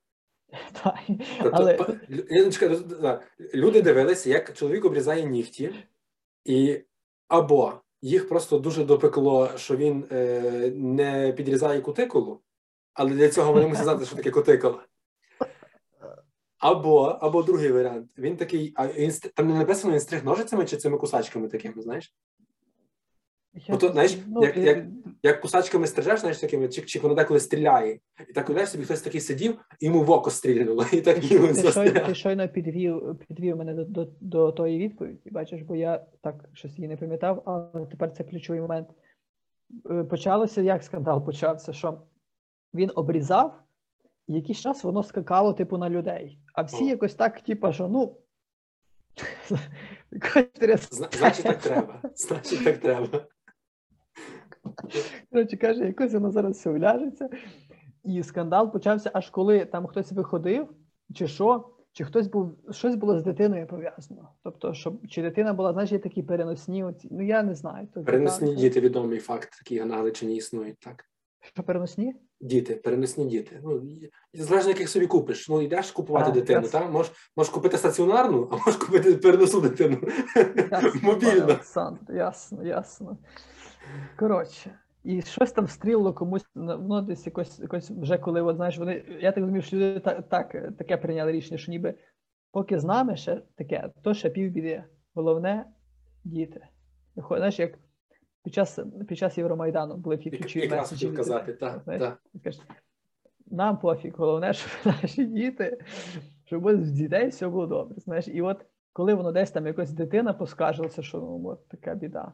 Тобто, 1.41 1.49
але 1.53 1.78
да. 3.01 3.22
люди 3.53 3.82
дивилися, 3.82 4.30
як 4.30 4.53
чоловік 4.53 4.86
обрізає 4.86 5.26
нігті, 5.26 5.76
і 6.45 6.82
або 7.28 7.74
їх 8.01 8.30
просто 8.30 8.60
дуже 8.60 8.86
допекло, 8.86 9.49
що 9.56 9.76
він 9.76 10.06
е, 10.12 10.72
не 10.76 11.34
підрізає 11.34 11.82
кутикулу, 11.82 12.41
але 12.93 13.12
для 13.12 13.30
цього 13.30 13.53
вони 13.53 13.68
мусять 13.68 13.84
знати, 13.84 14.06
що 14.06 14.16
таке 14.16 14.32
кутикула. 14.32 14.86
Або, 16.58 17.01
або 17.01 17.43
другий 17.43 17.72
варіант. 17.72 18.12
Він 18.18 18.38
такий, 18.38 18.74
а 18.76 18.88
він 18.88 19.12
там 19.36 19.47
не 19.47 19.53
написано, 19.53 19.93
він 19.93 19.99
стриг 19.99 20.26
ножицями 20.26 20.66
чи 20.66 20.78
цими 20.78 20.97
кусачками 20.97 21.47
такими, 21.47 21.82
знаєш? 21.82 22.14
я 23.53 23.76
Ото, 23.76 23.91
знаєш, 23.91 24.18
ну, 24.28 24.43
як- 24.43 24.58
як- 24.58 24.86
Як 25.26 25.41
кусачками 25.41 25.88
стрижеш, 25.88 26.19
знаєш, 26.19 26.38
такими, 26.38 26.67
чи, 26.67 26.82
чи 26.82 26.99
воно 26.99 27.15
деколи 27.15 27.39
стріляє. 27.39 27.99
І 28.30 28.34
так 28.34 28.49
уявляєш 28.49 28.69
собі, 28.69 28.84
хтось 28.84 29.01
такий 29.01 29.21
сидів, 29.21 29.59
і 29.80 29.86
йому 29.86 30.03
в 30.03 30.11
око 30.11 30.30
стрільнуло, 30.30 30.86
і 30.93 31.01
так 31.01 31.32
йому 31.32 31.47
ти, 31.47 31.91
ти 31.91 32.15
щойно 32.15 32.49
підвів, 32.49 33.19
підвів 33.28 33.57
мене 33.57 33.73
до, 33.73 33.84
до, 33.84 34.07
до 34.21 34.51
тої 34.51 34.80
відповіді, 34.80 35.30
бачиш, 35.32 35.61
бо 35.61 35.76
я 35.76 36.05
так 36.21 36.49
щось 36.53 36.78
її 36.78 36.88
не 36.88 36.97
пам'ятав, 36.97 37.43
але 37.45 37.86
тепер 37.86 38.11
це 38.11 38.23
ключовий 38.23 38.61
момент. 38.61 38.88
Е, 39.91 40.03
Почалося, 40.03 40.61
як 40.61 40.84
скандал 40.84 41.26
почався, 41.26 41.73
що 41.73 42.01
він 42.73 42.91
обрізав, 42.95 43.63
і 44.28 44.34
якийсь 44.34 44.59
час 44.59 44.84
воно 44.84 45.03
скакало, 45.03 45.53
типу, 45.53 45.78
на 45.78 45.89
людей. 45.89 46.39
А 46.53 46.61
всі 46.61 46.84
О. 46.84 46.88
якось 46.88 47.15
так, 47.15 47.41
типу, 47.41 47.73
що 47.73 47.88
ну. 47.88 48.17
Значить, 50.91 51.43
так 51.45 51.57
треба. 51.57 52.01
Значить, 52.15 52.63
так 52.63 52.78
треба. 52.78 53.28
Коротше 55.32 55.57
каже, 55.57 55.86
якось 55.86 56.13
воно 56.13 56.32
зараз 56.32 56.57
все 56.57 56.69
вляжеться. 56.69 57.30
І 58.03 58.23
скандал 58.23 58.71
почався 58.71 59.11
аж 59.13 59.30
коли 59.30 59.65
там 59.65 59.88
хтось 59.88 60.11
виходив, 60.11 60.67
чи 61.13 61.28
що, 61.28 61.69
чи 61.91 62.03
хтось 62.03 62.28
був, 62.28 62.57
щось 62.71 62.95
було 62.95 63.19
з 63.19 63.23
дитиною 63.23 63.67
пов'язано. 63.67 64.30
Тобто, 64.43 64.73
щоб 64.73 65.07
чи 65.07 65.21
дитина 65.21 65.53
була, 65.53 65.73
знаєш, 65.73 65.91
є 65.91 65.99
такі 65.99 66.23
переносні, 66.23 66.84
оці, 66.84 67.07
ну 67.11 67.26
я 67.26 67.43
не 67.43 67.55
знаю. 67.55 67.88
Тобто, 67.93 68.11
Переносні 68.11 68.47
так, 68.49 68.57
діти 68.57 68.80
відомий 68.80 69.19
факт, 69.19 69.49
такий 69.57 69.86
на 69.86 69.95
Галичині 69.95 70.36
існують, 70.36 70.80
так. 70.80 71.05
Що 71.53 71.63
переносні? 71.63 72.15
Діти, 72.41 72.76
переносні 72.76 73.26
діти. 73.26 73.59
Ну, 73.63 73.82
залежно, 74.34 74.69
яких 74.69 74.89
собі 74.89 75.07
купиш. 75.07 75.49
Ну, 75.49 75.61
йдеш 75.61 75.91
купувати 75.91 76.30
А, 76.30 76.34
дитину, 76.34 76.67
так? 76.67 76.91
Можеш, 76.91 77.32
можеш 77.38 77.53
купити 77.53 77.78
стаціонарну, 77.78 78.49
а 78.51 78.55
можеш 78.55 78.76
купити 78.76 79.15
переносну 79.15 79.61
дитину. 79.61 79.97
Ясно, 80.71 80.91
Мобільно. 81.03 81.43
Олександр, 81.43 82.13
ясно, 82.13 82.63
ясно. 82.63 83.17
Коротше, 84.16 84.80
і 85.04 85.22
щось 85.22 85.52
там 85.52 85.68
стрілило 85.68 86.14
комусь, 86.14 86.46
ну, 86.56 87.02
десь 87.02 87.26
якось, 87.26 87.60
якось 87.60 87.92
вже 87.92 88.18
коли, 88.18 88.42
от, 88.42 88.56
знаєш, 88.56 88.78
вони, 88.78 89.04
я 89.22 89.32
так 89.32 89.42
розумію, 89.42 89.62
що 89.62 89.78
люди 89.78 90.00
так, 90.00 90.30
так, 90.30 90.52
таке 90.78 90.98
прийняли 90.98 91.32
рішення, 91.32 91.58
що 91.58 91.72
ніби 91.72 91.94
поки 92.52 92.80
з 92.80 92.84
нами 92.84 93.16
ще 93.16 93.42
таке, 93.56 93.90
то 94.02 94.14
ще 94.14 94.30
півбіди. 94.30 94.84
Головне 95.14 95.66
діти. 96.24 96.68
Знаєш, 97.16 97.60
як 97.60 97.80
під 98.44 98.54
час, 98.54 98.80
під 99.08 99.18
час 99.18 99.38
Євромайдану 99.38 99.98
були 99.98 100.18
ті 100.18 100.30
Якраз 100.30 100.72
меседжі. 100.72 101.06
хотів 101.06 101.18
казати, 101.18 101.54
так, 101.54 101.86
так. 101.86 102.20
Нам 103.48 103.78
пофіг, 103.78 104.14
головне, 104.18 104.54
щоб 104.54 104.94
наші 105.02 105.26
діти, 105.26 105.78
щоб 106.46 106.66
у 106.66 106.74
дітей 106.74 107.28
все 107.28 107.48
було 107.48 107.68
добре. 107.68 107.96
Знаєш, 108.00 108.28
і 108.28 108.42
от 108.42 108.66
коли 108.94 109.14
воно 109.14 109.32
десь 109.32 109.52
там 109.52 109.68
якось 109.68 109.92
дитина 109.92 110.34
поскаржилася, 110.34 111.02
що 111.02 111.18
ну, 111.18 111.48
от 111.48 111.68
така 111.68 111.96
біда. 111.96 112.34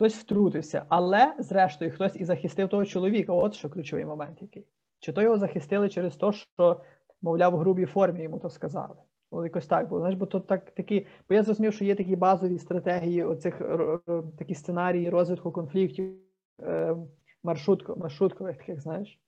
Хтось 0.00 0.14
втрутився, 0.14 0.84
але 0.88 1.34
зрештою 1.38 1.90
хтось 1.90 2.16
і 2.16 2.24
захистив 2.24 2.68
того 2.68 2.84
чоловіка. 2.84 3.32
От 3.32 3.54
що 3.54 3.70
ключовий 3.70 4.04
момент 4.04 4.42
який. 4.42 4.66
Чи 4.98 5.12
то 5.12 5.22
його 5.22 5.38
захистили 5.38 5.88
через 5.88 6.16
те, 6.16 6.32
що, 6.32 6.80
мовляв, 7.22 7.52
в 7.52 7.56
грубій 7.56 7.86
формі 7.86 8.22
йому 8.22 8.38
то 8.38 8.50
сказали. 8.50 8.96
От 9.30 9.44
якось 9.44 9.66
так 9.66 9.88
було. 9.88 10.00
Знаєш, 10.00 10.18
бо 10.18 10.26
то 10.26 10.40
так 10.40 10.70
такі, 10.70 11.06
бо 11.28 11.34
я 11.34 11.42
зрозумів, 11.42 11.74
що 11.74 11.84
є 11.84 11.94
такі 11.94 12.16
базові 12.16 12.58
стратегії, 12.58 13.24
оцих 13.24 13.60
р- 13.60 14.00
р- 14.08 14.22
такі 14.38 14.54
сценарії 14.54 15.10
розвитку 15.10 15.52
конфліктів 15.52 16.14
е, 16.62 16.96
маршрутко, 17.42 17.96
маршруткових 17.96 18.56
таких, 18.56 18.80
знаєш. 18.80 19.20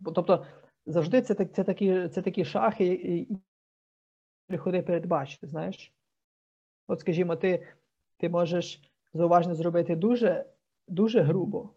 Бо, 0.00 0.12
Тобто 0.12 0.46
завжди 0.86 1.22
це, 1.22 1.34
це, 1.34 1.64
такі, 1.64 2.08
це 2.08 2.22
такі 2.22 2.44
шахи, 2.44 2.86
і- 2.86 3.18
і 3.18 3.38
приходи 4.46 4.82
передбачити, 4.82 5.46
знаєш. 5.46 5.92
От, 6.86 7.00
скажімо, 7.00 7.36
ти, 7.36 7.66
ти 8.16 8.28
можеш 8.28 8.89
зауваження 9.14 9.54
зробити 9.54 9.96
дуже, 9.96 10.44
дуже 10.88 11.20
грубо. 11.20 11.70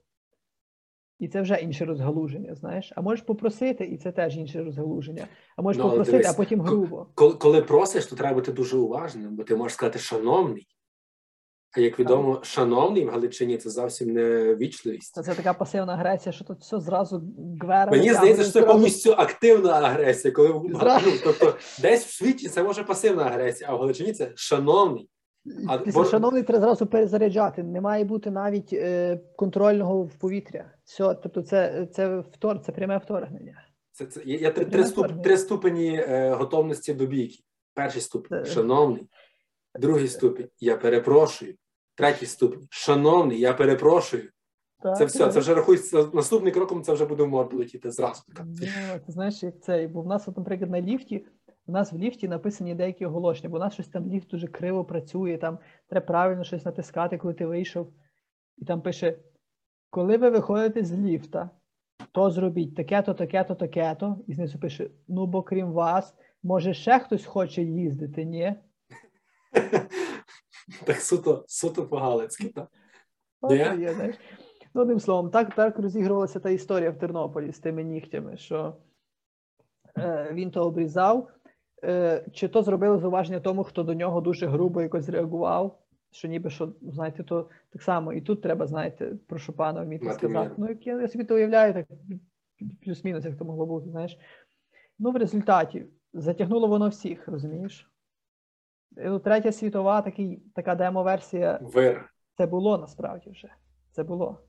І 1.20 1.28
це 1.28 1.42
вже 1.42 1.56
інше 1.56 1.86
розгалуження, 1.86 2.56
знаєш. 2.56 2.94
А 2.96 3.02
можеш 3.02 3.26
попросити, 3.26 3.86
і 3.86 3.98
це 3.98 4.12
теж 4.12 4.38
інше 4.38 4.64
розгалуження. 4.64 5.28
А 5.58 5.62
можеш 5.62 5.84
Ну, 5.84 5.90
попросити, 5.90 6.18
дивись, 6.18 6.34
а 6.34 6.38
потім 6.38 6.62
грубо. 6.62 7.08
Коли, 7.16 7.34
коли 7.34 7.62
просиш, 7.62 8.06
то 8.06 8.16
треба 8.16 8.36
бути 8.36 8.52
дуже 8.52 8.78
уважним, 8.78 9.36
бо 9.36 9.44
ти 9.44 9.56
можеш 9.56 9.74
сказати 9.74 10.00
шановний. 10.00 10.68
А 11.78 11.80
як 11.80 12.00
відомо, 12.00 12.40
шановний 12.44 13.06
в 13.06 13.10
Галичині 13.10 13.58
це 13.58 13.70
зовсім 13.70 14.14
не 14.14 14.56
вічливість. 14.56 15.24
Це, 15.24 15.36
така 15.36 15.54
пасивна 15.54 15.94
агресія, 15.94 16.34
що 16.34 16.46
тут 16.46 16.60
все 16.60 16.80
зразу 16.80 17.24
гвера. 17.62 17.92
Мені 17.92 18.14
здається, 18.14 18.44
що 18.44 18.52
це 18.52 18.62
повністю 18.62 19.12
активна 19.12 19.72
агресія, 19.72 20.34
коли 20.34 20.50
ну, 20.50 20.80
тобто 21.24 21.56
десь 21.82 22.06
в 22.06 22.14
світі 22.14 22.50
це 22.50 22.64
може 22.64 22.84
пасивна 22.84 23.24
агресія, 23.24 23.70
а 23.70 23.76
в 23.76 23.80
Галичині 23.80 24.14
це 24.14 24.32
шановний. 24.36 25.10
А 25.68 25.78
Після 25.78 26.00
бо- 26.00 26.06
шановний 26.06 26.44
треба 26.44 26.62
зразу 26.66 26.86
перезаряджати. 26.86 27.64
Не 27.64 27.82
має 27.82 28.04
бути 28.04 28.32
навіть 28.32 28.74
е, 28.74 29.20
контрольного 29.36 30.04
в 30.04 30.16
повітря. 30.16 30.72
Все, 30.84 31.14
тобто, 31.14 31.42
це, 31.42 31.88
це 31.92 32.20
втор, 32.20 32.60
це 32.60 32.72
пряме 32.72 32.98
вторгнення. 32.98 33.66
Це, 33.92 34.06
це 34.06 34.24
є 34.24 34.52
три, 34.52 34.66
Це 34.66 34.72
три, 34.72 34.84
ступ, 34.84 35.24
три 35.24 35.38
ступені 35.38 35.96
е, 35.98 36.34
готовності 36.34 36.94
до 36.94 37.06
бійки. 37.06 37.44
Перший 37.74 38.02
ступень 38.02 38.46
Це- 38.46 38.52
шановний, 38.52 39.08
другий 39.80 40.08
ступень 40.08 40.48
я 40.60 40.78
перепрошую, 40.78 41.56
третій 41.96 42.26
ступень 42.26 42.68
шановний, 42.70 43.40
я 43.40 43.54
перепрошую. 43.54 44.30
Так, 44.82 44.98
Це 44.98 45.06
все. 45.06 45.32
Це 45.32 45.40
вже 45.40 45.56
рахується 45.56 46.08
наступним 46.14 46.54
кроком. 46.54 46.84
Це 46.84 46.94
вже 46.94 47.06
буде 47.06 47.24
в 47.24 47.28
морду 47.28 47.58
летіти 47.58 47.92
зразу. 47.92 48.22
Ну, 48.46 48.56
ти 49.06 49.12
знаєш, 49.12 49.44
як 49.44 49.62
це, 49.62 49.88
бо 49.88 50.02
в 50.02 50.08
нас, 50.08 50.28
от, 50.28 50.38
наприклад, 50.38 50.72
на 50.72 50.82
ліфті, 50.82 51.26
у 51.66 51.72
нас 51.72 51.94
в 51.94 51.98
ліфті 51.98 52.28
написані 52.28 52.76
деякі 52.76 53.06
оголошення, 53.06 53.50
бо 53.50 53.58
у 53.58 53.60
нас 53.60 53.74
щось 53.74 53.88
там 53.88 54.10
ліфт 54.10 54.30
дуже 54.30 54.48
криво 54.48 54.86
працює, 54.86 55.38
там 55.38 55.60
треба 55.88 56.06
правильно 56.06 56.44
щось 56.44 56.66
натискати, 56.66 57.18
коли 57.18 57.34
ти 57.34 57.46
вийшов. 57.46 57.94
І 58.58 58.66
там 58.66 58.82
пише: 58.82 59.20
коли 59.90 60.18
ви 60.18 60.30
виходите 60.30 60.84
з 60.84 60.94
ліфта, 60.94 61.50
то 62.12 62.32
зробіть 62.32 62.76
таке-то, 62.76 63.14
таке-то, 63.14 63.56
таке-то. 63.56 64.20
І 64.28 64.34
знизу 64.34 64.60
пише: 64.60 64.90
ну, 65.08 65.26
бо 65.26 65.44
крім 65.44 65.72
вас, 65.72 66.16
може, 66.44 66.74
ще 66.74 67.00
хтось 67.00 67.26
хоче 67.26 67.64
їздити, 67.64 68.26
ні? 68.26 68.56
Так 70.86 70.98
суто, 70.98 71.46
суто 71.48 71.88
по-галицьки. 71.88 72.50
Так? 72.50 72.72
Ну, 74.74 74.82
одним 74.82 75.00
словом, 75.00 75.30
так, 75.30 75.56
так 75.56 75.80
розігрувалася 75.80 76.40
та 76.40 76.50
історія 76.50 76.92
в 76.92 76.98
Тернополі 76.98 77.52
з 77.52 77.60
тими 77.60 77.84
нігтями, 77.84 78.38
що 78.38 78.76
е, 79.98 80.30
він 80.34 80.52
то 80.52 80.66
обрізав, 80.66 81.30
чи 82.34 82.48
то 82.48 82.64
зробили 82.64 82.98
зауваження 82.98 83.40
тому, 83.40 83.64
хто 83.64 83.84
до 83.84 83.94
нього 83.94 84.22
дуже 84.22 84.48
грубо 84.48 84.82
якось 84.82 85.10
реагував, 85.10 85.80
що 86.12 86.28
ніби 86.28 86.50
що, 86.50 86.74
знаєте, 86.82 87.24
то 87.24 87.50
так 87.70 87.82
само 87.82 88.14
і 88.14 88.22
тут 88.22 88.42
треба, 88.42 88.68
знаєте, 88.68 89.14
прошу 89.28 89.54
пана 89.54 89.84
вміти 89.84 90.06
Мати 90.06 90.18
сказати. 90.18 90.52
Ну, 90.58 90.70
як 90.70 90.88
я, 90.88 91.02
я 91.02 91.08
собі 91.08 91.24
то 91.24 91.36
уявляю, 91.36 91.74
так 91.74 91.88
плюс-мінус, 92.86 93.26
як 93.26 93.38
то 93.38 93.46
могло 93.46 93.66
бути, 93.66 93.90
знаєш. 93.90 94.18
Ну, 95.00 95.12
в 95.12 95.16
результаті 95.16 95.86
затягнуло 96.14 96.68
воно 96.68 96.90
всіх, 96.90 97.28
розумієш? 97.28 97.92
Ну, 98.92 99.20
Третя 99.20 99.52
світова, 99.52 100.02
такий, 100.02 100.44
така 100.56 100.76
демо-версія 100.76 101.60
Вир. 101.62 102.14
це 102.38 102.46
було 102.46 102.78
насправді 102.78 103.30
вже. 103.30 103.54
Це 103.92 104.04
було. 104.04 104.40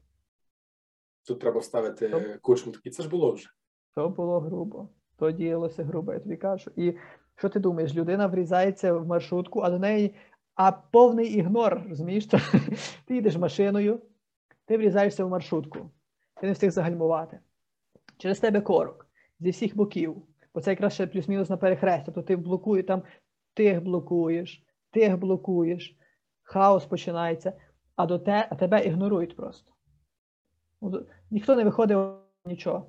Тут 1.27 1.41
треба 1.41 1.61
вставити 1.61 2.07
е, 2.07 2.39
кучму 2.43 2.73
такий. 2.73 2.93
Це 2.93 3.03
ж 3.03 3.09
було 3.09 3.33
вже. 3.33 3.49
То 3.95 4.09
було 4.09 4.41
грубо. 4.41 4.89
То 5.17 5.31
діялося 5.31 5.85
грубо, 5.85 6.13
я 6.13 6.21
тобі 6.21 6.37
кажу. 6.37 6.71
І 6.77 6.95
що 7.37 7.49
ти 7.49 7.61
думаєш? 7.61 7.95
Людина 7.95 8.27
врізається 8.27 8.93
в 8.93 9.07
маршрутку, 9.07 9.61
а 9.61 9.71
до 9.71 9.79
неї 9.79 10.15
а 10.55 10.73
повний 10.73 11.27
ігнор. 11.27 11.83
Розумієш? 11.89 12.27
Ти 13.07 13.15
їдеш 13.15 13.37
машиною, 13.37 14.01
ти 14.65 14.79
врізаєшся 14.79 15.25
в 15.25 15.29
маршрутку, 15.29 15.91
ти 16.41 16.47
не 16.47 16.53
встиг 16.53 16.71
загальмувати. 16.71 17.39
Через 18.19 18.41
тебе 18.41 18.61
корок 18.61 19.07
зі 19.41 19.51
всіх 19.51 19.77
боків. 19.77 20.23
Бо 20.55 20.61
це 20.61 20.71
якраз 20.71 20.95
ще 20.95 21.07
плюс-мінус 21.07 21.51
на 21.51 21.57
перехресті. 21.57 22.03
Тобто 22.07 22.23
ти 22.23 22.37
блокуєш 22.37 22.87
там, 22.87 23.03
тих 23.55 23.83
блокуєш, 23.83 24.65
тих 24.91 25.19
блокуєш, 25.19 25.99
хаос 26.43 26.87
починається, 26.87 27.53
а 27.97 28.07
до 28.07 28.19
те, 28.19 28.49
а 28.51 28.55
тебе 28.55 28.85
ігнорують 28.85 29.37
просто. 29.37 29.73
Ніхто 31.31 31.57
не 31.57 31.65
виходив 31.65 32.17
нічого. 32.45 32.87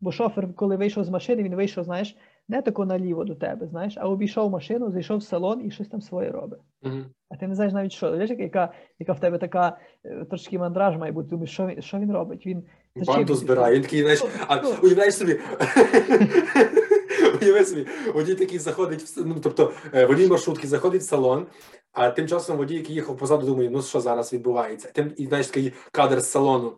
Бо 0.00 0.12
шофер, 0.12 0.54
коли 0.54 0.76
вийшов 0.76 1.04
з 1.04 1.08
машини, 1.08 1.42
він 1.42 1.54
вийшов, 1.54 1.84
знаєш, 1.84 2.16
не 2.48 2.62
тако 2.62 2.86
наліво 2.86 3.24
до 3.24 3.34
тебе, 3.34 3.66
знаєш, 3.66 3.94
а 3.96 4.08
обійшов 4.08 4.50
машину, 4.50 4.90
зайшов 4.90 5.18
в 5.18 5.22
салон 5.22 5.66
і 5.66 5.70
щось 5.70 5.88
там 5.88 6.00
своє 6.00 6.30
робить. 6.30 6.60
Мгм. 6.82 7.06
А 7.30 7.36
ти 7.36 7.48
не 7.48 7.54
знаєш 7.54 7.72
навіть 7.72 7.92
що. 7.92 8.08
Знаєш, 8.08 8.30
яка, 8.30 8.72
яка 8.98 9.12
в 9.12 9.20
тебе 9.20 9.38
така 9.38 9.78
е, 10.04 10.24
трошки 10.24 10.58
мандраж 10.58 10.96
має 10.96 11.12
бути, 11.12 11.28
думаєш, 11.28 11.50
що 11.50 11.66
він, 11.66 11.82
що 11.82 11.98
він 11.98 12.12
робить? 12.12 12.46
Він 12.46 12.62
Банду 12.96 13.34
збирає. 13.34 13.74
Він 13.74 13.82
такий, 13.82 14.00
знаєш, 14.00 14.24
а 14.48 14.62
Ну, 14.62 14.74
уявляєш 14.82 15.14
собі. 15.14 15.40
Уяви 17.42 17.64
собі, 17.64 17.86
водій 18.14 18.34
такий 18.34 18.58
заходить, 18.58 19.02
в 19.02 19.26
ну 19.26 19.36
тобто 19.42 19.72
е, 19.94 20.06
водій 20.06 20.28
маршрутки 20.28 20.66
заходить 20.66 21.02
в 21.02 21.04
салон, 21.04 21.46
а 21.92 22.10
тим 22.10 22.28
часом 22.28 22.56
водій, 22.56 22.74
який 22.74 22.94
їхав 22.94 23.16
позаду, 23.16 23.46
думає, 23.46 23.70
ну 23.70 23.82
що 23.82 24.00
зараз 24.00 24.32
відбувається. 24.32 24.90
Тим 24.92 25.12
і 25.16 25.26
знаєш 25.26 25.46
такий 25.46 25.72
кадр 25.92 26.20
з 26.20 26.30
салону. 26.30 26.72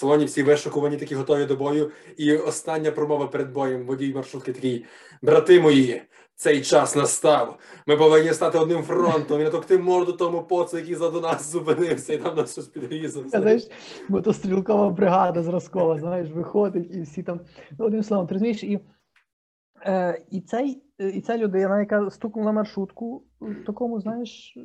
Салоні 0.00 0.24
всі 0.24 0.42
вишукувані, 0.42 0.96
такі 0.96 1.14
готові 1.14 1.44
до 1.44 1.56
бою. 1.56 1.90
І 2.16 2.36
остання 2.36 2.90
промова 2.90 3.26
перед 3.26 3.52
боєм. 3.52 3.86
Водій 3.86 4.14
маршрутки 4.14 4.52
такий: 4.52 4.84
брати 5.22 5.60
мої, 5.60 6.02
цей 6.34 6.62
час 6.62 6.96
настав. 6.96 7.58
Ми 7.86 7.96
повинні 7.96 8.32
стати 8.32 8.58
одним 8.58 8.82
фронтом. 8.82 9.40
І 9.40 9.44
натовкти 9.44 9.78
морду 9.78 10.12
тому 10.12 10.42
поцу, 10.42 10.78
який 10.78 10.94
заду 10.94 11.20
нас 11.20 11.52
зупинився, 11.52 12.12
і 12.12 12.18
там 12.18 12.36
нас 12.36 12.52
щось 12.52 12.66
підрізав. 12.66 13.28
Знаєш, 13.28 13.68
мотострілкова 14.08 14.90
бригада 14.90 15.42
зразкова, 15.42 15.98
знаєш, 15.98 16.30
виходить 16.30 16.94
і 16.94 17.02
всі 17.02 17.22
там. 17.22 17.40
Ну, 17.78 17.84
одним 17.84 18.02
словом, 18.02 18.26
ти 18.26 18.34
розумієш, 18.34 18.64
і, 18.64 18.80
е, 19.86 20.22
і, 20.30 20.40
цей, 20.40 20.82
е, 21.00 21.08
і 21.08 21.20
ця 21.20 21.38
людина, 21.38 21.80
яка 21.80 22.10
стукнула 22.10 22.52
маршрутку, 22.52 23.24
такому, 23.66 24.00
знаєш, 24.00 24.54
е, 24.56 24.60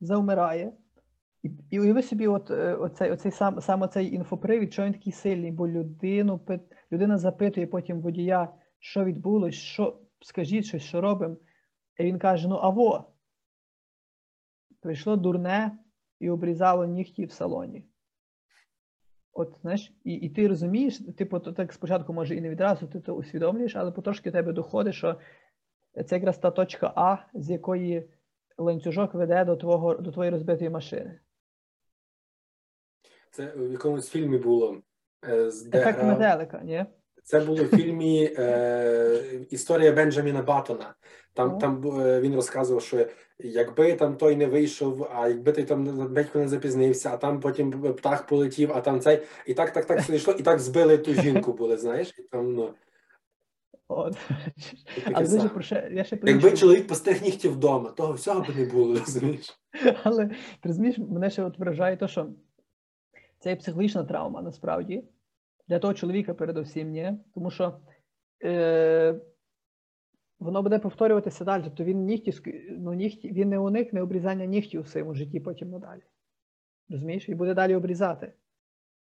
завмирає. 0.00 0.72
І, 1.42 1.50
і 1.70 1.80
уяви 1.80 2.02
собі, 2.02 2.26
от, 2.26 2.50
е, 2.50 2.74
оцей, 2.74 3.10
оцей 3.10 3.32
сам, 3.32 3.60
сам 3.60 3.82
оцей 3.82 4.14
інфопривід, 4.14 4.72
що 4.72 4.84
він 4.84 4.92
такий 4.92 5.12
сильний, 5.12 5.52
бо 5.52 5.68
людину, 5.68 6.40
людина 6.92 7.18
запитує 7.18 7.66
потім 7.66 8.00
водія, 8.00 8.54
що 8.78 9.04
відбулось, 9.04 9.54
що, 9.54 10.00
скажіть 10.20 10.64
щось, 10.64 10.82
що 10.82 11.00
робимо. 11.00 11.36
І 11.98 12.04
він 12.04 12.18
каже: 12.18 12.48
ну 12.48 12.54
аво, 12.54 13.12
прийшло 14.80 15.16
дурне 15.16 15.78
і 16.20 16.30
обрізало 16.30 16.86
нігті 16.86 17.24
в 17.24 17.32
салоні. 17.32 17.84
От, 19.32 19.56
знаєш, 19.60 19.92
і, 20.04 20.12
і 20.12 20.28
ти 20.28 20.48
розумієш, 20.48 20.98
типу, 20.98 21.38
то 21.40 21.52
так 21.52 21.72
спочатку 21.72 22.12
може 22.12 22.36
і 22.36 22.40
не 22.40 22.50
відразу 22.50 22.86
ти 22.86 23.00
то 23.00 23.14
усвідомлюєш, 23.14 23.76
але 23.76 23.92
потрошки 23.92 24.30
тебе 24.30 24.52
доходить, 24.52 24.94
що 24.94 25.20
це 26.06 26.16
якраз 26.16 26.38
та 26.38 26.50
точка 26.50 26.92
А, 26.96 27.16
з 27.34 27.50
якої 27.50 28.10
ланцюжок 28.58 29.14
веде 29.14 29.44
до 29.44 29.56
твого 29.56 29.94
до 29.94 30.12
твоєї 30.12 30.32
розбитої 30.32 30.70
машини. 30.70 31.20
Це 33.30 33.52
в 33.56 33.72
якомусь 33.72 34.08
фільмі 34.08 34.38
було. 34.38 34.76
е, 35.28 35.50
де 35.66 35.78
Ефект 35.78 35.98
грав- 35.98 36.06
метелика, 36.06 36.60
ні? 36.64 36.84
Це 37.24 37.40
було 37.40 37.64
в 37.64 37.68
фільмі 37.68 38.34
е, 38.38 39.20
Історія 39.50 39.92
Бенджаміна 39.92 40.42
Баттона. 40.42 40.94
Там, 41.34 41.58
там 41.58 42.00
е, 42.00 42.20
він 42.20 42.34
розказував, 42.34 42.82
що 42.82 43.06
якби 43.38 43.92
там 43.94 44.16
той 44.16 44.36
не 44.36 44.46
вийшов, 44.46 45.08
а 45.14 45.28
якби 45.28 45.52
той 45.52 45.64
там 45.64 45.84
батько 46.14 46.38
не 46.38 46.48
запізнився, 46.48 47.10
а 47.12 47.16
там 47.16 47.40
потім 47.40 47.94
птах 47.94 48.26
полетів, 48.26 48.72
а 48.74 48.80
там 48.80 49.00
цей. 49.00 49.22
І 49.46 49.54
так, 49.54 49.72
так, 49.72 49.84
так 49.84 50.00
все 50.00 50.16
йшло, 50.16 50.34
і 50.38 50.42
так 50.42 50.58
збили 50.58 50.98
ту 50.98 51.14
жінку 51.14 51.52
були, 51.52 51.76
знаєш? 51.76 52.14
І 52.18 52.22
там, 52.22 52.54
ну, 52.54 52.74
От. 53.88 54.16
Але 55.06 55.24
дуже 55.24 55.36
саме. 55.38 55.48
про 55.48 55.62
ще, 55.62 55.90
я 55.92 56.04
ще 56.04 56.16
про 56.16 56.30
Якби 56.30 56.52
чоловік 56.52 56.86
постриг 56.86 57.22
нігті 57.22 57.48
вдома, 57.48 57.90
того 57.90 58.12
всього 58.12 58.40
б 58.40 58.46
не 58.56 58.64
було, 58.64 58.98
розумієш? 58.98 59.58
Але 60.02 60.26
ти 60.26 60.34
розумієш, 60.68 60.98
мене 60.98 61.30
ще 61.30 61.42
от 61.42 61.58
вражає 61.58 61.96
те, 61.96 62.08
що 62.08 62.28
це 63.38 63.50
є 63.50 63.56
психологічна 63.56 64.04
травма 64.04 64.42
насправді 64.42 65.04
для 65.68 65.78
того 65.78 65.94
чоловіка 65.94 66.34
передусім, 66.34 66.90
ні? 66.90 67.12
Тому 67.34 67.50
що 67.50 67.80
е, 68.44 69.20
воно 70.38 70.62
буде 70.62 70.78
повторюватися 70.78 71.44
далі. 71.44 71.62
Тобто 71.64 71.84
він 71.84 72.04
нігті, 72.04 72.34
ну, 72.70 72.92
нігті, 72.92 73.32
він 73.32 73.48
не 73.48 73.58
уникне 73.58 74.02
обрізання 74.02 74.44
нігтів 74.44 74.80
у 74.80 74.84
своєму 74.84 75.14
житті 75.14 75.40
потім 75.40 75.70
надалі. 75.70 76.02
Розумієш? 76.88 77.28
І 77.28 77.34
буде 77.34 77.54
далі 77.54 77.74
обрізати. 77.74 78.32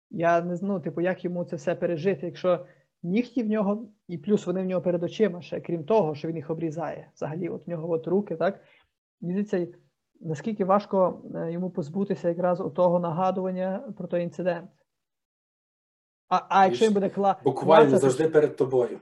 Я 0.10 0.42
не 0.42 0.56
знаю, 0.56 0.80
типу, 0.80 1.02
як 1.02 1.26
йому 1.26 1.46
це 1.46 1.56
все 1.56 1.76
пережити, 1.76 2.26
якщо 2.26 2.66
нігті 3.04 3.44
в 3.44 3.48
нього, 3.48 3.88
і 4.08 4.18
плюс 4.18 4.48
вони 4.48 4.62
в 4.62 4.66
нього 4.66 4.82
перед 4.82 5.04
очима 5.04 5.42
ще, 5.42 5.62
крім 5.62 5.84
того, 5.84 6.16
що 6.16 6.28
він 6.28 6.36
їх 6.36 6.50
обрізає. 6.50 7.12
Взагалі, 7.16 7.50
от 7.50 7.68
в 7.68 7.70
нього 7.70 7.92
от 7.92 8.08
руки, 8.08 8.36
так? 8.36 8.64
Мені 9.22 9.44
наскільки 10.22 10.66
важко 10.66 11.22
е, 11.36 11.52
йому 11.52 11.70
позбутися 11.70 12.30
якраз 12.30 12.64
того 12.76 13.00
нагадування 13.00 13.94
про 13.98 14.08
той 14.08 14.24
інцидент. 14.24 14.70
А, 16.30 16.42
а 16.50 16.66
якщо 16.66 16.86
він 16.86 16.94
буде 16.94 17.10
кла... 17.10 17.36
Буквально 17.44 17.90
клацати, 17.90 18.02
завжди 18.02 18.30
перед 18.30 18.56
тобою. 18.56 19.00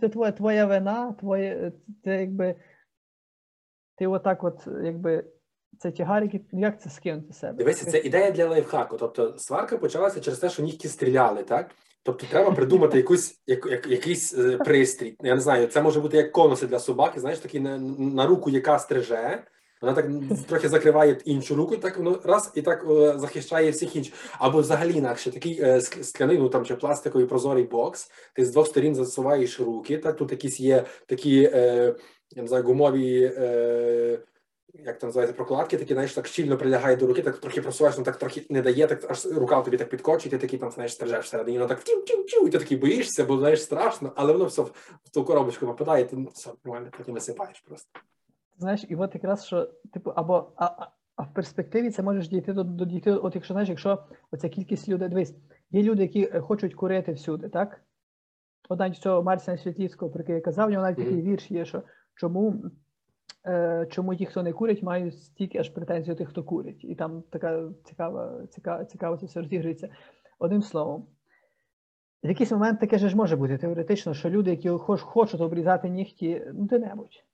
Це 0.00 0.08
твоя, 0.08 0.32
твоя 0.32 0.66
вина, 0.66 1.12
твоє, 1.12 1.72
це 2.04 2.20
якби. 2.20 2.56
Ти 3.96 4.06
отак, 4.06 4.44
от, 4.44 4.66
якби, 4.82 5.24
це 5.78 5.90
тягар, 5.90 6.28
як 6.52 6.82
це 6.82 6.90
скинути 6.90 7.32
себе? 7.32 7.52
Дивися, 7.52 7.90
це 7.90 7.98
ідея 7.98 8.30
для 8.30 8.48
лайфхаку. 8.48 8.96
Тобто 8.96 9.38
сварка 9.38 9.78
почалася 9.78 10.20
через 10.20 10.38
те, 10.38 10.50
що 10.50 10.62
нігті 10.62 10.88
стріляли, 10.88 11.42
так? 11.42 11.70
Тобто 12.02 12.26
треба 12.26 12.52
придумати 12.52 12.96
якусь, 12.96 13.42
як, 13.46 13.66
як, 13.66 13.86
якийсь 13.86 14.38
е, 14.38 14.56
пристрій. 14.56 15.16
Я 15.22 15.34
не 15.34 15.40
знаю, 15.40 15.66
це 15.66 15.82
може 15.82 16.00
бути 16.00 16.16
як 16.16 16.32
конуси 16.32 16.66
для 16.66 16.78
собаки, 16.78 17.20
знаєш, 17.20 17.38
такі 17.38 17.60
на, 17.60 17.78
на 17.98 18.26
руку, 18.26 18.50
яка 18.50 18.78
стриже. 18.78 19.44
Вона 19.84 19.96
так 19.96 20.06
трохи 20.48 20.68
закриває 20.68 21.18
іншу 21.24 21.54
руку, 21.54 21.76
так 21.76 21.96
воно 21.96 22.20
раз 22.24 22.52
і 22.54 22.62
так 22.62 22.86
е, 22.90 23.18
захищає 23.18 23.70
всіх 23.70 23.96
інших. 23.96 24.14
Або 24.38 24.60
взагалі 24.60 24.92
інакше, 24.92 25.30
такий 25.30 25.60
е, 25.62 25.80
скляний, 25.80 26.38
ну 26.38 26.48
там 26.48 26.64
чи 26.64 26.74
пластиковий 26.76 27.26
прозорий 27.26 27.64
бокс. 27.64 28.10
Ти 28.34 28.44
з 28.44 28.50
двох 28.50 28.66
сторін 28.66 28.94
засуваєш 28.94 29.60
руки. 29.60 29.98
Так 29.98 30.16
тут 30.16 30.30
якісь 30.30 30.60
є 30.60 30.84
такі, 31.06 31.50
е, 31.54 31.94
я 32.30 32.42
не 32.42 32.48
знаю, 32.48 32.64
гумові. 32.64 33.32
Е, 33.36 34.18
як 34.74 34.98
там 34.98 35.08
називається, 35.08 35.36
прокладки, 35.36 35.78
такі, 35.78 35.92
знаєш, 35.92 36.12
так 36.14 36.26
щільно 36.26 36.58
прилягає 36.58 36.96
до 36.96 37.06
руки, 37.06 37.22
так 37.22 37.38
трохи 37.38 37.62
просуваєш, 37.62 37.98
ну 37.98 38.04
так 38.04 38.16
трохи 38.16 38.46
не 38.50 38.62
дає, 38.62 38.86
так 38.86 39.10
аж 39.10 39.26
рука 39.26 39.60
тобі 39.62 39.76
так 39.76 39.88
підкочить, 39.88 40.30
ти 40.30 40.38
такий 40.38 40.58
там, 40.58 40.70
знаєш, 40.70 40.92
стрижеш 40.92 41.24
всередині, 41.24 41.58
воно 41.58 41.68
так 41.68 41.84
тю-тю-тю, 41.84 42.46
і 42.46 42.50
ти 42.50 42.58
такий 42.58 42.76
боїшся, 42.76 43.24
бо 43.24 43.38
знаєш 43.38 43.62
страшно, 43.62 44.12
але 44.16 44.32
воно 44.32 44.44
все 44.44 44.62
в 44.62 44.72
ту 45.12 45.24
коробочку 45.24 45.66
попадає, 45.66 46.04
і 46.04 46.08
ти 46.08 46.16
ну, 46.16 46.30
все 46.34 46.50
нормально, 46.64 46.90
потім 46.98 47.14
висипаєш 47.14 47.60
просто. 47.60 47.90
Знаєш, 48.56 48.84
і 48.88 48.96
от 48.96 49.14
якраз 49.14 49.46
що, 49.46 49.70
типу, 49.92 50.10
або 50.10 50.52
а, 50.56 50.64
а, 50.64 50.90
а 51.16 51.22
в 51.22 51.34
перспективі 51.34 51.90
це 51.90 52.02
можеш 52.02 52.28
дійти 52.28 52.52
до, 52.52 52.64
до 52.64 52.84
дійти, 52.84 53.12
от 53.12 53.34
якщо 53.34 53.54
знаєш, 53.54 53.68
якщо 53.68 54.04
оця 54.30 54.48
кількість 54.48 54.88
людей, 54.88 55.08
дивись, 55.08 55.34
є 55.70 55.82
люди, 55.82 56.02
які 56.02 56.30
е, 56.32 56.40
хочуть 56.40 56.74
курити 56.74 57.12
всюди, 57.12 57.48
так? 57.48 57.80
От 58.68 58.78
навіть 58.78 58.96
цього 58.96 59.22
Марсіна 59.22 59.58
Світлівського, 59.58 60.10
про 60.10 60.20
який 60.20 60.34
я 60.34 60.40
казав, 60.40 60.68
у 60.68 60.70
нього 60.70 60.82
навіть 60.82 60.96
такий 60.96 61.22
вірш 61.22 61.50
є, 61.50 61.64
що 61.64 61.82
чому, 62.14 62.62
е, 63.46 63.86
чому 63.90 64.14
ті, 64.14 64.26
хто 64.26 64.42
не 64.42 64.52
курять, 64.52 64.82
мають 64.82 65.18
стільки 65.18 65.58
аж 65.58 65.68
претензій 65.68 66.10
до 66.10 66.16
тих, 66.16 66.28
хто 66.28 66.44
курить. 66.44 66.84
І 66.84 66.94
там 66.94 67.22
така 67.30 67.70
цікава, 67.84 68.46
цікава, 68.46 68.84
цікаво 68.84 69.16
це 69.16 69.26
все 69.26 69.40
розігрується. 69.40 69.88
Одним 70.38 70.62
словом, 70.62 71.06
в 72.22 72.28
якийсь 72.28 72.50
момент 72.50 72.80
таке 72.80 72.98
ж 72.98 73.16
може 73.16 73.36
бути 73.36 73.58
теоретично, 73.58 74.14
що 74.14 74.30
люди, 74.30 74.50
які 74.50 74.68
хоч, 74.68 75.00
хочуть 75.00 75.40
обрізати 75.40 75.88
нігті, 75.88 76.46
ну 76.54 76.66
де-небудь. 76.66 77.24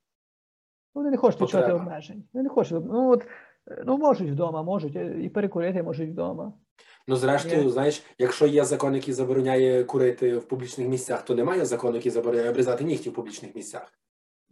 Вони 0.94 1.10
не 1.10 1.16
хочуть 1.16 1.40
відчувати 1.40 1.72
обмежень. 1.72 2.24
Вони 2.32 2.42
не 2.42 2.48
хочуть. 2.48 2.84
Ну, 2.84 3.10
от, 3.10 3.26
е, 3.70 3.82
ну, 3.86 3.98
можуть 3.98 4.30
вдома, 4.30 4.62
можуть, 4.62 4.96
е, 4.96 5.22
і 5.22 5.28
перекурити 5.28 5.82
можуть 5.82 6.10
вдома. 6.10 6.52
Ну, 7.08 7.16
зрештою, 7.16 7.62
Є. 7.62 7.70
знаєш, 7.70 8.02
якщо 8.18 8.46
є 8.46 8.64
закон, 8.64 8.94
який 8.94 9.14
забороняє 9.14 9.84
курити 9.84 10.36
в 10.36 10.48
публічних 10.48 10.88
місцях, 10.88 11.24
то 11.24 11.34
немає 11.34 11.64
закону, 11.64 11.96
який 11.96 12.12
забороняє 12.12 12.50
обрізати 12.50 12.84
нігті 12.84 13.10
в 13.10 13.14
публічних 13.14 13.54
місцях. 13.54 13.92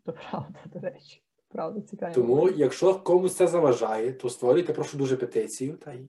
То 0.05 0.13
правда, 0.13 0.59
до 0.75 0.81
речі. 0.81 1.23
Правда, 1.49 1.81
цікаво. 1.81 2.15
Тому, 2.15 2.49
якщо 2.49 2.95
комусь 2.95 3.37
це 3.37 3.47
заважає, 3.47 4.13
то 4.13 4.29
створюйте, 4.29 4.73
прошу 4.73 4.99
дуже 4.99 5.17
петицію 5.17 5.77
та 5.77 5.93
й 5.93 6.09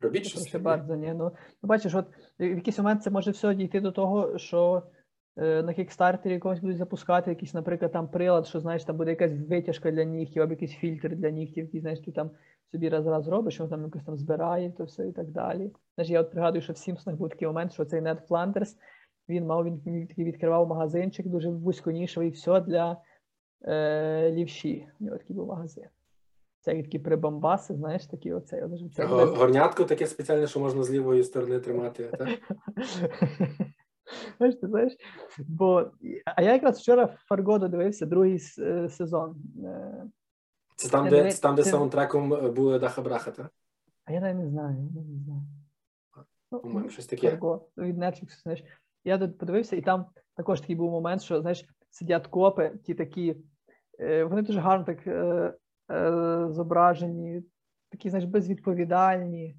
робіть 0.00 0.26
щось. 0.26 0.48
Прошу 0.48 0.64
таке. 0.64 0.96
ні. 0.96 1.14
Ну, 1.14 1.32
ну, 1.62 1.68
бачиш, 1.68 1.94
от 1.94 2.06
в 2.38 2.44
якийсь 2.44 2.78
момент 2.78 3.02
це 3.02 3.10
може 3.10 3.30
все 3.30 3.54
дійти 3.54 3.80
до 3.80 3.92
того, 3.92 4.38
що 4.38 4.82
е, 4.86 5.01
на 5.36 5.74
кікстартері 5.74 6.32
якогось 6.32 6.60
будуть 6.60 6.76
запускати 6.76 7.30
якийсь, 7.30 7.54
наприклад, 7.54 7.92
там 7.92 8.08
прилад, 8.08 8.46
що 8.46 8.60
знаєш, 8.60 8.84
там 8.84 8.96
буде 8.96 9.10
якась 9.10 9.32
витяжка 9.48 9.90
для 9.90 10.04
нігтів, 10.04 10.42
або 10.42 10.52
якийсь 10.52 10.72
фільтр 10.72 11.16
для 11.16 11.30
нігтів, 11.30 11.64
який, 11.64 11.80
знаєш, 11.80 12.00
ти 12.00 12.12
там 12.12 12.30
собі 12.72 12.88
раз 12.88 13.06
раз 13.06 13.28
робиш, 13.28 13.60
він 13.60 13.68
там 13.68 13.84
якось 13.84 14.04
там 14.04 14.16
збирає, 14.16 14.70
то 14.70 14.84
все 14.84 15.08
і 15.08 15.12
так 15.12 15.26
далі. 15.26 15.70
Знаєш, 15.94 16.10
я 16.10 16.20
от 16.20 16.30
пригадую, 16.30 16.62
що 16.62 16.72
в 16.72 16.78
Сімпсонах 16.78 17.18
був 17.18 17.28
такий 17.28 17.48
момент, 17.48 17.72
що 17.72 17.84
цей 17.84 18.00
Нед 18.00 18.26
Фландерс, 18.28 18.76
він 19.28 19.46
мав, 19.46 19.64
він, 19.64 20.06
такий 20.06 20.24
відкривав 20.24 20.68
магазинчик, 20.68 21.26
дуже 21.26 21.50
вузьконішевий, 21.50 22.30
все 22.30 22.60
для 22.60 22.96
е, 23.64 24.32
лівші. 24.32 24.88
У 25.00 25.04
нього 25.04 25.18
такий 25.18 25.36
був 25.36 25.46
магазин. 25.46 25.84
Це 26.60 26.82
такі 26.82 26.98
прибамбаси, 26.98 27.74
знаєш, 27.74 28.06
такі 28.06 28.32
оцей. 28.32 28.62
От, 28.62 28.94
це, 28.94 29.04
Горнятко 29.04 29.84
таке 29.84 30.06
спеціальне, 30.06 30.46
що 30.46 30.60
можна 30.60 30.82
з 30.82 30.90
лівої 30.90 31.24
сторони 31.24 31.58
тримати. 31.58 32.04
Так? 32.04 32.28
Знаєш, 34.38 34.56
ти 34.56 34.66
знаєш, 34.66 34.96
бо 35.38 35.90
а 36.24 36.42
я 36.42 36.52
якраз 36.52 36.78
вчора 36.78 37.06
Фарго 37.06 37.58
додивився 37.58 38.06
другий 38.06 38.40
е, 38.58 38.88
сезон. 38.88 39.36
Е, 39.64 40.04
Це 40.76 40.88
там, 40.88 41.08
де, 41.08 41.22
диви- 41.22 41.30
це 41.30 41.42
там, 41.42 41.54
де 41.54 41.64
саундтреком 41.64 42.34
е, 42.34 42.50
була 42.50 42.78
Даха 42.78 43.02
Браха, 43.02 43.30
так? 43.30 43.50
А 44.04 44.12
я 44.12 44.20
навіть 44.20 44.38
не 44.38 44.48
знаю, 44.48 44.76
я 44.94 45.02
не 45.02 45.18
знаю. 45.24 45.42
Ну, 46.64 46.90
щось 46.90 47.06
таке. 47.06 47.30
Фарго 47.30 47.68
від 47.76 47.98
Netflix, 47.98 48.42
знаєш. 48.42 48.64
Я 49.04 49.18
тут 49.18 49.38
подивився, 49.38 49.76
і 49.76 49.80
там 49.80 50.06
також 50.36 50.60
такий 50.60 50.76
був 50.76 50.90
момент, 50.90 51.22
що 51.22 51.40
знаєш, 51.40 51.64
сидять 51.90 52.26
копи, 52.26 52.72
ті 52.84 52.94
такі, 52.94 53.36
вони 53.98 54.42
дуже 54.42 54.60
гарно 54.60 54.84
так 54.84 55.06
е, 55.06 55.54
е, 55.90 56.46
зображені, 56.50 57.42
такі, 57.90 58.10
знаєш, 58.10 58.28
безвідповідальні, 58.28 59.56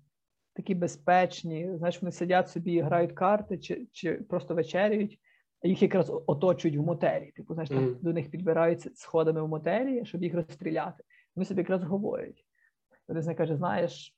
такі 0.54 0.76
безпечні. 0.76 1.78
Знаєш, 1.78 2.02
вони 2.02 2.12
сидять 2.12 2.50
собі, 2.50 2.80
грають 2.80 3.12
карти 3.12 3.58
чи, 3.58 3.88
чи 3.92 4.14
просто 4.14 4.56
вечеряють, 4.56 5.20
а 5.64 5.68
їх 5.68 5.82
якраз 5.82 6.12
оточують 6.28 6.78
в 6.78 6.82
мотелі. 6.82 7.32
Типу, 7.32 7.54
знаєш, 7.54 7.72
Мгм. 7.72 7.98
до 8.02 8.14
них 8.14 8.32
підбираються 8.32 8.92
сходами 8.96 9.44
в 9.44 9.48
мотелі, 9.48 10.06
щоб 10.06 10.24
їх 10.24 10.34
розстріляти. 10.36 11.04
Вони 11.36 11.46
собі 11.46 11.62
якраз 11.62 11.84
говорять. 11.84 12.46
Один 13.08 13.24
з 13.24 13.28
них 13.28 13.38
каже: 13.38 13.56
знаєш, 13.56 14.16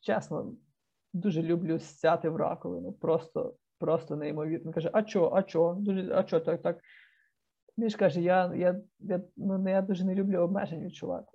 чесно, 0.00 0.54
дуже 1.12 1.42
люблю 1.42 1.78
сяти 1.78 2.28
в 2.28 2.36
раковину. 2.36 2.92
Просто, 2.92 3.54
просто 3.78 4.16
неймовірно. 4.16 4.64
Він 4.64 4.72
каже, 4.72 4.90
а 4.92 5.02
чо, 5.02 5.30
а 5.34 5.42
чо? 5.42 5.76
Дуже, 5.78 6.14
а 6.14 6.22
чо 6.22 6.40
так, 6.40 6.62
так? 6.62 6.80
Він 7.78 7.90
ж 7.90 7.96
каже, 7.96 8.20
я, 8.20 8.54
я, 8.54 8.80
я, 8.98 9.20
ну, 9.36 9.70
я 9.70 9.82
дуже 9.82 10.04
не 10.04 10.14
люблю 10.14 10.38
обмежень 10.38 10.84
відчувати. 10.84 11.32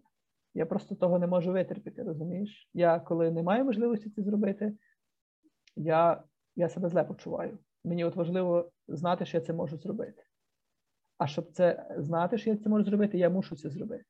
Я 0.56 0.66
просто 0.66 0.96
того 0.96 1.20
не 1.20 1.28
можу 1.28 1.52
витерпіти, 1.52 2.04
розумієш? 2.04 2.70
Я 2.74 3.00
коли 3.00 3.32
не 3.32 3.44
маю 3.44 3.66
можливості 3.66 4.10
це 4.10 4.24
зробити, 4.24 4.74
я, 5.76 6.24
я 6.56 6.70
себе 6.70 6.90
зле 6.90 7.04
почуваю. 7.04 7.60
Мені 7.84 8.06
от 8.06 8.16
важливо 8.16 8.72
знати, 8.88 9.26
що 9.26 9.38
я 9.38 9.44
це 9.44 9.54
можу 9.54 9.78
зробити. 9.78 10.24
А 11.18 11.28
щоб 11.28 11.52
це 11.52 11.96
знати, 11.98 12.38
що 12.38 12.50
я 12.50 12.58
це 12.58 12.70
можу 12.70 12.84
зробити, 12.84 13.18
я 13.18 13.30
мушу 13.30 13.56
це 13.56 13.70
зробити. 13.70 14.06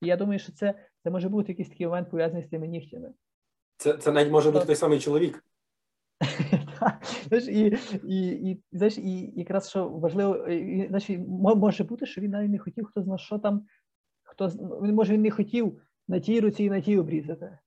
І 0.00 0.06
я 0.06 0.16
думаю, 0.16 0.38
що 0.38 0.52
це, 0.52 0.74
це 1.02 1.10
може 1.10 1.28
бути 1.28 1.52
якийсь 1.52 1.68
такий 1.68 1.86
момент 1.86 2.10
пов'язаний 2.10 2.42
з 2.42 2.48
тими 2.48 2.68
нігтями. 2.68 3.12
Це, 3.76 3.96
це 3.96 4.12
навіть 4.12 4.32
може 4.32 4.50
бути 4.50 4.66
той 4.66 4.76
самий 4.76 5.00
чоловік. 5.00 5.44
Знаєш, 7.28 7.48
і, 7.48 7.78
і, 8.04 8.50
і, 8.50 8.62
знаєш, 8.72 8.98
і 8.98 9.32
якраз 9.36 9.70
що 9.70 9.88
важливо, 9.88 10.48
і, 10.48 10.88
знаєш, 10.88 11.10
може 11.56 11.84
бути, 11.84 12.06
що 12.06 12.20
він 12.20 12.30
навіть 12.30 12.50
не 12.50 12.58
хотів, 12.58 12.86
хто 12.86 13.02
зна 13.02 13.18
що 13.18 13.38
там, 13.38 13.66
хто 14.34 14.48
він 14.82 14.94
може 14.94 15.12
він 15.12 15.22
не 15.22 15.30
хотів 15.30 15.82
на 16.08 16.20
тій 16.20 16.40
руці 16.40 16.64
і 16.64 16.70
на 16.70 16.80
тій 16.80 16.98
обрізати. 16.98 17.58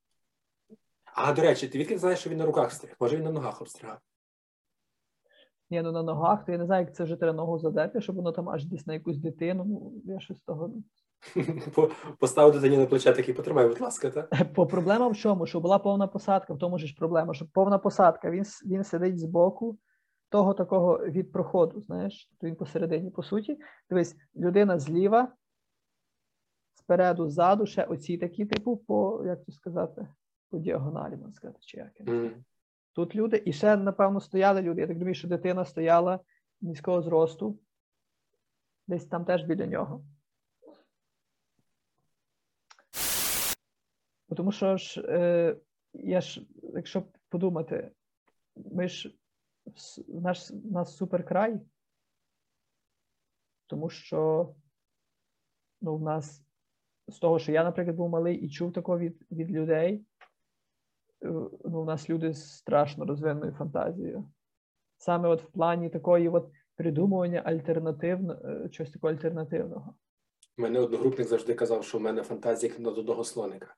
А 1.15 1.33
до 1.33 1.41
речі, 1.41 1.67
ти 1.67 1.77
відки 1.77 1.97
знаєш, 1.97 2.19
що 2.19 2.29
він 2.29 2.37
на 2.37 2.45
руках 2.45 2.71
стриг? 2.71 2.95
Може 2.99 3.17
він 3.17 3.23
на 3.23 3.31
ногах 3.31 3.61
обстригав? 3.61 3.97
Ні, 5.69 5.81
ну 5.81 5.91
на 5.91 6.03
ногах, 6.03 6.45
то 6.45 6.51
я 6.51 6.57
не 6.57 6.65
знаю, 6.65 6.85
як 6.85 6.95
це 6.95 7.03
вже 7.03 7.15
треба 7.15 7.37
ногу 7.37 7.59
задати, 7.59 8.01
щоб 8.01 8.15
воно 8.15 8.31
там 8.31 8.49
аж 8.49 8.65
десь 8.65 8.87
на 8.87 8.93
якусь 8.93 9.17
дитину. 9.17 9.63
Ну, 9.65 9.93
я 10.13 10.19
щось 10.19 10.41
того. 10.41 10.73
По- 11.75 11.91
Постав 12.19 12.51
дитині 12.51 12.77
на 12.77 12.85
плече 12.85 13.13
такий, 13.13 13.33
потримай, 13.33 13.67
будь 13.67 13.81
ласка, 13.81 14.09
та? 14.09 14.45
По 14.55 14.67
проблема 14.67 15.07
в 15.07 15.17
чому? 15.17 15.45
Що 15.45 15.59
була 15.59 15.79
повна 15.79 16.07
посадка, 16.07 16.53
в 16.53 16.57
тому 16.57 16.77
ж 16.77 16.95
проблема, 16.97 17.33
що 17.33 17.45
повна 17.53 17.77
посадка, 17.77 18.31
він, 18.31 18.43
він 18.65 18.83
сидить 18.83 19.19
збоку 19.19 19.77
того 20.29 20.53
такого 20.53 20.97
від 20.97 21.31
проходу, 21.31 21.81
знаєш, 21.81 22.31
він 22.43 22.55
посередині, 22.55 23.11
по 23.11 23.23
суті. 23.23 23.59
Дивись, 23.89 24.15
людина 24.35 24.79
зліва, 24.79 25.31
спереду, 26.87 27.29
ззаду, 27.29 27.65
ще 27.65 27.83
оці 27.83 28.17
такі, 28.17 28.45
типу, 28.45 28.77
по, 28.77 29.23
як 29.25 29.45
це 29.45 29.51
сказати, 29.51 30.07
по 30.49 30.57
діагоналі, 30.57 31.15
можна 31.15 31.33
сказати, 31.33 31.59
чи 31.61 31.77
як. 31.77 32.01
М. 32.01 32.45
Тут 32.93 33.15
люди, 33.15 33.43
і 33.45 33.53
ще, 33.53 33.77
напевно, 33.77 34.21
стояли 34.21 34.61
люди. 34.61 34.81
Я 34.81 34.87
так 34.87 34.97
думаю, 34.97 35.15
що 35.15 35.27
дитина 35.27 35.65
стояла 35.65 36.19
низького 36.61 37.01
зросту, 37.01 37.59
десь 38.87 39.05
там 39.05 39.25
теж 39.25 39.43
біля 39.43 39.65
нього. 39.65 40.05
Тому 44.35 44.51
що 44.51 44.77
ж, 44.77 45.01
е, 45.01 45.57
я 45.93 46.21
ж, 46.21 46.41
якщо 46.73 47.03
подумати, 47.29 47.91
ми 48.55 48.87
ж 48.87 49.15
наш 50.07 50.49
нас 50.49 50.97
суперкрай, 50.97 51.61
тому 53.67 53.89
що 53.89 54.53
ну, 55.81 55.97
в 55.97 56.01
нас 56.01 56.46
з 57.07 57.19
того, 57.19 57.39
що 57.39 57.51
я, 57.51 57.63
наприклад, 57.63 57.95
був 57.95 58.09
малий 58.09 58.35
і 58.35 58.49
чув 58.49 58.73
такого 58.73 58.99
від, 58.99 59.17
від 59.31 59.51
людей, 59.51 60.05
е, 61.23 61.27
ну, 61.65 61.81
у 61.81 61.85
нас 61.85 62.09
люди 62.09 62.33
з 62.33 62.57
страшно 62.57 63.05
розвиненою 63.05 63.51
фантазією. 63.51 64.29
Саме 64.97 65.29
от 65.29 65.43
в 65.43 65.47
плані 65.47 65.89
такої 65.89 66.29
от 66.29 66.49
придумування 66.75 67.41
альтернативно, 67.45 68.33
е, 68.33 68.69
чогось 68.69 68.91
такого 68.91 69.13
альтернативного. 69.13 69.95
Мене 70.57 70.79
одногрупник 70.79 71.27
завжди 71.27 71.53
казав, 71.53 71.83
що 71.83 71.97
в 71.97 72.01
мене 72.01 72.23
фантазія 72.23 72.71
як 72.73 72.79
на 72.79 72.89
одного 72.89 73.23
слоника. 73.23 73.75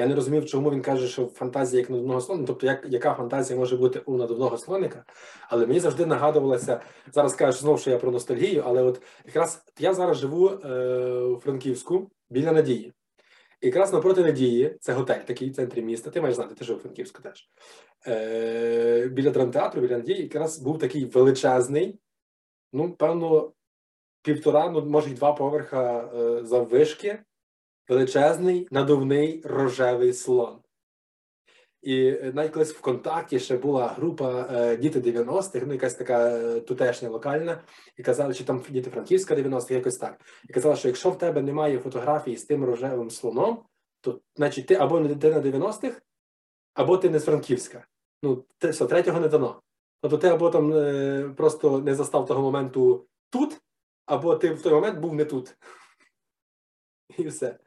Я 0.00 0.06
не 0.06 0.14
розумів, 0.14 0.46
чому 0.46 0.70
він 0.70 0.82
каже, 0.82 1.08
що 1.08 1.26
фантазія 1.26 1.80
як 1.80 1.90
на 1.90 1.96
одного 1.96 2.20
слоника, 2.20 2.46
тобто 2.46 2.66
як, 2.66 2.86
яка 2.88 3.14
фантазія 3.14 3.58
може 3.58 3.76
бути 3.76 3.98
у 3.98 4.16
надувного 4.16 4.58
слоника, 4.58 5.04
але 5.48 5.66
мені 5.66 5.80
завжди 5.80 6.06
нагадувалося, 6.06 6.80
зараз 7.12 7.34
кажеш 7.34 7.60
знову, 7.60 7.78
що 7.78 7.90
я 7.90 7.98
про 7.98 8.10
ностальгію, 8.10 8.62
але 8.66 8.82
от 8.82 9.02
якраз 9.26 9.64
я 9.78 9.94
зараз 9.94 10.16
живу 10.16 10.48
е, 10.48 10.78
у 11.10 11.40
Франківську 11.40 12.10
біля 12.30 12.52
Надії. 12.52 12.92
І 13.60 13.66
якраз 13.66 13.92
напроти 13.92 14.22
Надії, 14.22 14.76
це 14.80 14.92
готель, 14.92 15.20
такий 15.20 15.50
в 15.50 15.54
центрі 15.54 15.82
міста, 15.82 16.10
ти 16.10 16.20
маєш 16.20 16.36
знати, 16.36 16.54
ти 16.54 16.64
жив 16.64 16.76
у 16.76 16.80
Франківську 16.80 17.22
теж. 17.22 17.48
Е, 18.06 19.08
біля 19.08 19.30
драмтеатру, 19.30 19.80
біля 19.80 19.96
Надії, 19.96 20.22
якраз 20.22 20.58
був 20.58 20.78
такий 20.78 21.04
величезний, 21.04 21.98
ну, 22.72 22.92
певно, 22.92 23.52
півтора, 24.22 24.70
ну, 24.70 24.82
може, 24.82 25.10
й 25.10 25.14
два 25.14 25.32
поверха 25.32 26.10
е, 26.14 26.44
заввишки, 26.44 27.18
величезний 27.90 28.68
надувний 28.70 29.42
рожевий 29.44 30.12
слон. 30.12 30.58
І 31.82 32.10
навіть 32.10 32.52
колись 32.52 32.72
контакті 32.72 33.40
ще 33.40 33.56
була 33.56 33.88
група 33.88 34.48
е, 34.50 34.76
діти 34.76 35.00
90-х, 35.00 35.66
ну 35.66 35.72
якась 35.72 35.94
така 35.94 36.28
е, 36.28 36.60
тутешня 36.60 37.08
локальна, 37.08 37.62
і 37.96 38.02
казали, 38.02 38.34
чи 38.34 38.44
там 38.44 38.62
діти 38.68 38.90
Франківська 38.90 39.34
90-х, 39.34 39.74
якось 39.74 39.96
так. 39.96 40.20
І 40.48 40.52
казали, 40.52 40.76
що 40.76 40.88
якщо 40.88 41.10
в 41.10 41.18
тебе 41.18 41.42
немає 41.42 41.78
фотографії 41.78 42.36
з 42.36 42.44
тим 42.44 42.64
рожевим 42.64 43.10
слоном, 43.10 43.64
то 44.00 44.20
значить 44.36 44.66
ти 44.66 44.74
або 44.74 45.00
не 45.00 45.08
дитина 45.08 45.40
90-х, 45.40 46.02
або 46.74 46.96
ти 46.96 47.10
не 47.10 47.18
з 47.18 47.24
Франківська. 47.24 47.86
Ну, 48.22 48.44
те, 48.58 48.68
все, 48.68 48.86
третього 48.86 49.20
не 49.20 49.28
дано. 49.28 49.62
Тобто 50.02 50.18
ти 50.18 50.28
або 50.28 50.50
там 50.50 50.72
е, 50.72 51.34
просто 51.36 51.78
не 51.78 51.94
застав 51.94 52.26
того 52.26 52.42
моменту 52.42 53.06
тут, 53.30 53.60
або 54.06 54.36
ти 54.36 54.50
в 54.54 54.62
той 54.62 54.72
момент 54.72 54.98
був 54.98 55.14
не 55.14 55.24
тут. 55.24 55.56
І 57.18 57.28
все. 57.28 57.58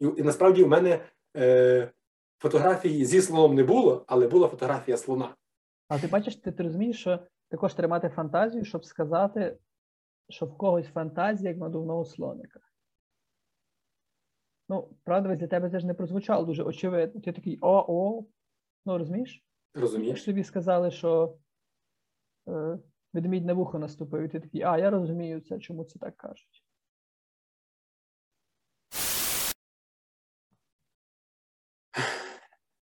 І, 0.00 0.06
і 0.16 0.22
насправді 0.22 0.64
у 0.64 0.68
мене 0.68 1.04
е, 1.36 1.92
фотографії 2.38 3.04
зі 3.04 3.22
слоном 3.22 3.54
не 3.54 3.64
було, 3.64 4.04
але 4.06 4.28
була 4.28 4.48
фотографія 4.48 4.96
слона. 4.96 5.34
А 5.88 5.98
ти 5.98 6.06
бачиш, 6.06 6.36
ти, 6.36 6.52
ти 6.52 6.62
розумієш, 6.62 7.00
що 7.00 7.18
також 7.48 7.74
треба 7.74 7.90
мати 7.90 8.08
фантазію, 8.08 8.64
щоб 8.64 8.84
сказати, 8.84 9.58
що 10.28 10.46
в 10.46 10.56
когось 10.56 10.86
фантазія 10.86 11.50
як 11.50 11.60
надувного 11.60 12.04
слоника. 12.04 12.60
Ну, 14.68 14.88
правда, 15.04 15.36
для 15.36 15.46
тебе 15.46 15.70
це 15.70 15.80
ж 15.80 15.86
не 15.86 15.94
прозвучало 15.94 16.44
дуже 16.44 16.62
очевидно. 16.62 17.20
Ти 17.20 17.32
такий 17.32 17.58
о-о. 17.60 18.24
Ну, 18.86 18.98
розумієш? 18.98 19.44
Розумієш? 19.74 20.24
тобі 20.24 20.44
сказали, 20.44 20.90
що 20.90 21.38
е, 22.48 22.78
ведмідь 23.12 23.44
на 23.44 23.54
вухо 23.54 23.78
наступив, 23.78 24.22
і 24.22 24.28
ти 24.28 24.40
такий, 24.40 24.62
а, 24.62 24.78
я 24.78 24.90
розумію 24.90 25.40
це, 25.40 25.58
чому 25.58 25.84
це 25.84 25.98
так 25.98 26.16
кажуть. 26.16 26.61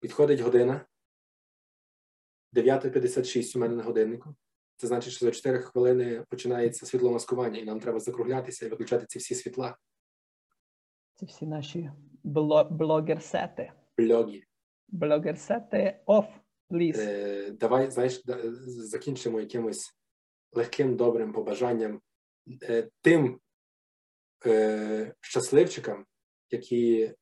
Підходить 0.00 0.40
година. 0.40 0.86
9.56 2.54 3.56
у 3.56 3.60
мене 3.60 3.74
на 3.76 3.82
годиннику. 3.82 4.34
Це 4.76 4.86
значить, 4.86 5.12
що 5.12 5.26
за 5.26 5.32
4 5.32 5.58
хвилини 5.58 6.24
починається 6.28 6.86
світломаскування, 6.86 7.58
і 7.60 7.64
нам 7.64 7.80
треба 7.80 8.00
закруглятися 8.00 8.66
і 8.66 8.68
виключати 8.68 9.06
ці 9.08 9.18
всі 9.18 9.34
світла, 9.34 9.76
Це 11.14 11.26
всі 11.26 11.46
наші 11.46 11.90
бло- 12.24 12.70
блогерсети. 12.70 13.72
блоги. 13.98 14.42
Блогерсети 14.88 16.00
off, 16.06 16.28
please. 16.70 16.98
Е, 17.00 17.50
давай, 17.50 17.90
знаєш, 17.90 18.22
закінчимо 18.66 19.40
якимось 19.40 19.94
легким 20.52 20.96
добрим 20.96 21.32
побажанням 21.32 22.00
е, 22.62 22.88
тим 23.00 23.40
е, 24.46 25.14
щасливчикам, 25.20 26.06
які 26.50 27.14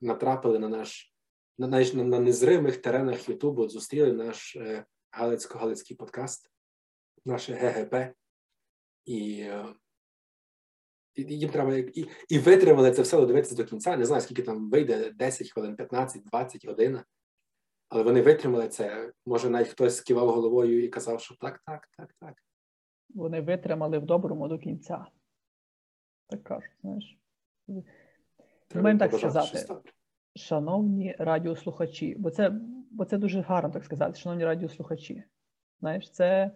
натрапили 0.00 0.58
на 0.58 0.68
наш 0.68 1.11
на, 1.58 1.66
на, 1.66 2.04
на 2.04 2.18
незримих 2.18 2.76
теренах 2.76 3.28
Ютубу, 3.28 3.68
зустріли 3.68 4.12
наш 4.12 4.56
е, 4.56 4.84
Галицько-Галицький 5.10 5.96
подкаст, 5.96 6.50
наше 7.24 7.52
ГГП, 7.52 8.14
і, 9.04 9.40
е, 9.40 9.74
і 11.14 11.22
їм 11.22 11.50
треба 11.50 11.76
і, 11.76 12.08
і 12.28 12.38
витримали 12.38 12.92
це 12.92 13.02
все 13.02 13.16
додивитися 13.16 13.54
до 13.54 13.64
кінця. 13.64 13.96
Не 13.96 14.04
знаю, 14.04 14.22
скільки 14.22 14.42
там 14.42 14.70
вийде 14.70 15.10
10 15.10 15.52
хвилин, 15.52 15.76
15, 15.76 16.24
20 16.24 16.66
годин. 16.66 17.00
Але 17.88 18.02
вони 18.02 18.22
витримали 18.22 18.68
це. 18.68 19.12
Може, 19.26 19.50
навіть 19.50 19.68
хтось 19.68 20.00
кивав 20.00 20.28
головою 20.30 20.84
і 20.84 20.88
казав, 20.88 21.20
що 21.20 21.34
так, 21.40 21.60
так, 21.66 21.88
так, 21.96 22.14
так. 22.20 22.34
Вони 23.14 23.40
витримали 23.40 23.98
в 23.98 24.06
доброму 24.06 24.48
до 24.48 24.58
кінця. 24.58 25.06
Так 26.26 26.42
кажуть, 26.44 26.70
знаєш. 26.80 27.18
Треба 28.68 28.96
так 28.96 29.14
сказати. 29.14 29.92
Шановні 30.36 31.16
радіослухачі, 31.18 32.16
бо 32.18 32.30
це 32.30 32.52
бо 32.90 33.04
це 33.04 33.18
дуже 33.18 33.40
гарно 33.40 33.70
так 33.70 33.84
сказати, 33.84 34.18
шановні 34.18 34.44
радіослухачі. 34.44 35.24
Знаєш, 35.80 36.10
це 36.10 36.50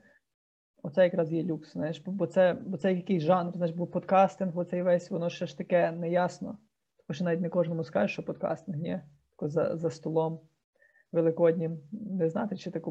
оце 0.83 1.05
якраз 1.05 1.33
є 1.33 1.43
люкс. 1.43 1.73
Знаєш, 1.73 1.99
бо- 2.07 2.27
це, 2.27 2.55
бо 2.67 2.77
це 2.77 2.93
якийсь 2.93 3.23
жанр, 3.23 3.53
знаєш, 3.57 3.75
бо 3.77 3.87
подкастинг, 3.87 4.59
оцей 4.59 4.83
весь, 4.83 5.11
воно 5.11 5.31
ще 5.31 5.47
ж 5.47 5.59
таке 5.59 5.93
неясно. 5.93 6.59
Тому 7.07 7.15
що 7.15 7.25
навіть 7.25 7.41
не 7.41 7.49
кожному 7.49 7.85
скажеш, 7.85 8.13
що 8.13 8.23
подкастинг, 8.23 8.79
ні. 8.79 9.01
Тако 9.31 9.49
за, 9.49 9.77
за 9.77 9.91
столом 9.91 10.41
великоднім 11.13 11.81
не 11.93 12.29
знати, 12.29 12.57
чи 12.57 12.71
таку 12.71 12.91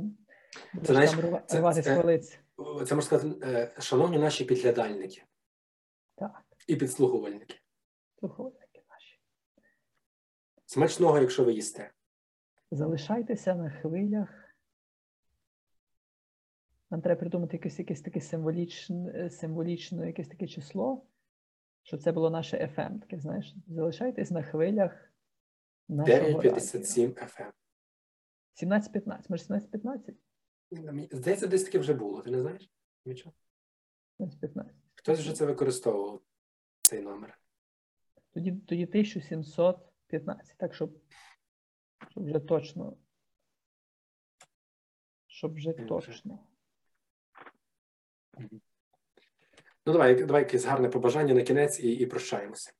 будеш 0.73 0.89
знаєш, 0.89 1.11
там 1.11 1.39
це- 1.47 1.59
рвати 1.59 1.81
це- 1.81 1.95
з 1.95 2.01
полиць. 2.01 2.39
Це 2.57 2.95
можна 2.95 3.01
сказати, 3.01 3.35
е, 3.43 3.71
шановні 3.79 4.17
наші 4.17 4.45
підглядальники 4.45 5.23
Так, 6.15 6.43
і 6.67 6.75
підслухувальники. 6.75 7.55
слуховники 8.19 8.55
наші. 8.59 8.64
Смачного, 10.75 11.19
якщо 11.19 11.43
ви 11.43 11.53
їсте. 11.53 11.91
Залишайтеся 12.71 13.55
на 13.55 13.69
хвилях. 13.69 14.29
Нам 16.89 17.01
треба 17.01 17.19
придумати 17.19 17.57
якесь, 17.57 17.79
якесь 17.79 18.01
таке 18.01 18.21
символічне, 18.21 19.29
символічне 19.29 20.07
якесь 20.07 20.27
таке 20.27 20.47
число, 20.47 21.05
щоб 21.83 22.01
це 22.01 22.11
було 22.11 22.29
наше 22.29 22.57
FM. 22.57 22.99
Таке, 22.99 23.19
знаєш, 23.19 23.55
залишайтесь 23.67 24.31
на 24.31 24.43
хвилях 24.43 25.11
нашого 25.89 26.41
радіо. 26.41 26.51
9.57 26.51 27.13
FM. 27.13 27.51
17.15. 28.63 29.25
Може, 29.29 29.43
17.15? 29.43 31.07
Здається, 31.11 31.47
десь 31.47 31.63
таке 31.63 31.79
вже 31.79 31.93
було. 31.93 32.21
Ти 32.21 32.31
не 32.31 32.41
знаєш? 32.41 32.69
Нічого. 33.05 33.35
17.15. 34.19 34.65
Хтось 34.95 35.19
вже 35.19 35.33
це 35.33 35.45
використовував, 35.45 36.21
цей 36.81 37.01
номер. 37.01 37.39
Тоді, 38.33 38.51
тоді 38.51 38.85
1715. 40.09 40.57
Так, 40.57 40.73
щоб, 40.75 40.91
щоб 42.09 42.25
вже 42.25 42.39
точно. 42.39 42.97
Щоб 45.27 45.53
вже 45.55 45.73
точно. 45.73 46.39
Ну, 49.85 49.93
давай, 49.93 50.23
давай 50.23 50.41
якесь 50.43 50.65
гарне 50.65 50.89
побажання 50.89 51.33
на 51.33 51.41
кінець 51.41 51.79
і, 51.79 51.91
і 51.91 52.05
прощаємося. 52.05 52.73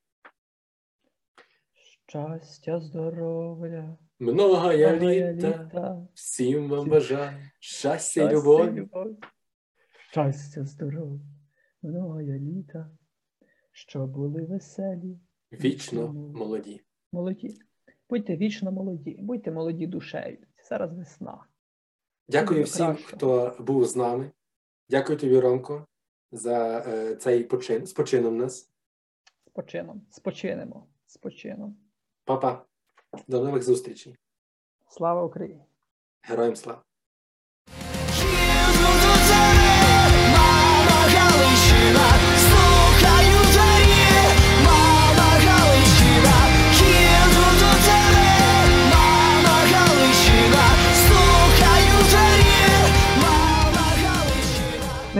Щастя, 2.07 2.79
здоров'я. 2.79 3.97
Многая 4.19 4.95
многое 4.95 5.33
літа, 5.33 5.63
літа. 5.65 6.07
всім 6.13 6.69
вам 6.69 6.79
Всім- 6.79 6.91
бажаю 6.91 7.37
щастя 7.59 8.21
і 8.31 8.33
любов. 8.35 8.69
Щастя, 10.11 10.65
здоров'я, 10.65 11.25
многое 11.81 12.39
літа, 12.39 12.91
що 13.71 14.07
були 14.07 14.45
веселі, 14.45 15.19
Вічно. 15.51 16.13
молоді. 16.13 16.81
Молоді. 17.15 17.57
Будьте 18.09 18.37
вічно 18.37 18.71
молоді, 18.71 19.17
будьте 19.21 19.51
молоді 19.51 19.87
душею. 19.87 20.37
Зараз 20.69 20.93
весна. 20.97 21.45
Дякую 22.27 22.59
Дуже 22.59 22.71
всім, 22.71 22.85
краще. 22.85 23.03
хто 23.07 23.55
був 23.59 23.85
з 23.85 23.95
нами. 23.95 24.31
Дякую 24.89 25.19
тобі, 25.19 25.39
Ромко, 25.39 25.87
за 26.31 26.79
е, 26.87 27.15
цей 27.15 27.43
почин. 27.43 27.85
З 27.85 27.93
почином 27.93 28.37
нас. 28.37 28.71
З 29.47 29.49
почином. 29.53 30.01
Спочинемо. 30.11 30.87
З 31.07 31.17
почином. 31.17 31.77
Папа, 32.25 32.65
до 33.27 33.43
нових 33.43 33.63
зустрічей. 33.63 34.15
Слава 34.87 35.23
Україні! 35.23 35.65
Героям 36.21 36.55
слава! 36.55 36.81
Мама 40.33 41.01
Галичина, 41.15 42.07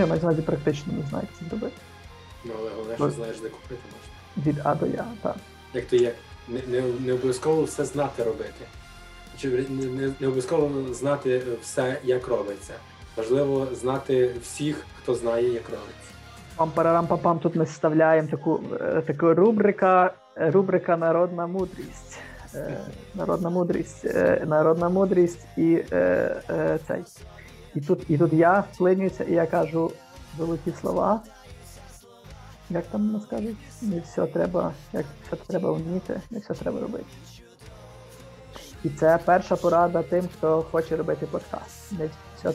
я 0.06 0.10
маю 0.10 0.22
на 0.22 0.28
увазі 0.28 0.41
практично 0.41 0.93
не 0.93 1.10
знаю, 1.10 1.28
як 1.32 1.39
це 1.39 1.49
зробити. 1.49 1.82
Ну, 2.45 2.51
але 2.60 2.70
головне, 2.70 2.95
що 2.95 3.10
знаєш, 3.10 3.39
де 3.39 3.49
купити 3.49 3.82
можна. 3.86 4.51
Від 4.51 4.62
А 4.64 4.76
до 4.76 4.86
Я. 4.86 5.06
Так. 5.22 5.36
Як 5.74 5.86
то 5.86 5.95
є, 5.95 6.14
не, 6.47 6.60
не, 6.68 6.84
не 6.99 7.14
обов'язково 7.14 7.64
все 7.64 7.86
знати 7.86 8.24
робити. 8.24 8.66
Чи 9.38 9.49
не, 9.49 9.86
не, 9.86 10.14
не 10.20 10.28
обов'язково 10.28 10.93
знати 10.93 11.41
все, 11.62 11.97
як 12.03 12.28
робиться. 12.28 12.74
Важливо 13.18 13.68
знати 13.74 14.36
всіх, 14.41 14.86
хто 15.01 15.16
знає, 15.16 15.53
як 15.53 15.64
робиться. 15.70 16.12
пам 16.56 16.72
парарам 16.72 17.08
папам 17.08 17.39
тут 17.39 17.56
ми 17.56 17.64
вставляємо 17.64 18.28
таку, 18.28 18.64
е, 18.82 19.01
таку 19.08 19.34
рубрика, 19.34 20.14
е, 20.38 20.51
рубрика 20.51 20.97
Народна 20.97 21.47
мудрість. 21.47 22.20
Е, 22.56 22.78
Народна 23.16 23.49
мудрість, 23.49 24.06
е, 24.06 24.43
народна 24.45 24.89
мудрість 24.89 25.47
і 25.58 25.84
е, 25.91 26.80
цей. 26.88 27.03
І 27.76 27.82
тут, 27.82 28.09
і 28.09 28.17
тут 28.17 28.34
я 28.34 28.63
вклинююся, 28.73 29.23
і 29.23 29.34
я 29.34 29.45
кажу 29.45 29.91
золоті 30.38 30.73
слова. 30.82 31.21
Як 32.69 32.86
там 32.86 33.11
нас 33.11 33.26
кажуть? 33.26 33.57
Не 33.82 33.99
все 33.99 34.26
треба, 34.26 34.73
як 34.93 35.05
все 35.28 35.36
треба 35.36 35.71
вміти, 35.71 36.21
не 36.32 36.39
все 36.39 36.53
треба 36.53 36.80
робити. 36.80 37.05
І 38.84 38.89
це 38.89 39.19
перша 39.26 39.55
порада 39.55 40.03
тим, 40.03 40.28
хто 40.38 40.65
хоче 40.71 40.95
робити 40.95 41.26
подкаст. 41.26 41.91
Не 41.91 42.09
все, 42.38 42.53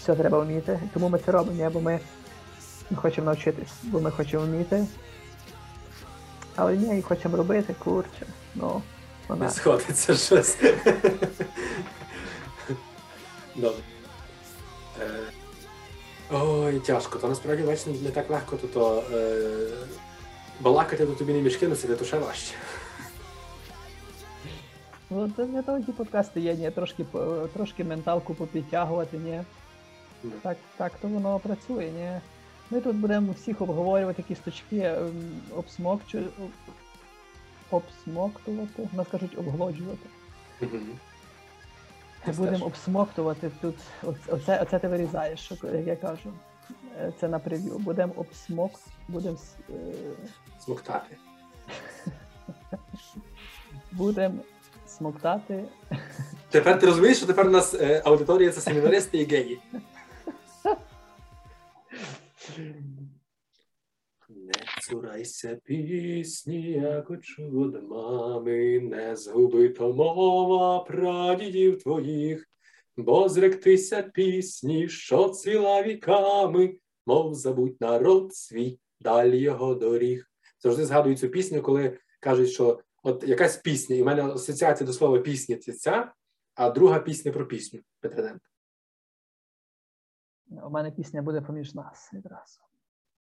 все 0.00 0.14
треба 0.14 0.40
вміти. 0.40 0.80
Тому 0.94 1.08
ми 1.08 1.18
це 1.18 1.32
робимо, 1.32 1.70
бо 1.70 1.80
ми 1.80 2.00
хочемо 2.94 3.24
навчитись, 3.24 3.72
бо 3.82 4.00
ми 4.00 4.10
хочемо 4.10 4.44
вміти. 4.44 4.86
Але 6.56 6.76
ні, 6.76 6.98
і 6.98 7.02
хочемо 7.02 7.36
робити, 7.36 7.74
курче. 7.78 8.26
Ну, 8.54 8.82
Не 9.28 9.50
сходиться 9.50 10.14
щось. 10.14 10.56
Добре. 13.56 13.82
Е, 15.00 15.32
Ой, 16.30 16.80
тяжко. 16.80 17.18
То 17.18 17.28
насправді 17.28 17.62
бачиш, 17.62 17.86
не 17.86 18.10
так 18.10 18.30
легко, 18.30 18.56
то, 18.56 19.04
е, 19.12 19.68
балакати 20.60 21.06
то 21.06 21.12
тобі 21.12 21.32
не 21.32 21.40
мішки 21.40 21.68
носити, 21.68 21.96
то 21.96 22.04
ще 22.04 22.18
важче. 22.18 22.54
Ну, 25.10 25.32
це 25.36 25.44
для 25.44 25.62
того 25.62 25.80
ті 25.80 25.92
подкасти 25.92 26.40
є, 26.40 26.54
ні, 26.54 26.70
трошки, 26.70 27.04
трошки 27.54 27.84
менталку 27.84 28.34
попідтягувати, 28.34 29.18
ні. 29.18 29.42
Так, 30.42 30.56
так 30.76 30.92
то 31.02 31.08
воно 31.08 31.38
працює, 31.38 31.90
ні. 31.90 32.20
Ми 32.70 32.80
тут 32.80 32.96
будемо 32.96 33.32
всіх 33.32 33.60
обговорювати 33.60 34.22
якісь 34.22 34.44
точки, 34.44 34.78
ем, 34.78 35.40
обсмокчу, 35.56 36.18
обсмоктувати, 37.70 38.88
нас 38.92 39.06
кажуть 39.08 39.38
обглоджувати. 39.38 40.06
Мгм. 42.26 42.36
Будемо 42.36 42.66
обсмоктувати 42.66 43.50
тут. 43.60 43.74
оце- 44.02 44.60
Оце, 44.62 44.78
ти 44.78 44.88
вирізаєш, 44.88 45.40
що, 45.40 45.54
як 45.62 45.86
я 45.86 45.96
кажу. 45.96 46.32
Е, 47.00 47.12
Це 47.20 47.28
на 47.28 47.38
прев'ю. 47.38 47.78
Будемо 47.78 48.12
обсмок, 48.16 48.80
будемо 49.08 49.36
Смоктати. 50.64 51.16
будем 53.92 54.40
смоктати. 54.86 55.64
Тепер 56.50 56.78
ти 56.78 56.86
розумієш, 56.86 57.16
що 57.16 57.26
тепер 57.26 57.46
у 57.46 57.50
нас 57.50 57.74
е, 57.74 58.02
аудиторія 58.04 58.50
це 58.50 58.60
семінаристи 58.60 59.18
і 59.18 59.24
геї. 59.24 59.60
Цурайся 64.92 65.56
пісні, 65.64 66.70
як 66.70 67.20
чуд 67.22 67.82
мами, 67.82 68.80
не 68.80 69.16
згубита 69.16 69.86
мова 69.86 70.84
прадідів 70.84 71.82
твоїх, 71.82 72.48
бо 72.96 73.28
зректися 73.28 74.02
пісні, 74.02 74.88
що 74.88 75.28
цвіла 75.28 75.82
віками, 75.82 76.76
мов 77.06 77.34
забудь 77.34 77.76
народ 77.80 78.34
свій, 78.34 78.78
даль 79.00 79.34
його 79.34 79.74
доріг. 79.74 80.30
Завжди 80.58 80.84
згадую 80.84 81.16
цю 81.16 81.28
пісню, 81.28 81.62
коли 81.62 81.98
кажуть, 82.20 82.50
що 82.50 82.80
от 83.02 83.24
якась 83.28 83.56
пісня, 83.56 83.96
і 83.96 84.02
в 84.02 84.06
мене 84.06 84.24
асоціація 84.24 84.86
до 84.86 84.92
слова 84.92 85.18
пісня 85.18 85.56
це 85.56 85.72
ця, 85.72 86.12
а 86.54 86.70
друга 86.70 86.98
пісня 86.98 87.32
про 87.32 87.46
пісню 87.46 87.80
Петрененка. 88.00 88.48
У 90.46 90.70
мене 90.70 90.90
пісня 90.90 91.22
буде 91.22 91.40
поміж 91.40 91.74
нас 91.74 92.10
відразу. 92.14 92.71